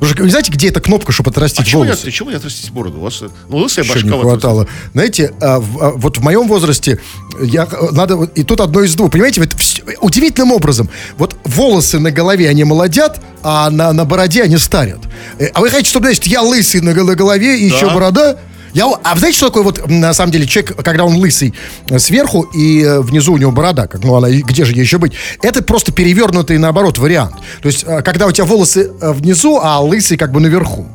Вы 0.00 0.06
же 0.06 0.30
знаете, 0.30 0.50
где 0.50 0.68
эта 0.68 0.80
кнопка, 0.80 1.12
чтобы 1.12 1.28
А 1.28 1.32
отрастить 1.32 1.66
чего 1.66 1.84
не, 1.84 1.90
волосы? 1.90 2.08
от- 2.08 2.12
чего 2.14 2.30
не 2.30 2.36
отрастить 2.36 2.70
бороду? 2.70 2.98
У 2.98 3.02
вас, 3.02 3.20
э, 3.22 3.28
ну, 3.48 3.58
лысая 3.58 3.84
Еще 3.84 3.94
башка. 3.94 4.08
не 4.08 4.20
хватало. 4.20 4.66
Знаете, 4.94 5.34
а, 5.40 5.60
в- 5.60 5.82
а, 5.82 5.90
вот 5.90 6.18
в 6.18 6.22
моем 6.22 6.48
возрасте 6.48 6.98
я 7.42 7.64
э, 7.70 7.88
надо 7.92 8.28
и 8.34 8.42
тут 8.42 8.60
одно 8.60 8.82
из 8.82 8.94
двух. 8.94 9.10
Понимаете, 9.10 9.40
вот 9.42 9.54
удивительным 10.00 10.52
образом. 10.52 10.88
Вот 11.18 11.36
волосы 11.44 11.98
на 11.98 12.10
голове 12.10 12.48
они 12.48 12.64
молодят, 12.64 13.20
а 13.42 13.68
на, 13.70 13.92
на 13.92 14.04
бороде 14.04 14.42
они 14.42 14.56
старят. 14.56 15.00
Э, 15.38 15.48
А 15.52 15.60
вы 15.60 15.68
хотите, 15.70 15.90
чтобы, 15.90 16.06
значит, 16.06 16.26
я 16.26 16.42
лысый 16.42 16.80
на, 16.80 16.94
на 16.94 17.14
голове 17.14 17.58
и 17.60 17.64
еще 17.66 17.90
борода? 17.90 18.38
Я, 18.72 18.86
а 19.02 19.16
знаете, 19.16 19.36
что 19.36 19.46
такое 19.46 19.62
вот, 19.62 19.88
на 19.88 20.14
самом 20.14 20.32
деле, 20.32 20.46
человек, 20.46 20.76
когда 20.82 21.04
он 21.04 21.16
лысый 21.16 21.54
э, 21.88 21.98
сверху 21.98 22.42
и 22.42 22.82
э, 22.82 23.00
внизу 23.00 23.32
у 23.32 23.36
него 23.38 23.50
борода, 23.50 23.86
как, 23.86 24.04
ну, 24.04 24.14
она, 24.14 24.30
где 24.30 24.64
же 24.64 24.72
ей 24.72 24.82
еще 24.82 24.98
быть? 24.98 25.12
Это 25.42 25.62
просто 25.62 25.92
перевернутый, 25.92 26.58
наоборот, 26.58 26.98
вариант. 26.98 27.34
То 27.62 27.68
есть, 27.68 27.84
э, 27.86 28.02
когда 28.02 28.26
у 28.26 28.32
тебя 28.32 28.44
волосы 28.44 28.90
внизу, 29.00 29.58
а 29.60 29.80
лысый 29.80 30.16
как 30.16 30.32
бы 30.32 30.40
наверху. 30.40 30.86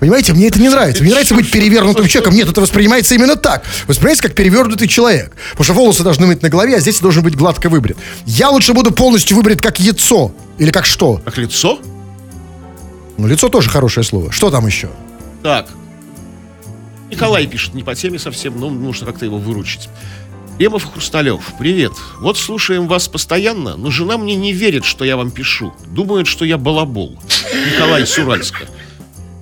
Понимаете, 0.00 0.32
мне 0.32 0.48
это 0.48 0.58
не 0.58 0.70
нравится. 0.70 1.02
Мне 1.02 1.12
нравится 1.12 1.34
быть 1.34 1.50
перевернутым 1.50 2.08
человеком. 2.08 2.34
Нет, 2.34 2.48
это 2.48 2.62
воспринимается 2.62 3.14
именно 3.14 3.36
так. 3.36 3.64
Воспринимается 3.86 4.22
как 4.22 4.34
перевернутый 4.34 4.88
человек. 4.88 5.36
Потому 5.50 5.64
что 5.64 5.72
волосы 5.74 6.02
должны 6.02 6.26
быть 6.26 6.42
на 6.42 6.48
голове, 6.48 6.76
а 6.76 6.80
здесь 6.80 7.00
должен 7.00 7.22
быть 7.22 7.36
гладко 7.36 7.68
выбрит. 7.68 7.98
Я 8.24 8.48
лучше 8.48 8.72
буду 8.72 8.92
полностью 8.92 9.36
выбрит 9.36 9.60
как 9.60 9.78
яйцо. 9.78 10.32
Или 10.56 10.70
как 10.70 10.86
что? 10.86 11.20
Как 11.22 11.36
лицо? 11.36 11.78
Ну, 13.18 13.26
лицо 13.26 13.50
тоже 13.50 13.68
хорошее 13.68 14.02
слово. 14.02 14.32
Что 14.32 14.50
там 14.50 14.66
еще? 14.66 14.88
Так. 15.42 15.66
Николай 17.10 17.46
пишет, 17.46 17.74
не 17.74 17.82
по 17.82 17.94
теме 17.94 18.18
совсем, 18.18 18.58
но 18.58 18.70
нужно 18.70 19.06
как-то 19.06 19.24
его 19.24 19.38
выручить. 19.38 19.88
Кремов 20.60 20.84
и 20.84 20.92
Хрусталев, 20.92 21.40
привет. 21.58 21.92
Вот 22.20 22.36
слушаем 22.36 22.86
вас 22.86 23.08
постоянно, 23.08 23.76
но 23.76 23.90
жена 23.90 24.18
мне 24.18 24.36
не 24.36 24.52
верит, 24.52 24.84
что 24.84 25.06
я 25.06 25.16
вам 25.16 25.30
пишу. 25.30 25.72
Думает, 25.86 26.26
что 26.26 26.44
я 26.44 26.58
балабол. 26.58 27.18
Николай 27.72 28.06
Суральска. 28.06 28.66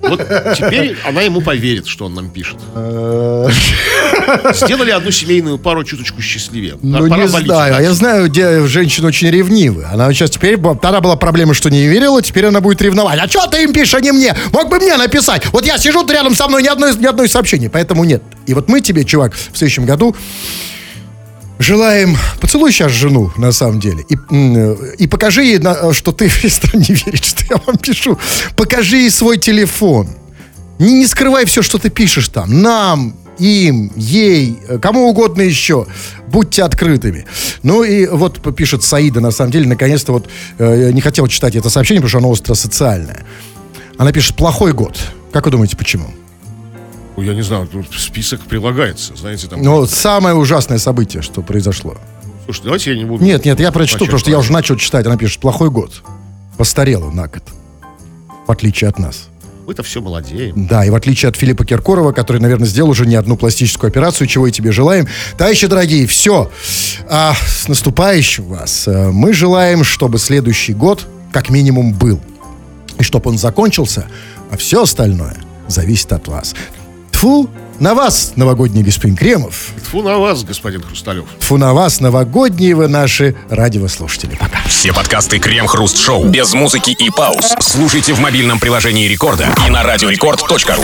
Вот 0.01 0.19
теперь 0.55 0.95
она 1.05 1.21
ему 1.21 1.41
поверит, 1.41 1.87
что 1.87 2.05
он 2.05 2.13
нам 2.13 2.29
пишет. 2.29 2.57
Сделали 4.53 4.91
одну 4.91 5.11
семейную 5.11 5.57
пару 5.57 5.83
чуточку 5.83 6.21
счастливее. 6.21 6.77
Ну, 6.81 7.07
не 7.07 7.27
знаю. 7.27 7.75
А 7.75 7.81
я 7.81 7.93
знаю, 7.93 8.29
где 8.29 8.65
женщины 8.65 9.07
очень 9.07 9.29
ревнивы. 9.29 9.85
Она 9.91 10.11
сейчас 10.13 10.31
теперь... 10.31 10.57
Тогда 10.57 11.01
была 11.01 11.15
проблема, 11.15 11.53
что 11.53 11.69
не 11.69 11.87
верила, 11.87 12.21
теперь 12.21 12.45
она 12.45 12.61
будет 12.61 12.81
ревновать. 12.81 13.19
А 13.19 13.27
что 13.27 13.47
ты 13.47 13.63
им 13.63 13.73
пишешь, 13.73 13.95
а 13.95 14.01
не 14.01 14.11
мне? 14.11 14.35
Мог 14.51 14.69
бы 14.69 14.77
мне 14.77 14.95
написать. 14.97 15.45
Вот 15.51 15.65
я 15.65 15.77
сижу, 15.77 16.07
рядом 16.07 16.35
со 16.35 16.47
мной, 16.47 16.63
ни 16.63 16.67
одной, 16.67 16.95
ни 16.95 17.05
одной 17.05 17.27
сообщения. 17.27 17.69
Поэтому 17.69 18.03
нет. 18.03 18.23
И 18.45 18.53
вот 18.53 18.69
мы 18.69 18.81
тебе, 18.81 19.03
чувак, 19.03 19.33
в 19.33 19.57
следующем 19.57 19.85
году 19.85 20.15
желаем... 21.59 22.17
Поцелуй 22.41 22.71
сейчас 22.71 22.91
жену, 22.91 23.31
на 23.37 23.51
самом 23.51 23.79
деле. 23.79 24.03
И, 24.09 24.15
м, 24.31 24.73
и 24.97 25.07
покажи 25.07 25.43
ей, 25.43 25.59
что 25.93 26.11
ты 26.11 26.25
не 26.73 26.95
верить, 26.95 27.25
что 27.25 27.43
я 27.49 27.61
вам 27.65 27.77
пишу. 27.77 28.17
Покажи 28.55 28.97
ей 28.97 29.11
свой 29.11 29.37
телефон. 29.37 30.07
Не, 30.79 30.93
не 30.93 31.07
скрывай 31.07 31.45
все, 31.45 31.61
что 31.61 31.77
ты 31.77 31.89
пишешь 31.89 32.29
там. 32.29 32.61
Нам, 32.61 33.15
им, 33.37 33.91
ей, 33.95 34.59
э, 34.67 34.79
кому 34.79 35.09
угодно 35.09 35.41
еще. 35.41 35.85
Будьте 36.27 36.63
открытыми. 36.63 37.25
Ну 37.63 37.83
и 37.83 38.07
вот 38.07 38.55
пишет 38.55 38.83
Саида, 38.83 39.19
на 39.19 39.31
самом 39.31 39.51
деле, 39.51 39.67
наконец-то 39.67 40.13
вот 40.13 40.29
э, 40.57 40.91
не 40.91 41.01
хотел 41.01 41.27
читать 41.27 41.55
это 41.55 41.69
сообщение, 41.69 42.01
потому 42.01 42.09
что 42.09 42.17
оно 42.19 42.31
остросоциальное. 42.31 43.25
Она 43.97 44.13
пишет 44.13 44.37
«плохой 44.37 44.73
год». 44.73 44.97
Как 45.33 45.45
вы 45.45 45.51
думаете, 45.51 45.75
почему? 45.75 46.07
Я 47.21 47.33
не 47.33 47.41
знаю, 47.41 47.67
тут 47.67 47.87
список 47.97 48.41
прилагается, 48.41 49.15
знаете, 49.15 49.47
там... 49.47 49.61
Ну, 49.61 49.85
самое 49.85 50.35
ужасное 50.35 50.77
событие, 50.77 51.21
что 51.21 51.41
произошло. 51.41 51.97
Слушайте, 52.45 52.65
давайте 52.65 52.91
я 52.91 52.97
не 52.97 53.05
буду... 53.05 53.23
Нет, 53.23 53.45
нет, 53.45 53.59
я 53.59 53.71
прочту, 53.71 53.99
потому 53.99 54.19
что 54.19 54.31
я 54.31 54.39
уже 54.39 54.51
начал 54.51 54.75
читать. 54.75 55.05
Она 55.05 55.17
пишет 55.17 55.39
«плохой 55.39 55.69
год». 55.69 56.01
Постарела 56.57 57.09
на 57.11 57.27
год. 57.27 57.43
В 58.47 58.51
отличие 58.51 58.89
от 58.89 58.99
нас. 58.99 59.29
Мы-то 59.67 59.83
все 59.83 60.01
молодеем. 60.01 60.65
Да, 60.67 60.83
и 60.83 60.89
в 60.89 60.95
отличие 60.95 61.29
от 61.29 61.35
Филиппа 61.35 61.63
Киркорова, 61.63 62.11
который, 62.11 62.41
наверное, 62.41 62.67
сделал 62.67 62.89
уже 62.89 63.05
не 63.05 63.15
одну 63.15 63.37
пластическую 63.37 63.89
операцию, 63.89 64.25
чего 64.25 64.47
и 64.47 64.51
тебе 64.51 64.71
желаем. 64.71 65.07
Товарищи 65.37 65.67
дорогие, 65.67 66.07
все. 66.07 66.49
А, 67.07 67.35
с 67.35 67.67
наступающим 67.67 68.45
вас. 68.45 68.87
Э, 68.87 69.11
Мы 69.11 69.31
желаем, 69.31 69.83
чтобы 69.83 70.17
следующий 70.17 70.73
год 70.73 71.05
как 71.31 71.51
минимум 71.51 71.93
был. 71.93 72.19
И 72.97 73.03
чтобы 73.03 73.29
он 73.29 73.37
закончился, 73.37 74.07
а 74.49 74.57
все 74.57 74.81
остальное 74.81 75.37
зависит 75.67 76.11
от 76.13 76.27
вас. 76.27 76.55
Тфу 77.19 77.49
на 77.81 77.95
вас, 77.95 78.33
новогодний 78.37 78.81
господин 78.81 79.17
Кремов. 79.17 79.71
Фу 79.91 80.01
на 80.01 80.17
вас, 80.17 80.45
господин 80.45 80.81
Хрусталев. 80.81 81.25
Тфу 81.39 81.57
на 81.57 81.73
вас, 81.73 81.99
новогодние 81.99 82.75
вы 82.75 82.87
наши 82.87 83.35
радиослушатели. 83.49 84.35
Пока. 84.35 84.59
Все 84.67 84.93
подкасты 84.93 85.37
Крем-Хруст 85.37 85.97
Шоу 85.97 86.23
без 86.25 86.53
музыки 86.53 86.91
и 86.91 87.09
пауз. 87.09 87.55
Слушайте 87.59 88.13
в 88.13 88.21
мобильном 88.21 88.59
приложении 88.59 89.05
Рекорда 89.05 89.49
и 89.67 89.69
на 89.69 89.83
радиорекорд.ру. 89.83 90.75